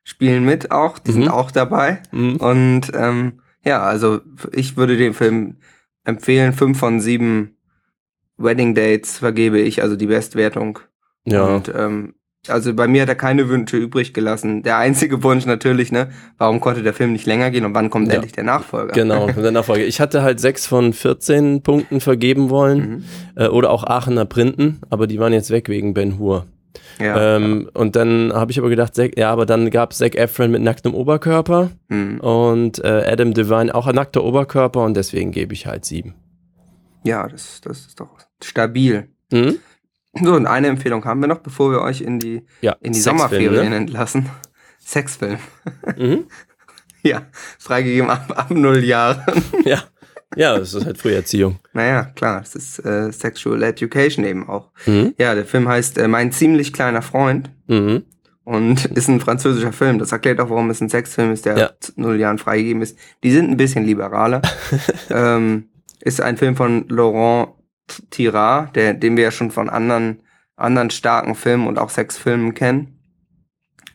spielen 0.03 0.45
mit 0.45 0.71
auch, 0.71 0.99
die 0.99 1.11
Mhm. 1.11 1.15
sind 1.15 1.29
auch 1.29 1.51
dabei. 1.51 2.01
Mhm. 2.11 2.35
Und 2.37 2.81
ähm, 2.93 3.41
ja, 3.63 3.81
also 3.83 4.21
ich 4.51 4.77
würde 4.77 4.97
den 4.97 5.13
Film 5.13 5.57
empfehlen. 6.03 6.53
Fünf 6.53 6.77
von 6.79 6.99
sieben 6.99 7.57
Wedding 8.37 8.75
Dates 8.75 9.17
vergebe 9.19 9.59
ich, 9.59 9.81
also 9.81 9.95
die 9.95 10.07
Bestwertung. 10.07 10.79
Ja. 11.25 11.43
Und 11.43 11.71
ähm, 11.75 12.13
also 12.47 12.75
bei 12.75 12.87
mir 12.87 13.01
hat 13.01 13.09
er 13.09 13.15
keine 13.15 13.49
Wünsche 13.49 13.77
übrig 13.77 14.13
gelassen. 14.13 14.61
Der 14.61 14.77
einzige 14.77 15.23
Wunsch 15.23 15.47
natürlich, 15.47 15.91
ne, 15.91 16.11
warum 16.37 16.59
konnte 16.59 16.83
der 16.83 16.93
Film 16.93 17.11
nicht 17.13 17.25
länger 17.25 17.49
gehen 17.49 17.65
und 17.65 17.73
wann 17.73 17.89
kommt 17.89 18.09
Ja. 18.09 18.15
endlich 18.15 18.33
der 18.33 18.43
Nachfolger? 18.43 18.93
Genau, 18.93 19.25
der 19.31 19.49
Nachfolge. 19.51 19.85
Ich 19.85 19.99
hatte 19.99 20.21
halt 20.21 20.39
sechs 20.39 20.67
von 20.67 20.93
14 20.93 21.63
Punkten 21.63 22.01
vergeben 22.01 22.51
wollen. 22.51 22.79
Mhm. 22.89 23.03
Äh, 23.35 23.47
oder 23.47 23.71
auch 23.71 23.83
Aachener 23.83 24.25
Printen, 24.25 24.79
aber 24.91 25.07
die 25.07 25.17
waren 25.19 25.33
jetzt 25.33 25.49
weg 25.49 25.69
wegen 25.69 25.95
Ben 25.95 26.19
Hur. 26.19 26.45
Ja. 26.99 27.35
Ähm, 27.37 27.69
und 27.73 27.95
dann 27.95 28.31
habe 28.33 28.51
ich 28.51 28.59
aber 28.59 28.69
gedacht, 28.69 28.95
Zac, 28.95 29.17
ja, 29.17 29.31
aber 29.31 29.45
dann 29.45 29.69
gab 29.69 29.91
es 29.91 29.97
Zac 29.99 30.15
Efron 30.15 30.51
mit 30.51 30.61
nacktem 30.61 30.93
Oberkörper 30.93 31.71
Mhm. 31.89 32.19
und 32.19 32.83
äh, 32.83 33.05
Adam 33.07 33.33
Devine 33.33 33.73
auch 33.73 33.87
ein 33.87 33.95
nackter 33.95 34.23
Oberkörper 34.23 34.83
und 34.83 34.95
deswegen 34.95 35.31
gebe 35.31 35.53
ich 35.53 35.65
halt 35.67 35.85
sieben. 35.85 36.15
ja, 37.03 37.27
das, 37.27 37.61
das 37.61 37.79
ist 37.87 37.99
doch 37.99 38.09
stabil. 38.43 39.09
Mhm. 39.31 39.57
So, 40.21 40.33
und 40.33 40.45
eine 40.47 40.67
Empfehlung 40.67 41.03
haben 41.05 41.19
wir 41.21 41.27
noch, 41.27 41.39
bevor 41.39 41.71
wir 41.71 41.81
euch 41.81 41.99
in 42.01 42.19
die, 42.19 42.45
Ja, 42.61 42.75
in 42.79 42.93
die 42.93 42.99
Sommerferien 43.01 43.69
Ne? 43.69 43.75
entlassen. 43.75 44.29
Sexfilm. 44.79 45.39
Mhm. 45.97 46.25
Ja, 47.03 47.21
freigegeben 47.59 48.09
ab, 48.09 48.33
ab 48.35 48.49
null 48.49 48.83
Jahren. 48.83 49.21
Ja. 49.63 49.83
Ja, 50.35 50.57
das 50.57 50.73
ist 50.73 50.85
halt 50.85 50.97
Früherziehung. 50.97 51.59
Naja, 51.73 52.03
klar, 52.15 52.41
es 52.41 52.55
ist 52.55 52.79
äh, 52.85 53.11
Sexual 53.11 53.61
Education 53.63 54.25
eben 54.25 54.47
auch. 54.49 54.71
Mhm. 54.85 55.13
Ja, 55.17 55.35
der 55.35 55.45
Film 55.45 55.67
heißt 55.67 55.97
äh, 55.97 56.07
Mein 56.07 56.31
ziemlich 56.31 56.73
kleiner 56.73 57.01
Freund 57.01 57.51
Mhm. 57.67 58.03
und 58.43 58.85
ist 58.85 59.07
ein 59.07 59.19
französischer 59.19 59.73
Film. 59.73 59.99
Das 59.99 60.11
erklärt 60.11 60.39
auch, 60.39 60.49
warum 60.49 60.69
es 60.69 60.81
ein 60.81 60.89
Sexfilm 60.89 61.31
ist, 61.31 61.45
der 61.45 61.57
Ja. 61.57 61.65
ab 61.67 61.77
null 61.95 62.19
Jahren 62.19 62.37
freigegeben 62.37 62.81
ist. 62.81 62.97
Die 63.23 63.31
sind 63.31 63.49
ein 63.49 63.57
bisschen 63.57 63.85
liberaler. 63.85 64.41
ähm, 65.09 65.69
ist 66.01 66.21
ein 66.21 66.37
Film 66.37 66.55
von 66.55 66.87
Laurent 66.89 67.49
Tirard, 68.09 68.75
der, 68.75 68.93
den 68.93 69.15
wir 69.17 69.25
ja 69.25 69.31
schon 69.31 69.51
von 69.51 69.69
anderen, 69.69 70.21
anderen 70.55 70.89
starken 70.89 71.35
Filmen 71.35 71.67
und 71.67 71.77
auch 71.79 71.89
Sexfilmen 71.89 72.53
kennen. 72.53 72.99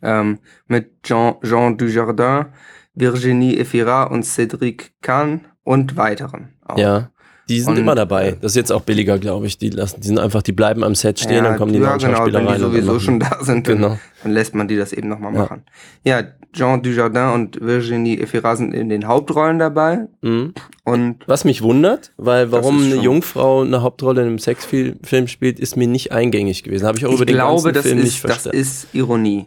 Ähm, 0.02 0.38
mit 0.66 1.02
Jean, 1.02 1.34
Jean 1.42 1.76
Dujardin, 1.76 2.46
Virginie 2.94 3.58
Efira 3.58 4.04
und 4.04 4.24
Cédric 4.24 4.90
Kahn 5.02 5.42
und 5.64 5.96
weiteren. 5.96 6.50
Auch. 6.66 6.78
Ja. 6.78 7.10
Die 7.48 7.58
sind 7.60 7.72
Und, 7.72 7.78
immer 7.78 7.96
dabei. 7.96 8.28
äh, 8.28 8.36
Das 8.40 8.52
ist 8.52 8.56
jetzt 8.56 8.70
auch 8.70 8.82
billiger, 8.82 9.18
glaube 9.18 9.48
ich. 9.48 9.58
Die 9.58 9.70
lassen, 9.70 10.00
die 10.00 10.06
sind 10.06 10.20
einfach, 10.20 10.40
die 10.40 10.52
bleiben 10.52 10.84
am 10.84 10.94
Set 10.94 11.18
stehen, 11.18 11.42
dann 11.42 11.56
kommen 11.56 11.72
die 11.72 11.80
ja, 11.80 11.96
genau, 11.96 12.18
Schauspieler 12.18 12.38
wenn 12.40 12.46
rein. 12.46 12.58
die 12.60 12.64
und 12.64 12.72
dann 12.74 12.82
sowieso 12.84 13.00
schon 13.00 13.18
da 13.18 13.38
sind, 13.42 13.66
dann, 13.66 13.76
Genau. 13.78 13.98
dann 14.22 14.32
lässt 14.32 14.54
man 14.54 14.68
die 14.68 14.76
das 14.76 14.92
eben 14.92 15.08
nochmal 15.08 15.34
Ja. 15.34 15.40
machen. 15.40 15.62
Ja, 16.04 16.22
Jean 16.52 16.80
Dujardin 16.80 17.30
und 17.34 17.60
Virginie 17.60 18.20
Efira 18.20 18.54
sind 18.54 18.72
in 18.72 18.88
den 18.88 19.08
Hauptrollen 19.08 19.58
dabei 19.58 20.06
Mhm. 20.22 20.54
und 20.84 21.16
Was 21.26 21.44
mich 21.44 21.60
wundert, 21.62 22.12
weil 22.16 22.52
warum 22.52 22.84
eine 22.84 22.96
Jungfrau 23.02 23.62
eine 23.62 23.82
Hauptrolle 23.82 24.20
in 24.22 24.28
einem 24.28 24.38
Sexfilm 24.38 24.98
Film 25.02 25.26
spielt, 25.26 25.58
ist 25.58 25.76
mir 25.76 25.88
nicht 25.88 26.12
eingängig 26.12 26.62
gewesen. 26.62 26.86
Habe 26.86 26.98
ich 26.98 27.06
auch 27.06 27.10
ich 27.10 27.16
über 27.16 27.26
den 27.26 27.34
glaube, 27.34 27.62
ganzen 27.62 27.74
das 27.74 27.82
Film 27.84 27.98
nicht 27.98 28.06
ist, 28.14 28.24
das 28.24 28.30
verstanden. 28.42 28.58
ist 28.58 28.86
Ironie. 28.94 29.46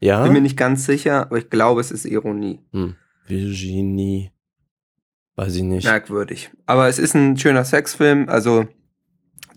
ja? 0.00 0.24
Bin 0.24 0.32
mir 0.32 0.40
nicht 0.40 0.56
ganz 0.56 0.84
sicher, 0.84 1.22
aber 1.26 1.38
ich 1.38 1.48
glaube, 1.48 1.80
es 1.80 1.92
ist 1.92 2.06
Ironie. 2.06 2.58
Hm. 2.72 2.96
Virginie. 3.28 4.30
Weiß 5.36 5.54
ich 5.56 5.62
nicht. 5.62 5.84
merkwürdig. 5.84 6.50
Aber 6.66 6.88
es 6.88 6.98
ist 6.98 7.14
ein 7.14 7.36
schöner 7.36 7.64
Sexfilm, 7.64 8.28
also 8.28 8.66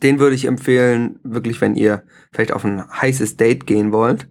den 0.03 0.19
würde 0.19 0.35
ich 0.35 0.45
empfehlen, 0.45 1.19
wirklich, 1.23 1.59
wenn 1.61 1.75
ihr 1.75 2.03
vielleicht 2.31 2.51
auf 2.51 2.63
ein 2.65 2.83
heißes 2.89 3.37
Date 3.37 3.65
gehen 3.67 3.91
wollt 3.91 4.27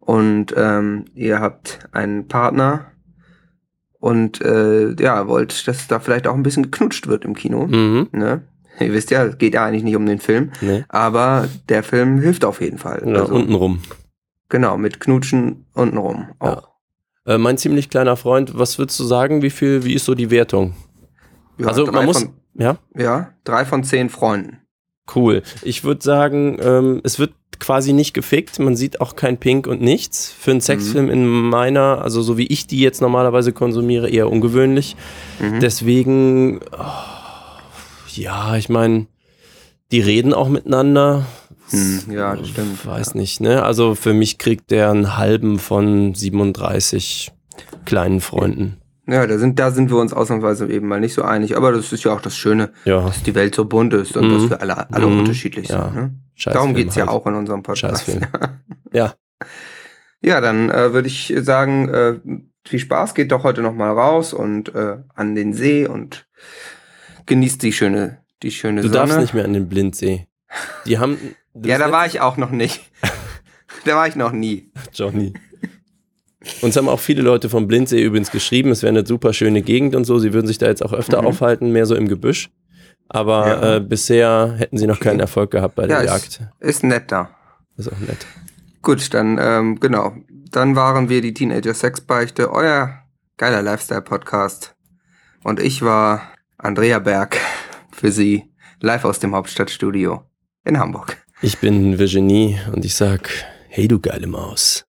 und 0.00 0.54
ähm, 0.56 1.04
ihr 1.14 1.40
habt 1.40 1.80
einen 1.92 2.28
Partner 2.28 2.86
und 4.00 4.40
äh, 4.42 4.94
ja, 5.00 5.28
wollt, 5.28 5.66
dass 5.68 5.86
da 5.86 6.00
vielleicht 6.00 6.26
auch 6.26 6.34
ein 6.34 6.42
bisschen 6.42 6.64
geknutscht 6.64 7.06
wird 7.06 7.24
im 7.24 7.34
Kino. 7.34 7.66
Mhm. 7.66 8.08
Ne? 8.12 8.42
Ihr 8.80 8.92
wisst 8.92 9.10
ja, 9.10 9.24
es 9.24 9.38
geht 9.38 9.54
ja 9.54 9.64
eigentlich 9.64 9.84
nicht 9.84 9.96
um 9.96 10.06
den 10.06 10.18
Film, 10.18 10.50
Nee. 10.60 10.84
aber 10.88 11.48
der 11.68 11.82
Film 11.82 12.18
hilft 12.20 12.44
auf 12.44 12.60
jeden 12.60 12.78
Fall. 12.78 13.02
Ja, 13.06 13.20
also, 13.20 13.34
untenrum. 13.34 13.80
Genau, 14.48 14.76
mit 14.76 14.98
Knutschen 15.00 15.66
untenrum 15.74 16.28
auch. 16.38 16.71
Äh, 17.26 17.38
mein 17.38 17.56
ziemlich 17.58 17.88
kleiner 17.90 18.16
Freund, 18.16 18.58
was 18.58 18.78
würdest 18.78 18.98
du 19.00 19.04
sagen, 19.04 19.42
wie 19.42 19.50
viel, 19.50 19.84
wie 19.84 19.94
ist 19.94 20.04
so 20.04 20.14
die 20.14 20.30
Wertung? 20.30 20.74
Ja, 21.58 21.68
also 21.68 21.86
man 21.86 22.04
muss, 22.04 22.20
Von, 22.22 22.34
ja, 22.54 22.78
ja, 22.96 23.32
drei 23.44 23.64
von 23.64 23.84
zehn 23.84 24.08
Freunden. 24.10 24.58
cool. 25.14 25.42
Ich 25.62 25.84
würde 25.84 26.02
sagen, 26.02 26.58
ähm, 26.60 27.00
es 27.04 27.18
wird 27.18 27.32
quasi 27.60 27.92
nicht 27.92 28.12
gefickt, 28.12 28.58
man 28.58 28.74
sieht 28.74 29.00
auch 29.00 29.14
kein 29.14 29.38
Pink 29.38 29.68
und 29.68 29.80
nichts. 29.80 30.32
Für 30.32 30.50
einen 30.50 30.60
Sexfilm 30.60 31.08
in 31.10 31.26
meiner, 31.26 32.02
also 32.02 32.20
so 32.22 32.36
wie 32.36 32.46
ich 32.46 32.66
die 32.66 32.80
jetzt 32.80 33.00
normalerweise 33.00 33.52
konsumiere, 33.52 34.08
eher 34.10 34.28
ungewöhnlich. 34.30 34.96
Mhm. 35.38 35.60
Deswegen, 35.60 36.60
oh, 36.76 38.10
ja, 38.14 38.56
ich 38.56 38.68
meine, 38.68 39.06
die 39.92 40.00
reden 40.00 40.34
auch 40.34 40.48
miteinander. 40.48 41.26
Hm, 41.72 42.12
ja, 42.12 42.36
das 42.36 42.48
stimmt. 42.48 42.84
Weiß 42.86 43.14
nicht, 43.14 43.40
ne? 43.40 43.62
Also 43.62 43.94
für 43.94 44.14
mich 44.14 44.38
kriegt 44.38 44.70
der 44.70 44.90
einen 44.90 45.16
halben 45.16 45.58
von 45.58 46.14
37 46.14 47.32
kleinen 47.84 48.20
Freunden. 48.20 48.78
Ja, 49.08 49.26
da 49.26 49.36
sind, 49.38 49.58
da 49.58 49.72
sind 49.72 49.90
wir 49.90 49.96
uns 49.96 50.12
ausnahmsweise 50.12 50.68
eben 50.70 50.86
mal 50.86 51.00
nicht 51.00 51.14
so 51.14 51.22
einig. 51.22 51.56
Aber 51.56 51.72
das 51.72 51.92
ist 51.92 52.04
ja 52.04 52.12
auch 52.12 52.20
das 52.20 52.36
Schöne, 52.36 52.72
Ja, 52.84 53.00
dass 53.06 53.22
die 53.24 53.34
Welt 53.34 53.54
so 53.54 53.64
bunt 53.64 53.92
ist 53.94 54.16
und 54.16 54.28
Mhm. 54.28 54.32
dass 54.34 54.50
wir 54.50 54.60
alle, 54.60 54.90
alle 54.92 55.06
Mhm. 55.06 55.18
unterschiedlich 55.20 55.68
Ja. 55.68 55.86
sind. 55.86 55.94
Ne? 55.96 56.14
Darum 56.44 56.74
geht's 56.74 56.94
ja 56.94 57.06
halt. 57.06 57.10
auch 57.10 57.26
in 57.26 57.34
unserem 57.34 57.62
Podcast. 57.62 58.06
Ja, 58.92 59.14
Ja, 60.22 60.40
dann 60.40 60.70
äh, 60.70 60.92
würde 60.92 61.08
ich 61.08 61.34
sagen, 61.40 61.88
äh, 61.88 62.14
viel 62.64 62.78
Spaß, 62.78 63.14
geht 63.14 63.32
doch 63.32 63.42
heute 63.42 63.60
noch 63.62 63.74
mal 63.74 63.90
raus 63.90 64.32
und 64.32 64.72
äh, 64.74 64.98
an 65.14 65.34
den 65.34 65.52
See 65.52 65.86
und 65.88 66.26
genießt 67.26 67.60
die 67.62 67.72
schöne, 67.72 68.18
die 68.42 68.52
schöne 68.52 68.82
du 68.82 68.88
Sonne. 68.88 68.98
darfst 68.98 69.18
nicht 69.18 69.34
mehr 69.34 69.44
an 69.44 69.52
den 69.52 69.68
Blindsee. 69.68 70.28
Die 70.86 70.98
haben. 70.98 71.16
Ja, 71.54 71.78
da 71.78 71.90
war 71.92 72.06
ich 72.06 72.20
auch 72.20 72.36
noch 72.36 72.50
nicht. 72.50 72.90
da 73.84 73.96
war 73.96 74.06
ich 74.06 74.16
noch 74.16 74.32
nie. 74.32 74.70
Johnny. 74.92 75.34
Uns 76.60 76.76
haben 76.76 76.88
auch 76.88 76.98
viele 77.00 77.22
Leute 77.22 77.48
vom 77.48 77.68
Blindsee 77.68 78.02
übrigens 78.02 78.30
geschrieben, 78.32 78.70
es 78.70 78.82
wäre 78.82 78.90
eine 78.90 79.06
super 79.06 79.32
schöne 79.32 79.62
Gegend 79.62 79.94
und 79.94 80.04
so. 80.04 80.18
Sie 80.18 80.32
würden 80.32 80.46
sich 80.48 80.58
da 80.58 80.66
jetzt 80.66 80.84
auch 80.84 80.92
öfter 80.92 81.22
Mhm. 81.22 81.28
aufhalten, 81.28 81.70
mehr 81.70 81.86
so 81.86 81.94
im 81.94 82.08
Gebüsch. 82.08 82.50
Aber 83.08 83.46
Ja. 83.46 83.76
äh, 83.76 83.80
bisher 83.80 84.54
hätten 84.58 84.76
sie 84.76 84.86
noch 84.86 84.98
keinen 84.98 85.20
Erfolg 85.20 85.50
gehabt 85.52 85.76
bei 85.76 85.86
der 85.86 85.98
Ja, 85.98 86.12
Jagd. 86.14 86.40
Ist 86.58 86.82
nett 86.82 87.12
da. 87.12 87.30
Das 87.76 87.86
ist 87.86 87.92
auch 87.92 87.98
nett. 88.00 88.26
Gut, 88.80 89.14
dann, 89.14 89.38
ähm, 89.40 89.78
genau. 89.78 90.14
Dann 90.50 90.74
waren 90.74 91.08
wir 91.08 91.20
die 91.20 91.32
Teenager 91.32 91.74
Sexbeichte, 91.74 92.50
euer 92.50 92.98
geiler 93.36 93.62
Lifestyle-Podcast. 93.62 94.74
Und 95.44 95.60
ich 95.60 95.82
war 95.82 96.22
Andrea 96.58 96.98
Berg 96.98 97.36
für 97.92 98.10
Sie, 98.10 98.52
live 98.80 99.04
aus 99.04 99.20
dem 99.20 99.34
Hauptstadtstudio 99.34 100.22
in 100.64 100.78
Hamburg. 100.78 101.21
Ich 101.44 101.58
bin 101.58 101.98
Virginie 101.98 102.60
und 102.72 102.84
ich 102.84 102.94
sag, 102.94 103.28
hey 103.68 103.88
du 103.88 103.98
geile 103.98 104.28
Maus. 104.28 104.84